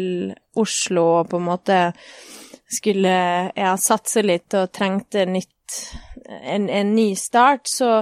Oslo 0.55 1.03
og 1.18 1.30
på 1.34 1.41
en 1.41 1.47
måte 1.49 1.80
skulle 2.70 3.18
ja, 3.55 3.74
satse 3.80 4.24
litt 4.24 4.53
og 4.55 4.72
trengte 4.76 5.26
nytt, 5.28 5.76
en, 6.30 6.70
en 6.70 6.95
ny 6.95 7.14
start, 7.20 7.68
så 7.68 7.99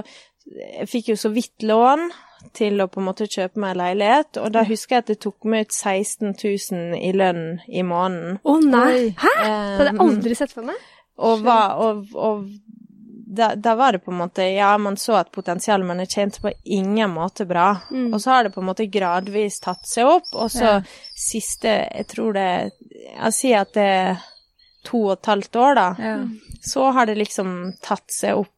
jeg 0.56 0.88
fikk 0.88 1.08
jo 1.12 1.16
så 1.20 1.30
vidt 1.34 1.62
lån 1.62 2.08
til 2.54 2.80
å 2.80 2.86
på 2.88 3.00
en 3.02 3.08
måte 3.08 3.26
kjøpe 3.28 3.58
meg 3.60 3.76
leilighet, 3.76 4.38
og 4.40 4.52
da 4.54 4.62
husker 4.64 4.96
jeg 4.96 5.02
at 5.04 5.10
det 5.12 5.18
tok 5.24 5.44
meg 5.50 5.66
ut 5.66 5.74
16 5.74 6.34
000 6.38 6.94
i 7.02 7.10
lønn 7.12 7.60
i 7.68 7.82
måneden. 7.82 8.38
Å 8.46 8.54
nei! 8.62 9.10
Hæ? 9.18 9.32
Eh, 9.42 9.44
Det 9.44 9.78
hadde 9.82 9.90
jeg 9.92 10.00
aldri 10.06 10.34
sett 10.38 10.54
for 10.54 10.62
meg. 10.70 10.76
og, 11.18 11.42
var, 11.44 11.74
og, 11.82 12.04
og 12.14 12.48
da, 13.38 13.50
da 13.58 13.74
var 13.76 13.92
det 13.92 13.98
på 14.06 14.10
en 14.12 14.20
måte 14.22 14.46
Ja, 14.54 14.70
man 14.80 14.96
så 14.96 15.18
et 15.20 15.32
potensial, 15.34 15.82
men 15.84 15.98
jeg 16.00 16.08
tjente 16.14 16.40
på 16.40 16.52
ingen 16.64 17.10
måte 17.12 17.44
bra. 17.46 17.66
Mm. 17.90 18.06
Og 18.14 18.22
så 18.22 18.30
har 18.32 18.44
det 18.46 18.54
på 18.54 18.62
en 18.62 18.68
måte 18.70 18.86
gradvis 18.88 19.58
tatt 19.60 19.84
seg 19.86 20.06
opp, 20.08 20.30
og 20.32 20.48
så 20.50 20.64
Ja. 20.64 20.80
siste 21.14 21.74
Jeg 21.92 22.06
tror 22.08 22.32
det 22.38 22.72
Jeg 23.04 23.32
sier 23.36 23.60
at 23.66 23.72
det 23.74 23.84
er 23.84 24.22
to 24.88 25.02
og 25.10 25.18
et 25.18 25.26
halvt 25.26 25.56
år, 25.60 25.74
da. 25.74 25.88
Ja. 25.98 26.16
Så 26.64 26.86
har 26.94 27.06
det 27.06 27.18
liksom 27.18 27.74
tatt 27.82 28.08
seg 28.14 28.38
opp 28.38 28.54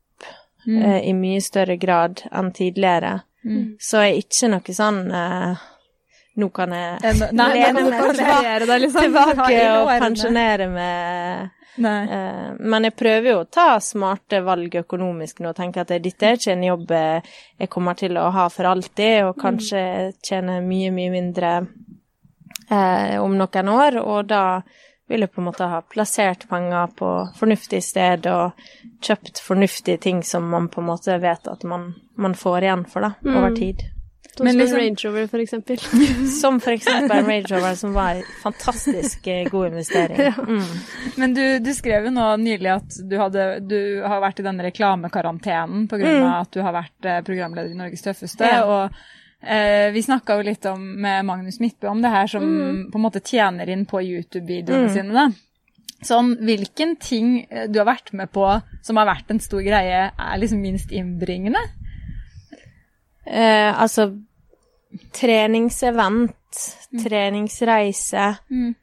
Mm. 0.66 0.82
eh, 0.82 1.00
i 1.08 1.12
mye 1.16 1.40
større 1.40 1.76
grad 1.80 2.22
enn 2.30 2.50
tidligere. 2.52 3.20
Mm. 3.44 3.76
Så 3.80 4.02
er 4.04 4.18
ikke 4.20 4.50
noe 4.52 4.74
sånn 4.76 4.98
eh, 5.10 5.62
Nå 6.40 6.48
kan 6.54 6.70
jeg 6.72 6.98
Eh, 7.04 7.22
Nei, 7.32 7.46
lene 7.56 7.82
meg 7.86 7.94
tilbake, 8.14 8.58
deg, 8.66 8.80
liksom. 8.84 9.00
tilbake 9.02 9.62
og 9.78 9.88
pensjonere 10.02 10.68
med 10.70 11.48
Nei. 11.80 12.02
Eh, 12.04 12.50
Men 12.60 12.84
jeg 12.84 12.94
prøver 12.98 13.30
jo 13.30 13.38
å 13.40 13.48
ta 13.48 13.78
smarte 13.80 14.42
valg 14.44 14.74
økonomisk 14.82 15.40
nå 15.40 15.50
og 15.54 15.56
tenke 15.56 15.80
at 15.80 15.88
dette 15.88 16.26
er 16.28 16.36
ikke 16.36 16.52
en 16.52 16.66
jobb 16.68 16.90
eh, 16.92 17.32
jeg 17.58 17.70
kommer 17.72 17.96
til 17.96 18.18
å 18.20 18.28
ha 18.34 18.48
for 18.52 18.68
alltid, 18.68 19.24
og 19.24 19.38
kanskje 19.40 19.82
tjene 20.22 20.60
mye, 20.66 20.90
mye 20.92 21.10
mindre 21.14 21.52
eh, 22.70 23.16
om 23.22 23.36
noen 23.38 23.68
år, 23.72 23.98
og 24.02 24.28
da 24.30 24.44
vil 25.10 25.24
jeg 25.26 25.32
på 25.34 25.42
en 25.42 25.48
måte 25.50 25.66
ha 25.68 25.80
plassert 25.90 26.46
penger 26.50 26.92
på 26.98 27.12
fornuftig 27.38 27.82
sted 27.82 28.28
og 28.30 28.60
kjøpt 29.02 29.42
fornuftige 29.42 29.98
ting 30.00 30.22
som 30.26 30.46
man 30.52 30.68
på 30.70 30.82
en 30.82 30.90
måte 30.92 31.16
vet 31.22 31.50
at 31.50 31.64
man, 31.66 31.92
man 32.14 32.36
får 32.38 32.66
igjen 32.68 32.84
for, 32.88 33.08
da, 33.08 33.16
over 33.26 33.56
tid. 33.56 33.82
Som 34.36 34.46
en 34.46 34.52
som 34.52 34.60
liksom- 34.60 34.78
Range 34.78 35.08
Rover, 35.08 35.26
for 35.26 35.38
eksempel. 35.42 35.78
Som 36.40 36.60
for 36.60 36.72
eksempel 36.72 37.16
en 37.18 37.26
Range 37.26 37.50
Rover, 37.50 37.74
som 37.74 37.92
var 37.92 38.14
en 38.14 38.22
fantastisk 38.42 39.26
eh, 39.26 39.48
god 39.50 39.66
investering. 39.66 40.32
Mm. 40.50 40.62
Men 41.16 41.34
du, 41.34 41.58
du 41.58 41.74
skrev 41.74 42.04
jo 42.04 42.10
nå 42.14 42.24
nylig 42.40 42.70
at 42.72 42.96
du, 43.10 43.16
hadde, 43.20 43.44
du 43.60 44.02
har 44.06 44.22
vært 44.22 44.40
i 44.40 44.46
denne 44.46 44.64
reklamekarantenen 44.64 45.88
pga. 45.90 46.06
Mm. 46.06 46.24
av 46.24 46.46
at 46.46 46.52
du 46.54 46.60
har 46.64 46.74
vært 46.74 47.08
eh, 47.10 47.20
programleder 47.26 47.74
i 47.74 47.78
Norges 47.78 48.02
tøffeste. 48.06 48.46
Ja. 48.48 48.62
Og 48.64 49.19
eh, 49.42 49.90
vi 49.92 50.02
snakka 50.02 50.36
jo 50.36 50.42
litt 50.42 50.66
om, 50.66 50.82
med 51.00 51.24
Magnus 51.24 51.60
Midtbø 51.60 51.88
om 51.88 52.02
det 52.02 52.10
her 52.10 52.26
som 52.26 52.42
på 52.92 52.98
en 52.98 53.02
måte 53.04 53.20
tjener 53.24 53.68
inn 53.68 53.86
på 53.86 54.00
YouTube-videoene 54.02 54.88
Mm. 54.88 54.92
sine. 54.94 55.12
da. 55.12 55.28
Sånn, 56.02 56.36
hvilken 56.40 56.96
ting 56.98 57.46
eh, 57.50 57.66
du 57.68 57.78
har 57.78 57.86
vært 57.86 58.12
med 58.14 58.30
på 58.32 58.62
som 58.82 58.96
har 58.96 59.06
vært 59.06 59.30
en 59.30 59.40
stor 59.40 59.60
greie, 59.62 60.10
er 60.18 60.38
liksom 60.40 60.60
minst 60.62 60.90
innbringende? 60.92 61.60
Eh, 63.26 63.72
altså 63.80 64.10
treningsevent, 65.12 66.32
treningsreise, 67.02 68.38
Mm. 68.50 68.74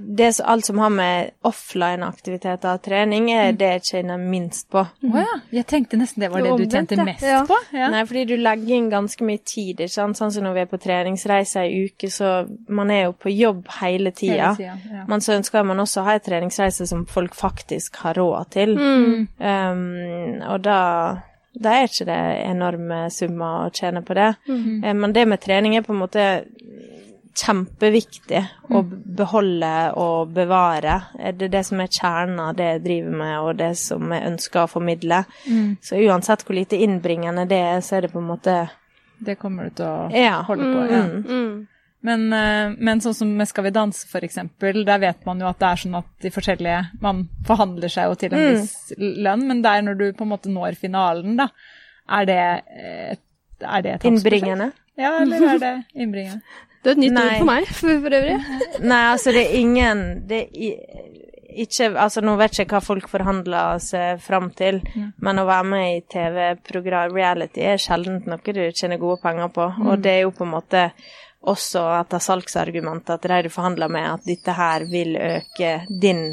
Det, 0.00 0.40
alt 0.40 0.64
som 0.66 0.78
har 0.78 0.90
med 0.90 1.30
offline-aktiviteter 1.46 2.74
og 2.74 2.82
trening, 2.82 3.28
er 3.32 3.52
det 3.56 3.68
jeg 3.74 3.82
tjener 3.90 4.20
minst 4.20 4.68
på. 4.72 4.82
Å 4.82 5.22
ja. 5.22 5.36
Jeg 5.54 5.66
tenkte 5.70 5.98
nesten 6.00 6.24
det 6.24 6.30
var 6.32 6.42
Det 6.44 6.56
du 6.58 6.64
tjente 6.72 6.96
mest 7.04 7.22
Ja. 7.26 7.42
på. 7.48 7.56
Ja. 7.76 7.90
Nei, 7.92 8.04
fordi 8.08 8.24
du 8.30 8.36
legger 8.36 8.76
inn 8.76 8.90
ganske 8.90 9.24
mye 9.24 9.42
tid, 9.44 9.80
ikke 9.80 9.92
sant. 9.92 10.16
Sånn 10.18 10.32
som 10.32 10.44
når 10.44 10.56
vi 10.56 10.60
er 10.64 10.70
på 10.70 10.80
treningsreise 10.80 11.60
ei 11.60 11.84
uke, 11.86 12.10
så 12.10 12.48
man 12.68 12.90
er 12.90 13.04
jo 13.04 13.12
på 13.12 13.32
jobb 13.34 13.66
hele 13.80 14.12
tida. 14.16 14.54
Hele. 14.58 15.04
Men 15.08 15.20
så 15.20 15.36
ønsker 15.36 15.64
man 15.64 15.80
også 15.84 16.00
å 16.02 16.04
ha 16.08 16.16
en 16.18 16.20
treningsreise 16.20 16.86
som 16.86 17.06
folk 17.06 17.34
faktisk 17.34 17.96
har 18.04 18.14
råd 18.14 18.50
til. 18.50 18.76
Mm. 18.76 19.28
Um, 19.38 20.42
og 20.50 20.62
da, 20.64 20.80
da 21.54 21.76
er 21.76 21.88
ikke 21.90 22.08
det 22.08 22.20
enorme 22.46 23.10
summer 23.10 23.66
å 23.66 23.72
tjene 23.74 24.02
på 24.02 24.14
det. 24.14 24.34
Mm. 24.48 24.96
Men 24.96 25.12
det 25.12 25.28
med 25.28 25.40
trening 25.40 25.76
er 25.76 25.82
på 25.86 25.92
en 25.92 26.02
måte 26.02 26.26
kjempeviktig 27.34 28.40
å 28.70 28.82
Mm. 28.82 29.02
beholde 29.16 29.92
og 29.96 30.32
bevare. 30.34 31.02
Eh, 31.18 31.32
Det 31.32 31.42
er 31.42 31.48
det 31.48 31.66
som 31.66 31.80
er 31.80 31.86
kjernen 31.88 32.38
av 32.40 32.56
det 32.56 32.64
jeg 32.64 32.84
driver 32.84 33.10
med, 33.18 33.38
og 33.40 33.56
det 33.56 33.76
som 33.76 34.10
jeg 34.12 34.22
ønsker 34.22 34.60
å 34.64 34.68
formidle. 34.70 35.24
Mm. 35.48 35.76
Så 35.80 35.96
uansett 36.06 36.44
hvor 36.44 36.54
lite 36.54 36.76
innbringende 36.76 37.48
det 37.48 37.58
er, 37.58 37.80
så 37.80 37.96
er 37.96 38.00
det 38.02 38.12
på 38.12 38.18
en 38.18 38.28
måte 38.38 38.70
Det 39.22 39.38
kommer 39.38 39.64
du 39.64 39.70
til 39.70 39.84
å 39.84 40.10
Ja. 40.12 40.42
holde 40.42 40.62
på. 40.62 40.90
Ja. 40.90 41.02
Mm. 41.02 41.24
Mm. 41.28 41.66
Men, 42.02 42.32
eh, 42.32 42.74
men 42.78 42.98
sånn 43.00 43.14
som 43.14 43.36
med 43.36 43.46
Skal 43.48 43.64
vi 43.64 43.70
danse, 43.70 44.06
for 44.08 44.20
eksempel, 44.20 44.82
der 44.86 44.98
vet 44.98 45.26
man 45.26 45.38
jo 45.38 45.46
at 45.46 45.58
det 45.58 45.66
er 45.68 45.76
sånn 45.76 45.98
at 45.98 46.04
de 46.22 46.30
forskjellige 46.30 46.86
Man 47.02 47.28
forhandler 47.44 47.88
seg 47.90 48.08
jo 48.08 48.14
til 48.14 48.32
en 48.32 48.38
Mm. 48.40 48.60
viss 48.60 48.92
lønn, 48.98 49.46
men 49.46 49.60
der 49.62 49.82
når 49.82 49.98
du 49.98 50.12
på 50.14 50.22
en 50.22 50.28
måte 50.30 50.46
når 50.48 50.74
finalen, 50.76 51.36
da, 51.36 51.48
er 52.08 52.24
det 52.24 52.62
et, 52.78 53.18
er 53.62 53.82
det 53.82 54.00
tapsprosjekt? 54.00 54.24
Innbringende? 54.24 54.72
Ja, 54.96 55.20
eller 55.20 55.36
er 55.36 55.58
det 55.58 55.84
innbringende? 55.94 56.40
Det 56.80 56.90
er 56.90 56.96
et 56.96 57.02
nytt 57.02 57.12
Nei. 57.16 57.24
ord 57.26 57.38
for 57.38 57.50
meg, 57.50 57.70
for, 57.76 58.02
for 58.04 58.16
øvrig. 58.18 58.36
Nei, 58.92 59.00
altså 59.12 59.34
det 59.36 59.42
er 59.46 59.56
ingen 59.60 60.04
Det 60.28 60.38
er 60.48 61.08
ikke 61.60 61.90
Altså 61.98 62.22
nå 62.24 62.36
vet 62.38 62.56
jeg 62.56 62.66
ikke 62.66 62.78
hva 62.78 62.84
folk 62.84 63.08
forhandler 63.10 63.80
seg 63.82 64.20
fram 64.22 64.52
til, 64.56 64.78
men 65.18 65.40
å 65.42 65.46
være 65.48 65.66
med 65.66 65.96
i 65.96 66.04
TV-program, 66.14 67.10
reality, 67.16 67.64
er 67.66 67.80
sjelden 67.82 68.20
noe 68.30 68.54
du 68.54 68.62
tjener 68.70 69.00
gode 69.02 69.18
penger 69.22 69.50
på. 69.54 69.66
Og 69.82 69.98
det 69.98 70.12
er 70.12 70.22
jo 70.22 70.30
på 70.36 70.46
en 70.46 70.54
måte 70.54 70.84
også 71.50 71.82
etter 71.96 72.20
salgsargumentet 72.20 73.14
at 73.16 73.28
de 73.28 73.42
du 73.48 73.52
forhandler 73.52 73.88
med, 73.92 74.06
at 74.12 74.26
dette 74.28 74.52
her 74.52 74.84
vil 74.90 75.16
øke 75.16 75.70
din 75.88 76.26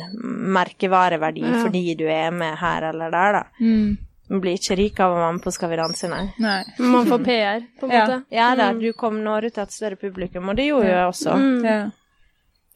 merkevareverdi 0.53 1.45
Ja. 1.45 1.61
fordi 1.63 1.95
du 1.95 2.05
er 2.11 2.31
med 2.31 2.57
her 2.59 2.89
eller 2.91 3.09
der, 3.11 3.31
da. 3.39 3.43
Mm. 3.59 3.97
Du 4.27 4.39
blir 4.43 4.57
ikke 4.57 4.75
rik 4.75 4.99
av 4.99 5.13
å 5.13 5.19
være 5.21 5.33
med 5.37 5.43
på 5.45 5.51
Skal 5.55 5.69
vi 5.71 5.77
danse, 5.79 6.07
nei. 6.11 6.25
Nei. 6.43 6.63
Man 6.83 7.05
får 7.07 7.21
PR, 7.23 7.61
på 7.79 7.87
en 7.87 7.91
Ja. 7.95 8.01
måte. 8.05 8.17
Ja 8.35 8.55
da, 8.59 8.73
du 8.73 8.91
kom 8.93 9.21
når 9.23 9.45
ut 9.47 9.53
til 9.53 9.63
et 9.63 9.71
større 9.71 9.95
publikum, 9.95 10.49
og 10.49 10.55
det 10.57 10.65
gjorde 10.67 10.87
jeg 10.89 11.05
også. 11.07 11.35
Mm. 11.37 11.63
Ja. 11.65 11.77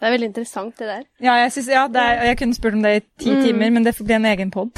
Det 0.01 0.07
er 0.07 0.11
veldig 0.15 0.29
interessant, 0.31 0.77
det 0.79 0.87
der. 0.87 1.03
Ja, 1.21 1.33
jeg, 1.43 1.51
synes, 1.51 1.67
ja 1.67 1.87
det 1.87 2.01
er, 2.01 2.23
jeg 2.25 2.37
kunne 2.39 2.55
spurt 2.55 2.73
om 2.73 2.81
det 2.81 2.93
i 2.95 3.03
ti 3.23 3.29
Mm. 3.35 3.43
timer, 3.45 3.69
men 3.71 3.83
det 3.83 3.95
får 3.95 4.05
bli 4.05 4.13
en 4.15 4.25
egen 4.25 4.51
pod. 4.51 4.71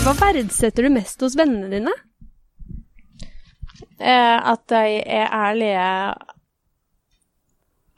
Hva 0.00 0.14
verdsetter 0.16 0.82
du 0.86 0.88
mest 0.94 1.20
hos 1.20 1.34
vennene 1.36 1.68
dine? 1.70 1.92
Eh, 4.00 4.50
at 4.52 4.62
de 4.68 5.02
er 5.04 5.28
ærlige, 5.28 6.14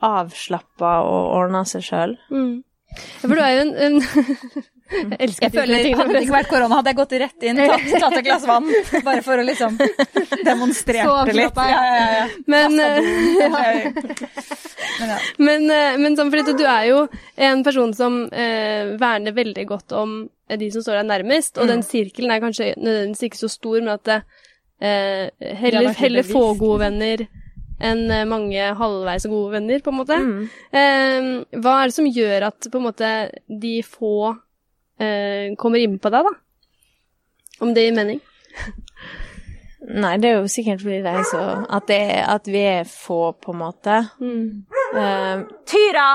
avslappa 0.03 0.97
og 1.07 1.29
ordner 1.39 1.65
seg 1.69 1.85
sjøl. 1.87 2.17
Mm. 2.33 2.65
Ja, 2.93 3.29
for 3.29 3.35
du 3.39 3.41
er 3.41 3.53
jo 3.55 3.61
en, 3.63 3.75
en 3.77 4.03
Jeg 4.93 5.19
elsker 5.27 5.47
Jeg 5.47 5.55
føler, 5.55 5.87
Hadde 5.97 6.15
det 6.15 6.23
ikke 6.27 6.35
vært 6.37 6.51
korona, 6.51 6.79
hadde 6.81 6.93
jeg 6.93 6.99
gått 6.99 7.15
rett 7.23 7.47
inn, 7.49 7.61
tatt, 7.61 7.87
tatt 8.05 8.17
et 8.19 8.27
glass 8.27 8.47
vann, 8.49 8.69
bare 9.07 9.25
for 9.25 9.41
å 9.41 9.47
liksom 9.47 9.79
demonstrere 10.51 11.35
litt. 11.37 11.61
Ja, 11.73 11.83
ja, 11.97 12.07
ja. 12.19 12.27
Men, 12.53 12.79
eh. 12.83 13.01
Men 15.01 15.09
ja. 15.09 15.19
men, 15.39 15.65
eh, 15.73 15.97
men 15.99 16.17
sånn, 16.19 16.31
fordi 16.33 16.55
du 16.59 16.65
er 16.69 16.87
jo 16.91 17.03
en 17.41 17.63
person 17.65 17.93
som 17.97 18.19
eh, 18.29 18.93
verner 19.01 19.35
veldig 19.35 19.65
godt 19.71 19.95
om 19.97 20.17
de 20.53 20.69
som 20.75 20.85
står 20.85 21.01
deg 21.01 21.09
nærmest, 21.09 21.59
og 21.59 21.71
den 21.71 21.85
sirkelen 21.87 22.35
er 22.35 22.43
kanskje 22.43 22.73
nødvendigvis 22.77 23.29
ikke 23.29 23.41
så 23.41 23.51
stor, 23.53 23.79
men 23.81 23.95
at 23.95 24.05
det, 24.09 24.19
eh, 24.85 25.55
heller, 25.63 25.95
heller 25.97 26.27
få 26.29 26.51
gode 26.61 26.83
venner 26.85 27.25
enn 27.83 28.05
eh, 28.11 28.29
mange 28.29 28.71
halvveis 28.79 29.27
gode 29.31 29.57
venner, 29.57 29.83
på 29.83 29.93
en 29.93 29.99
måte. 29.99 30.19
Mm. 30.23 30.41
Eh, 30.81 31.61
hva 31.63 31.77
er 31.81 31.91
det 31.91 31.97
som 31.97 32.09
gjør 32.09 32.49
at 32.51 32.71
på 32.71 32.81
en 32.81 32.89
måte 32.89 33.13
de 33.49 33.77
få 33.87 34.35
eh, 35.03 35.55
kommer 35.59 35.83
inn 35.83 35.99
på 36.03 36.13
deg, 36.13 36.29
da? 36.29 36.33
Om 37.63 37.75
det 37.75 37.87
gir 37.87 37.97
mening? 37.97 38.23
Nei, 39.83 40.15
det 40.23 40.31
er 40.31 40.37
jo 40.39 40.51
sikkert 40.51 40.83
fordi 40.85 41.01
det 41.03 41.13
er 41.13 41.25
så 41.27 41.41
At, 41.67 41.89
det 41.91 42.03
at 42.23 42.47
vi 42.51 42.63
er 42.71 42.85
få, 42.89 43.33
på 43.35 43.55
en 43.55 43.63
måte. 43.65 43.99
Eh, 44.23 45.43
Tyra! 45.69 46.07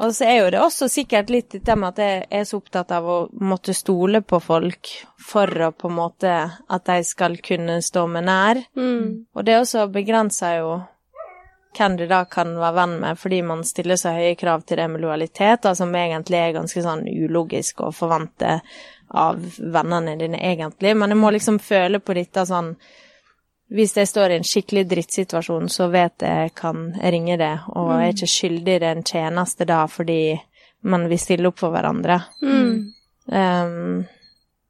Og 0.00 0.14
så 0.16 0.24
er 0.24 0.36
jo 0.38 0.52
det 0.54 0.60
også 0.62 0.88
sikkert 0.88 1.28
litt 1.32 1.50
dette 1.52 1.74
med 1.76 1.92
at 1.92 1.98
jeg 2.00 2.20
er 2.38 2.46
så 2.48 2.60
opptatt 2.60 2.92
av 2.96 3.04
å 3.04 3.18
måtte 3.44 3.74
stole 3.76 4.22
på 4.24 4.38
folk 4.40 4.88
for 5.20 5.66
å 5.66 5.72
på 5.76 5.90
en 5.90 5.98
måte 5.98 6.36
At 6.72 6.86
de 6.88 7.02
skal 7.04 7.36
kunne 7.44 7.80
stå 7.84 8.06
meg 8.08 8.24
nær. 8.24 8.62
Mm. 8.78 9.26
Og 9.36 9.44
det 9.44 9.58
også 9.58 9.90
begrenser 9.92 10.60
jo 10.62 10.72
hvem 11.76 11.96
du 11.96 12.06
da 12.10 12.24
kan 12.24 12.54
være 12.58 12.74
venn 12.74 12.96
med, 13.02 13.18
fordi 13.18 13.42
man 13.46 13.64
stiller 13.64 13.98
så 14.00 14.14
høye 14.16 14.34
krav 14.38 14.64
til 14.66 14.80
det 14.80 14.88
med 14.90 15.02
lojalitet, 15.04 15.62
da, 15.62 15.74
som 15.74 15.94
egentlig 15.94 16.38
er 16.40 16.56
ganske 16.56 16.82
sånn 16.82 17.04
ulogisk 17.08 17.84
å 17.84 17.92
forvente 17.94 18.58
av 19.10 19.38
vennene 19.58 20.16
dine, 20.18 20.38
egentlig. 20.38 20.94
Men 20.96 21.14
jeg 21.14 21.18
må 21.18 21.30
liksom 21.34 21.58
føle 21.62 22.02
på 22.02 22.14
dette 22.18 22.46
sånn 22.46 22.74
Hvis 23.70 23.92
jeg 23.94 24.08
står 24.10 24.32
i 24.32 24.36
en 24.40 24.44
skikkelig 24.46 24.82
drittsituasjon, 24.90 25.68
så 25.70 25.86
vet 25.92 26.24
jeg 26.26 26.38
jeg 26.42 26.52
kan 26.58 26.88
ringe 26.98 27.36
det, 27.38 27.52
og 27.78 27.92
jeg 27.92 28.08
er 28.08 28.16
ikke 28.16 28.28
skyldig 28.32 28.72
i 28.74 28.80
den 28.82 29.04
tjeneste 29.06 29.62
da 29.62 29.84
fordi 29.86 30.40
man 30.90 31.04
vil 31.06 31.20
stille 31.22 31.46
opp 31.52 31.60
for 31.60 31.70
hverandre. 31.70 32.16
Mm. 32.42 32.72
Um, 33.30 34.02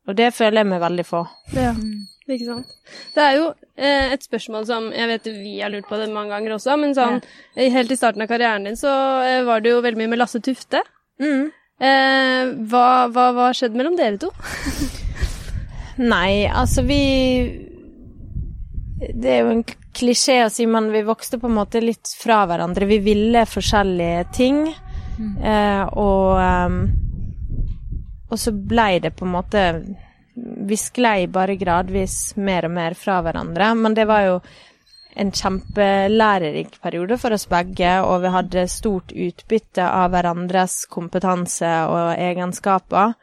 og 0.05 0.19
det 0.19 0.35
føler 0.37 0.61
jeg 0.61 0.69
meg 0.75 0.83
veldig 0.83 1.07
få. 1.09 1.23
Ja, 1.57 1.73
ikke 2.37 2.49
sant. 2.49 2.75
Det 3.15 3.23
er 3.25 3.39
jo 3.39 3.47
eh, 3.77 4.13
et 4.15 4.27
spørsmål 4.27 4.67
som 4.69 4.91
jeg 4.95 5.11
vet 5.11 5.31
vi 5.35 5.57
har 5.61 5.73
lurt 5.73 5.89
på 5.91 5.99
det 6.01 6.11
mange 6.13 6.35
ganger 6.35 6.57
også, 6.57 6.77
men 6.81 6.97
sånn 6.97 7.21
ja. 7.21 7.71
helt 7.77 7.93
i 7.93 7.99
starten 7.99 8.25
av 8.25 8.31
karrieren 8.31 8.69
din 8.69 8.79
så 8.79 8.93
eh, 9.27 9.43
var 9.47 9.65
det 9.65 9.75
jo 9.75 9.83
veldig 9.85 10.01
mye 10.03 10.13
med 10.15 10.23
Lasse 10.23 10.43
Tufte. 10.45 10.83
Mm. 11.21 11.51
Eh, 11.81 12.51
hva, 12.69 12.87
hva, 13.09 13.31
hva 13.37 13.51
skjedde 13.57 13.79
mellom 13.81 13.97
dere 13.97 14.21
to? 14.21 14.29
Nei, 16.13 16.45
altså 16.49 16.85
vi 16.85 17.01
Det 19.01 19.31
er 19.33 19.41
jo 19.45 19.55
en 19.55 19.65
klisjé 19.97 20.43
å 20.45 20.51
si, 20.53 20.67
men 20.69 20.91
vi 20.93 21.03
vokste 21.05 21.41
på 21.41 21.49
en 21.49 21.57
måte 21.57 21.81
litt 21.83 22.13
fra 22.21 22.45
hverandre. 22.49 22.89
Vi 22.89 23.01
ville 23.05 23.47
forskjellige 23.49 24.27
ting, 24.37 24.63
eh, 24.71 25.85
og 25.99 26.41
ehm, 26.41 26.81
Og 28.31 28.39
så 28.39 28.53
blei 28.55 29.01
det 29.03 29.17
på 29.19 29.27
en 29.27 29.33
måte 29.35 29.63
Vi 30.41 30.77
sklei 30.77 31.27
bare 31.29 31.57
gradvis 31.61 32.37
mer 32.37 32.65
og 32.69 32.71
mer 32.77 32.95
fra 32.97 33.21
hverandre, 33.23 33.75
men 33.77 33.95
det 33.95 34.07
var 34.09 34.23
jo 34.27 34.41
en 35.21 35.33
kjempelærerik 35.35 36.77
periode 36.83 37.19
for 37.19 37.35
oss 37.35 37.49
begge, 37.51 37.97
og 38.07 38.23
vi 38.23 38.31
hadde 38.31 38.63
stort 38.71 39.11
utbytte 39.13 39.85
av 39.85 40.13
hverandres 40.15 40.85
kompetanse 40.91 41.71
og 41.91 42.13
egenskaper. 42.15 43.15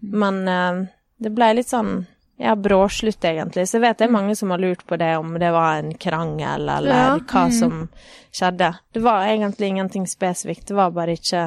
Men 0.00 0.42
eh, 0.48 0.80
det 1.22 1.32
ble 1.36 1.52
litt 1.58 1.68
sånn 1.70 2.06
ja, 2.40 2.52
bråslutt, 2.56 3.22
egentlig. 3.24 3.66
Så 3.68 3.78
jeg 3.78 3.84
vet 3.86 3.98
det 4.00 4.08
er 4.08 4.12
mange 4.16 4.34
som 4.36 4.50
har 4.52 4.60
lurt 4.60 4.82
på 4.88 4.98
det, 5.00 5.14
om 5.16 5.36
det 5.40 5.52
var 5.54 5.78
en 5.80 5.94
krangel, 5.96 6.68
eller 6.68 6.96
Ja. 6.96 7.14
hva 7.20 7.46
som 7.52 7.88
skjedde. 8.32 8.74
Det 8.92 9.00
var 9.04 9.24
egentlig 9.28 9.68
ingenting 9.72 10.06
spesifikt. 10.06 10.66
Det 10.68 10.74
var 10.76 10.90
bare 10.90 11.16
ikke 11.16 11.46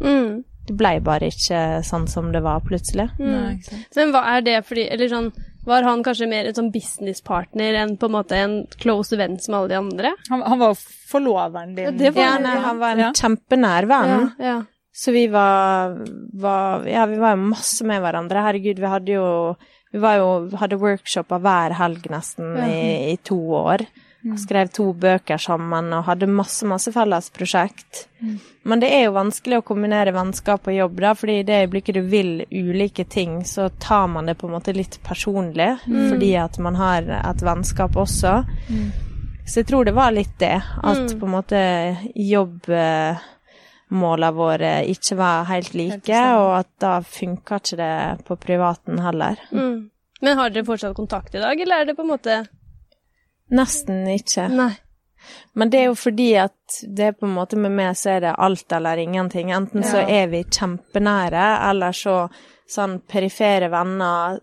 Mm. 0.00 0.44
Det 0.68 0.76
blei 0.78 0.98
bare 1.04 1.30
ikke 1.32 1.60
sånn 1.88 2.06
som 2.10 2.30
det 2.34 2.42
var 2.44 2.60
plutselig. 2.66 3.08
Nei. 3.18 3.56
Men 3.96 4.12
hva 4.14 4.22
er 4.36 4.44
det 4.46 4.58
fordi 4.68 4.84
Eller 4.92 5.08
sånn 5.12 5.30
Var 5.68 5.82
han 5.84 6.02
kanskje 6.04 6.28
mer 6.30 6.46
en 6.48 6.54
sånn 6.56 6.70
businesspartner 6.72 7.74
enn 7.82 7.96
på 8.00 8.08
en 8.08 8.14
måte 8.14 8.36
en 8.40 8.54
close 8.80 9.16
venn 9.20 9.34
som 9.42 9.54
alle 9.58 9.68
de 9.72 9.76
andre? 9.80 10.12
Han, 10.30 10.40
han 10.42 10.58
var 10.62 10.74
forloveren 11.10 11.74
din. 11.76 11.84
Ja, 11.84 11.90
det 11.92 12.14
var- 12.14 12.22
Ja, 12.24 12.38
nei, 12.38 12.56
han 12.64 12.78
var 12.78 12.90
en 12.92 12.98
Ja. 12.98 13.12
kjempenær 13.12 13.86
venn. 13.90 14.32
Ja, 14.38 14.44
ja. 14.44 14.62
Så 14.94 15.12
vi 15.12 15.26
var, 15.28 15.98
var 16.34 16.86
Ja, 16.88 17.04
vi 17.06 17.18
var 17.20 17.36
jo 17.36 17.42
masse 17.50 17.84
med 17.84 18.00
hverandre. 18.02 18.42
Herregud, 18.42 18.78
vi 18.78 18.86
hadde 18.86 19.12
jo 19.12 19.56
Vi 19.92 19.98
var 19.98 20.16
jo, 20.20 20.50
hadde 20.56 20.76
workshoper 20.78 21.38
hver 21.40 21.72
helg 21.72 22.02
nesten 22.12 22.56
i, 22.68 23.12
i 23.12 23.16
to 23.24 23.36
år. 23.56 23.86
Skrev 24.18 24.66
to 24.74 24.90
bøker 24.98 25.38
sammen 25.38 25.92
og 25.94 26.08
hadde 26.08 26.26
masse, 26.26 26.66
masse 26.66 26.90
felles 26.92 27.30
prosjekt. 27.30 28.08
Men 28.66 28.80
det 28.82 28.90
er 28.90 29.04
jo 29.06 29.12
vanskelig 29.14 29.58
å 29.60 29.62
kombinere 29.64 30.10
vennskap 30.12 30.66
og 30.66 30.74
jobb, 30.74 31.00
da, 31.04 31.14
fordi 31.16 31.38
i 31.38 31.44
det 31.46 31.60
øyeblikket 31.62 31.94
du 31.94 32.00
vil 32.10 32.42
ulike 32.50 33.04
ting, 33.06 33.44
så 33.46 33.68
tar 33.78 34.08
man 34.10 34.26
det 34.26 34.34
på 34.40 34.46
en 34.48 34.54
måte 34.56 34.72
litt 34.74 34.98
personlig, 35.06 35.78
fordi 35.86 36.36
at 36.36 36.58
man 36.58 36.74
har 36.80 37.02
et 37.22 37.42
vennskap 37.46 37.96
også. 37.96 38.42
Så 39.46 39.60
jeg 39.62 39.66
tror 39.70 39.84
det 39.86 39.94
var 39.96 40.10
litt 40.12 40.38
det, 40.42 40.60
at 40.60 41.14
på 41.14 41.24
en 41.24 41.36
måte 41.38 41.60
jobbmålene 42.18 44.32
våre 44.36 44.84
ikke 44.90 45.16
var 45.22 45.46
helt 45.54 45.72
like, 45.78 46.18
og 46.42 46.58
at 46.58 46.70
da 46.82 46.98
funka 47.06 47.62
ikke 47.62 47.78
det 47.78 48.26
på 48.26 48.34
privaten 48.42 48.98
heller. 49.06 49.38
Mm. 49.54 49.94
Men 50.20 50.38
har 50.42 50.50
dere 50.50 50.66
fortsatt 50.66 50.98
kontakt 50.98 51.30
i 51.38 51.40
dag, 51.40 51.54
eller 51.62 51.80
er 51.80 51.86
det 51.86 51.94
på 51.96 52.02
en 52.02 52.10
måte 52.10 52.42
Nesten 53.54 54.04
ikke. 54.12 54.48
Nei. 54.52 54.72
Men 55.58 55.70
det 55.72 55.80
er 55.80 55.88
jo 55.90 55.96
fordi 55.98 56.28
at 56.40 56.78
det 56.84 57.06
er 57.10 57.16
på 57.16 57.26
en 57.26 57.34
måte 57.36 57.58
med 57.60 57.74
meg 57.74 57.96
så 57.98 58.14
er 58.16 58.22
det 58.24 58.36
alt 58.38 58.72
eller 58.72 59.00
ingenting. 59.02 59.50
Enten 59.52 59.84
så 59.84 60.04
er 60.04 60.28
vi 60.32 60.44
kjempenære, 60.44 61.46
eller 61.68 61.96
så 61.96 62.20
sånn 62.68 62.98
perifere 63.08 63.70
venner 63.72 64.38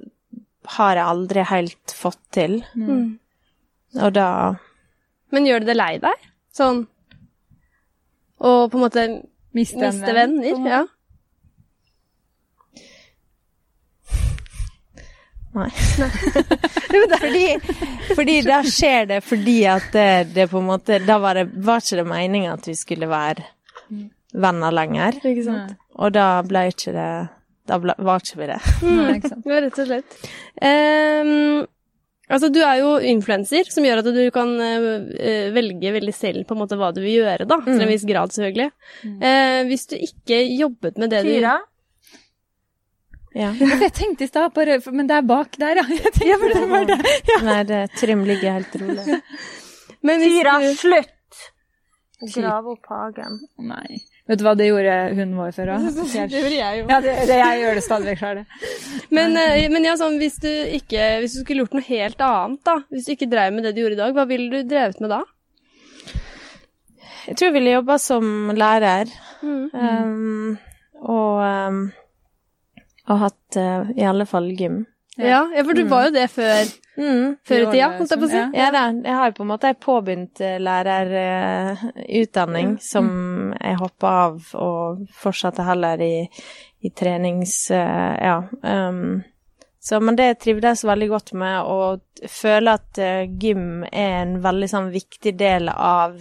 har 0.75 0.97
jeg 0.97 1.05
aldri 1.05 1.45
helt 1.45 1.93
fått 1.93 2.21
til. 2.33 2.59
Mm. 2.75 3.17
Og 4.01 4.13
da 4.13 4.29
Men 5.33 5.47
gjør 5.47 5.63
det 5.63 5.71
det 5.71 5.77
lei 5.77 5.93
deg? 6.03 6.27
Sånn 6.55 6.85
og 8.45 8.71
på 8.71 8.77
en 8.77 8.83
måte 8.83 9.05
Miste 9.55 9.79
miste 9.79 10.11
venn, 10.11 10.39
venner? 10.43 10.71
Ja. 10.71 10.81
Nei. 15.55 15.69
fordi, 17.21 17.45
fordi 18.15 18.35
da 18.43 18.59
skjer 18.67 19.05
det 19.13 19.21
fordi 19.23 19.59
at 19.71 19.87
det, 19.95 20.09
det 20.35 20.49
på 20.51 20.59
en 20.59 20.67
måte 20.67 20.97
Da 21.05 21.15
var, 21.23 21.39
det, 21.39 21.47
var 21.63 21.83
ikke 21.83 22.01
det 22.01 22.07
meninga 22.09 22.57
at 22.57 22.67
vi 22.67 22.75
skulle 22.75 23.07
være 23.07 23.45
venner 24.35 24.75
lenger. 24.75 25.19
Ikke 25.23 25.45
sant? 25.45 25.77
Og 25.95 26.11
da 26.15 26.27
ble 26.47 26.67
ikke 26.73 26.91
det 26.95 27.11
Da 27.69 27.79
ble, 27.81 27.95
var 28.05 28.23
ikke 28.23 28.41
vi 28.41 28.49
det. 28.51 28.59
Nei, 28.83 29.13
ikke 29.15 29.31
sant. 29.31 29.47
Ja, 29.47 29.61
rett 29.63 29.79
og 29.81 29.87
slett. 29.89 30.17
Um, 30.59 31.63
altså, 32.27 32.49
du 32.53 32.59
er 32.61 32.81
jo 32.83 32.91
influenser, 33.13 33.71
som 33.73 33.87
gjør 33.87 34.03
at 34.03 34.09
du 34.13 34.21
kan 34.35 34.51
eh, 34.61 34.89
eh, 35.17 35.47
velge 35.55 35.93
veldig 35.95 36.13
selv 36.13 36.45
på 36.45 36.53
en 36.53 36.61
måte 36.61 36.77
hva 36.77 36.91
du 36.93 37.01
vil 37.01 37.23
gjøre, 37.23 37.47
da. 37.49 37.57
Til 37.65 37.81
en 37.81 37.89
viss 37.89 38.05
grad, 38.05 38.35
selvfølgelig. 38.35 38.69
Eh, 39.17 39.61
hvis 39.71 39.89
du 39.89 39.95
ikke 39.97 40.43
jobbet 40.59 41.01
med 41.01 41.15
det 41.15 41.23
du 41.25 41.33
Ja. 43.35 43.51
Ja, 43.59 43.67
Jeg 43.83 43.91
tenkte 43.93 44.23
i 44.23 44.31
stad, 44.31 44.55
men 44.95 45.09
det 45.09 45.19
er 45.19 45.27
bak 45.27 45.57
der, 45.59 45.81
ja. 45.81 45.85
Jeg 46.05 46.13
tenkte 46.15 46.53
det 46.53 46.65
var 46.71 46.87
det. 46.87 46.99
Nei, 47.43 47.61
det, 47.67 47.83
Trym 47.99 48.23
ligger 48.27 48.59
helt 48.59 48.81
rolig. 48.81 49.21
Men 50.05 50.21
Tyra, 50.21 50.59
slutt! 50.77 51.11
Grav 52.35 52.67
opp 52.69 52.91
hagen. 52.91 53.39
Nei. 53.57 53.97
Vet 54.29 54.39
du 54.39 54.43
hva 54.45 54.53
det 54.57 54.67
gjorde 54.69 54.93
hunden 55.17 55.33
vår 55.37 55.51
før? 55.53 55.71
òg? 55.75 55.87
Det 55.97 56.29
gjorde 56.29 56.53
jeg 56.53 56.77
jo. 56.79 56.85
Ja, 56.89 56.99
det, 57.01 57.15
det, 57.25 57.39
jeg 57.41 57.63
gjør 57.63 57.77
det 57.77 57.83
stadig 57.85 58.07
vekk 58.11 58.21
sjøl, 58.21 58.39
det. 58.39 58.69
Men, 59.17 59.35
eh, 59.41 59.65
men 59.73 59.87
ja, 59.89 59.95
sånn, 59.99 60.19
hvis 60.21 60.37
du 60.41 60.49
ikke 60.77 61.09
Hvis 61.23 61.35
du 61.35 61.41
skulle 61.41 61.65
gjort 61.65 61.75
noe 61.77 61.85
helt 61.89 62.23
annet, 62.25 62.61
da. 62.69 62.77
Hvis 62.93 63.09
du 63.09 63.15
ikke 63.15 63.29
drev 63.33 63.57
med 63.57 63.67
det 63.67 63.73
du 63.75 63.81
gjorde 63.81 63.97
i 63.97 64.01
dag, 64.03 64.15
hva 64.15 64.27
ville 64.29 64.47
du 64.53 64.69
drevet 64.69 65.01
med 65.03 65.13
da? 65.13 65.21
Jeg 67.25 67.35
tror 67.35 67.49
jeg 67.49 67.57
ville 67.57 67.75
jobba 67.75 67.99
som 68.01 68.31
lærer. 68.53 69.13
Mm. 69.41 69.61
Um, 69.73 70.57
og, 71.01 71.41
um, 71.41 71.83
og 73.09 73.19
hatt 73.21 73.57
uh, 73.59 73.91
i 73.95 74.03
alle 74.07 74.25
fall 74.29 74.49
gym. 74.57 74.83
Ja, 75.17 75.45
ja, 75.55 75.63
for 75.63 75.73
du 75.77 75.83
var 75.87 76.09
jo 76.09 76.15
det 76.17 76.27
før, 76.33 76.65
Mm. 76.95 77.35
før 77.43 77.59
i 77.59 77.65
tida, 77.71 77.87
holdt 77.97 78.11
jeg 78.11 78.19
på 78.21 78.27
å 78.27 78.29
si. 78.31 78.39
Ja. 78.39 78.49
Ja 78.55 78.71
da, 78.71 78.83
jeg 79.03 79.15
har 79.19 79.29
jo 79.29 79.35
på 79.35 79.43
en 79.43 79.51
måte 79.51 79.73
påbegynt 79.83 80.41
eh, 80.43 80.61
lærerutdanning 80.63 82.69
som 82.83 83.07
jeg 83.59 83.75
hoppa 83.81 84.07
av 84.25 84.33
og 84.59 85.07
fortsatte 85.23 85.61
heller 85.67 85.97
i, 86.03 86.29
i 86.83 86.89
trenings... 86.95 87.55
Uh, 87.71 88.15
ja. 88.19 88.37
Um, 88.63 89.23
så, 89.85 89.99
men 90.01 90.15
det 90.17 90.39
trivdes 90.41 90.81
veldig 90.87 91.09
godt 91.11 91.33
med, 91.37 91.61
og 91.67 91.99
føler 92.31 92.71
at 92.79 92.99
uh, 93.03 93.27
gym 93.27 93.83
er 93.91 94.23
en 94.23 94.43
veldig 94.43 94.69
sånn 94.71 94.89
viktig 94.95 95.33
del 95.37 95.69
av 95.69 96.15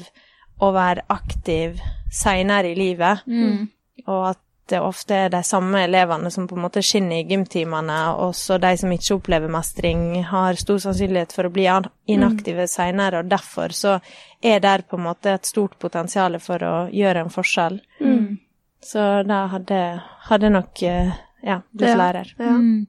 å 0.61 0.73
være 0.75 1.03
aktiv 1.15 1.81
seinere 2.13 2.69
i 2.75 2.79
livet. 2.79 3.19
Mm. 3.31 3.69
Og 4.05 4.23
at 4.35 4.43
det 4.71 4.81
ofte 4.81 5.17
er 5.27 5.33
de 5.33 5.43
samme 5.45 5.83
elevene 5.85 6.31
som 6.33 6.47
på 6.49 6.57
en 6.57 6.65
måte 6.65 6.83
skinner 6.85 7.21
i 7.21 7.27
gymtimene, 7.29 7.99
og 8.17 8.33
så 8.39 8.57
de 8.63 8.71
som 8.81 8.93
ikke 8.95 9.19
opplever 9.19 9.53
mestring, 9.53 10.23
har 10.25 10.57
stor 10.61 10.79
sannsynlighet 10.87 11.35
for 11.37 11.49
å 11.49 11.53
bli 11.53 11.67
inaktive 11.69 11.93
inaktive 12.15 12.67
seinere, 12.71 13.21
og 13.21 13.29
derfor 13.29 13.75
så 13.77 13.99
er 14.43 14.61
der 14.65 14.87
på 14.89 14.97
en 14.97 15.07
måte 15.09 15.35
et 15.37 15.47
stort 15.49 15.77
potensial 15.79 16.39
for 16.41 16.65
å 16.65 16.75
gjøre 16.93 17.27
en 17.27 17.33
forskjell. 17.33 17.81
Mm. 18.01 18.39
Så 18.85 19.05
da 19.29 19.47
hadde 19.53 19.81
hadde 20.29 20.51
nok 20.53 20.83
eh, 20.83 21.13
ja, 21.45 21.61
blitt 21.73 21.91
Ja. 21.91 21.97
lærer. 21.97 22.35
Ja. 22.39 22.57
Mm. 22.57 22.87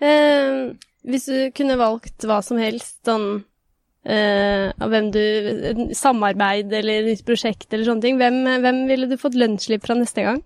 Eh, 0.00 0.76
hvis 1.06 1.26
du 1.26 1.50
kunne 1.54 1.78
valgt 1.78 2.26
hva 2.26 2.42
som 2.42 2.58
helst, 2.58 2.98
sånn 3.06 3.44
eh, 4.04 4.72
av 4.78 4.90
hvem 4.90 5.10
du 5.14 5.94
Samarbeid 5.94 6.72
eller 6.72 7.06
nytt 7.06 7.24
prosjekt 7.26 7.72
eller 7.72 7.84
sånne 7.84 8.02
ting, 8.02 8.18
hvem, 8.18 8.42
hvem 8.62 8.86
ville 8.90 9.08
du 9.10 9.16
fått 9.20 9.38
lønnsslipp 9.38 9.86
fra 9.86 9.98
neste 9.98 10.22
gang? 10.26 10.42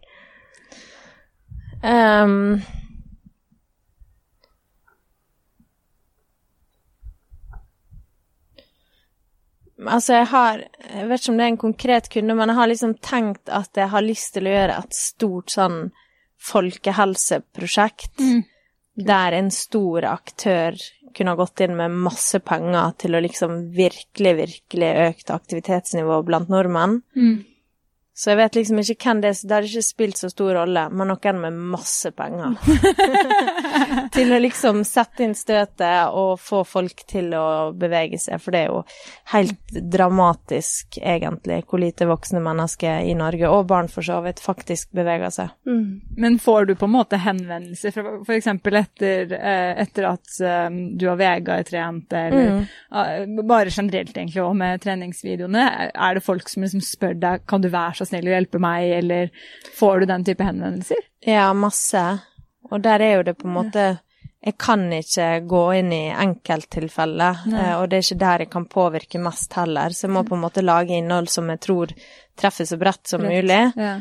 Ehm, 1.82 2.60
altså, 9.86 10.12
jeg 10.18 10.28
har 10.28 10.64
Jeg 10.90 11.08
vet 11.08 11.20
ikke 11.22 11.32
om 11.32 11.38
det 11.38 11.44
er 11.44 11.52
en 11.54 11.64
konkret 11.64 12.08
kunde, 12.12 12.34
men 12.36 12.48
jeg 12.50 12.58
har 12.58 12.70
liksom 12.70 12.94
tenkt 13.04 13.48
at 13.48 13.76
jeg 13.78 13.88
har 13.92 14.02
lyst 14.04 14.34
til 14.34 14.48
å 14.48 14.54
gjøre 14.54 14.78
et 14.82 14.96
stort 14.96 15.54
sånn 15.54 15.82
folkehelseprosjekt 16.40 18.18
Mm. 18.18 18.44
der 18.96 19.32
en 19.32 19.50
stor 19.50 20.04
aktør 20.04 20.74
kunne 21.14 21.30
ha 21.30 21.36
gått 21.36 21.60
inn 21.60 21.76
med 21.76 21.90
masse 21.90 22.38
penger 22.40 22.94
til 22.98 23.14
å 23.14 23.20
liksom 23.20 23.72
virkelig, 23.74 24.34
virkelig 24.36 24.90
økt 25.08 25.30
aktivitetsnivå 25.30 26.24
blant 26.24 26.48
nordmenn. 26.48 27.02
Mm. 27.16 27.44
Så 28.20 28.34
jeg 28.34 28.36
vet 28.36 28.56
liksom 28.58 28.80
ikke 28.82 28.96
hvem 29.00 29.20
det 29.22 29.30
er, 29.30 29.36
det 29.48 29.54
hadde 29.56 29.68
ikke 29.70 29.86
spilt 29.86 30.18
så 30.20 30.28
stor 30.28 30.50
rolle, 30.58 30.82
men 30.92 31.08
noen 31.08 31.38
med 31.40 31.54
masse 31.72 32.10
penger. 32.12 32.58
til 34.14 34.34
å 34.34 34.40
liksom 34.42 34.82
sette 34.84 35.24
inn 35.24 35.32
støtet 35.38 36.12
og 36.12 36.34
få 36.42 36.60
folk 36.68 37.00
til 37.08 37.32
å 37.38 37.70
bevege 37.80 38.18
seg, 38.20 38.42
for 38.42 38.52
det 38.52 38.60
er 38.66 38.74
jo 38.74 38.82
helt 39.32 39.72
dramatisk, 39.94 40.98
egentlig, 41.00 41.62
hvor 41.70 41.80
lite 41.80 42.08
voksne 42.10 42.42
mennesker 42.44 43.06
i 43.08 43.14
Norge, 43.16 43.48
og 43.48 43.64
barn 43.70 43.88
for 43.88 44.04
så 44.04 44.18
vidt, 44.24 44.42
faktisk 44.44 44.90
beveger 44.96 45.32
seg. 45.32 45.54
Men 46.20 46.36
får 46.42 46.68
du 46.68 46.74
på 46.76 46.90
en 46.90 46.94
måte 46.98 47.20
henvendelser 47.24 47.94
fra 47.96 48.18
f.eks. 48.20 48.50
Etter, 48.80 49.32
eh, 49.36 49.72
etter 49.86 50.10
at 50.10 50.36
eh, 50.44 50.68
du 51.00 51.06
og 51.08 51.16
Vegard 51.20 51.68
trente, 51.72 52.26
eller 52.28 52.50
Mm. 52.50 52.62
eh, 52.96 53.42
bare 53.46 53.70
generelt 53.70 54.16
egentlig 54.16 54.42
og 54.42 54.54
med 54.56 54.80
treningsvideoene? 54.82 55.64
Er 55.94 56.14
det 56.16 56.24
folk 56.24 56.48
som 56.48 56.64
liksom 56.64 56.82
spør 56.84 57.16
deg 57.20 57.44
kan 57.48 57.62
du 57.62 57.68
være 57.70 57.94
så 58.00 58.09
snill 58.10 58.28
å 58.28 58.34
hjelpe 58.36 58.60
meg, 58.62 58.90
eller 59.00 59.30
får 59.78 60.00
du 60.04 60.06
den 60.10 60.26
type 60.28 60.44
henvendelser? 60.46 61.02
Ja, 61.26 61.48
masse. 61.56 62.04
Og 62.70 62.82
der 62.84 63.02
er 63.02 63.16
jo 63.18 63.22
det 63.30 63.38
på 63.40 63.48
en 63.48 63.54
måte 63.56 63.88
Jeg 64.40 64.54
kan 64.56 64.86
ikke 64.96 65.24
gå 65.44 65.62
inn 65.76 65.90
i 65.92 66.04
enkelttilfeller, 66.16 67.40
eh, 67.52 67.72
og 67.80 67.88
det 67.90 67.98
er 67.98 68.04
ikke 68.06 68.20
der 68.22 68.44
jeg 68.44 68.50
kan 68.54 68.64
påvirke 68.72 69.20
mest 69.20 69.52
heller, 69.58 69.92
så 69.92 70.06
jeg 70.06 70.14
må 70.14 70.22
på 70.24 70.36
en 70.36 70.40
måte 70.46 70.62
lage 70.64 70.96
innhold 70.96 71.28
som 71.28 71.50
jeg 71.52 71.60
tror 71.60 71.92
treffer 72.40 72.64
så 72.68 72.78
bredt 72.80 73.06
som 73.10 73.20
mulig, 73.20 73.58
Ja. 73.76 73.98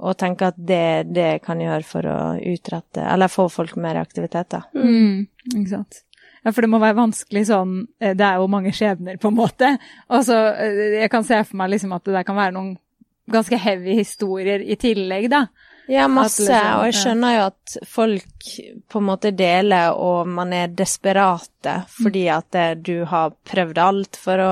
og 0.00 0.16
tenke 0.18 0.48
at 0.50 0.58
det 0.58 0.80
er 0.80 1.04
det 1.04 1.28
jeg 1.36 1.42
kan 1.44 1.60
gjøre 1.62 1.84
for 1.86 2.02
å 2.02 2.16
utrette 2.42 3.04
Eller 3.12 3.28
få 3.30 3.46
folk 3.48 3.76
mer 3.76 3.94
aktivitet, 4.02 4.48
da. 4.50 4.62
Mm, 4.74 5.28
ikke 5.54 5.70
sant. 5.70 6.02
Ja, 6.44 6.50
for 6.52 6.62
det 6.62 6.70
må 6.70 6.78
være 6.82 6.94
vanskelig 6.98 7.46
sånn 7.48 7.86
eh, 8.00 8.12
Det 8.14 8.22
er 8.26 8.36
jo 8.42 8.46
mange 8.50 8.70
skjebner, 8.74 9.16
på 9.18 9.28
en 9.32 9.38
måte. 9.38 9.70
Altså, 10.10 10.34
eh, 10.58 11.00
Jeg 11.00 11.10
kan 11.10 11.24
se 11.24 11.38
for 11.44 11.56
meg 11.62 11.70
liksom 11.70 11.94
at 11.94 12.04
det 12.04 12.12
der 12.18 12.26
kan 12.26 12.36
være 12.36 12.52
noen 12.58 12.76
ganske 13.26 13.58
heavy 13.58 13.96
historier 13.98 14.62
i 14.62 14.76
tillegg, 14.80 15.30
da. 15.30 15.46
Ja, 15.88 16.08
masse, 16.10 16.42
liksom, 16.42 16.80
og 16.80 16.86
jeg 16.88 16.94
skjønner 16.98 17.34
jo 17.36 17.42
at 17.44 17.74
folk 17.86 18.46
på 18.90 18.98
en 18.98 19.06
måte 19.06 19.30
deler, 19.38 19.94
og 19.94 20.26
man 20.26 20.50
er 20.56 20.72
desperate 20.74 21.76
fordi 21.94 22.24
at 22.32 22.48
det, 22.54 22.66
du 22.88 23.04
har 23.06 23.36
prøvd 23.46 23.78
alt 23.78 24.18
for 24.18 24.42
å 24.42 24.50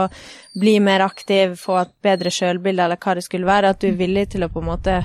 bli 0.55 0.77
mer 0.83 1.03
aktiv, 1.03 1.57
få 1.59 1.81
et 1.83 1.93
bedre 2.07 2.31
sjølbilde, 2.31 2.87
eller 2.87 3.03
hva 3.03 3.17
det 3.19 3.27
skulle 3.27 3.51
være, 3.51 3.75
at 3.75 3.83
du 3.83 3.91
er 3.91 3.99
villig 3.99 4.29
til 4.35 4.47
å 4.47 4.51
på 4.53 4.63
en 4.63 4.71
måte 4.71 5.01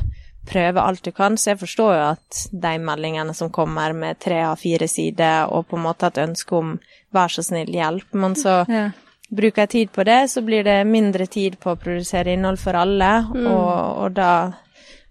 prøve 0.50 0.86
alt 0.86 1.04
du 1.06 1.12
kan. 1.18 1.38
Så 1.38 1.56
jeg 1.56 1.62
forstår 1.64 1.92
jo 1.98 2.06
at 2.12 2.46
de 2.52 2.78
meldingene 2.82 3.34
som 3.38 3.50
kommer 3.54 3.94
med 3.98 4.22
tre 4.22 4.44
av 4.46 4.62
fire 4.62 4.88
sider, 4.90 5.50
og 5.50 5.66
på 5.70 5.82
en 5.82 5.86
måte 5.90 6.10
et 6.10 6.22
ønske 6.28 6.58
om 6.62 6.76
vær 7.16 7.34
så 7.34 7.46
snill, 7.46 7.74
hjelp, 7.74 8.14
men 8.14 8.38
så 8.38 8.62
Ja. 8.70 8.90
Bruker 9.30 9.66
jeg 9.66 9.70
tid 9.70 9.92
på 9.94 10.06
det, 10.08 10.20
så 10.32 10.42
blir 10.46 10.66
det 10.66 10.80
mindre 10.90 11.28
tid 11.30 11.60
på 11.62 11.74
å 11.74 11.80
produsere 11.80 12.34
innhold 12.34 12.60
for 12.62 12.78
alle, 12.80 13.12
og, 13.36 13.70
og 14.06 14.18
da 14.18 14.34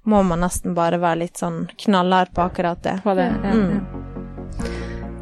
må 0.09 0.23
man 0.25 0.43
nesten 0.43 0.75
bare 0.77 1.01
være 1.03 1.25
litt 1.27 1.41
sånn 1.41 1.67
knallhard 1.85 2.33
på 2.35 2.45
akkurat 2.49 2.83
det. 2.85 2.99
På 3.05 3.15
det. 3.19 3.29
Ja. 3.45 3.55
Mm. 3.55 4.07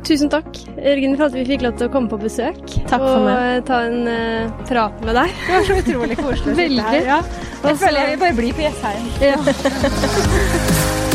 Tusen 0.06 0.30
takk, 0.30 0.52
Jørgen, 0.78 1.16
for 1.18 1.26
at 1.26 1.34
vi 1.34 1.42
fikk 1.48 1.64
lov 1.66 1.80
til 1.80 1.88
å 1.88 1.92
komme 1.92 2.10
på 2.12 2.20
besøk. 2.22 2.60
Takk 2.86 3.02
for 3.02 3.26
og 3.26 3.64
ta 3.66 3.80
en 3.88 4.06
uh, 4.06 4.60
prat 4.68 5.02
med 5.02 5.18
deg. 5.18 5.34
Det 5.40 5.56
var 5.56 5.66
så 5.66 5.80
utrolig 5.82 6.18
koselig 6.20 6.54
å 6.54 6.60
sitte 6.60 6.86
her. 6.92 7.00
Ja. 7.10 7.18
Jeg 7.66 7.80
føler 7.82 7.98
jeg 8.04 8.12
vil 8.14 8.22
bare 8.22 8.38
bli 8.38 8.52
på 8.54 8.68
Jessheim. 8.68 9.10
Ja. 9.24 11.02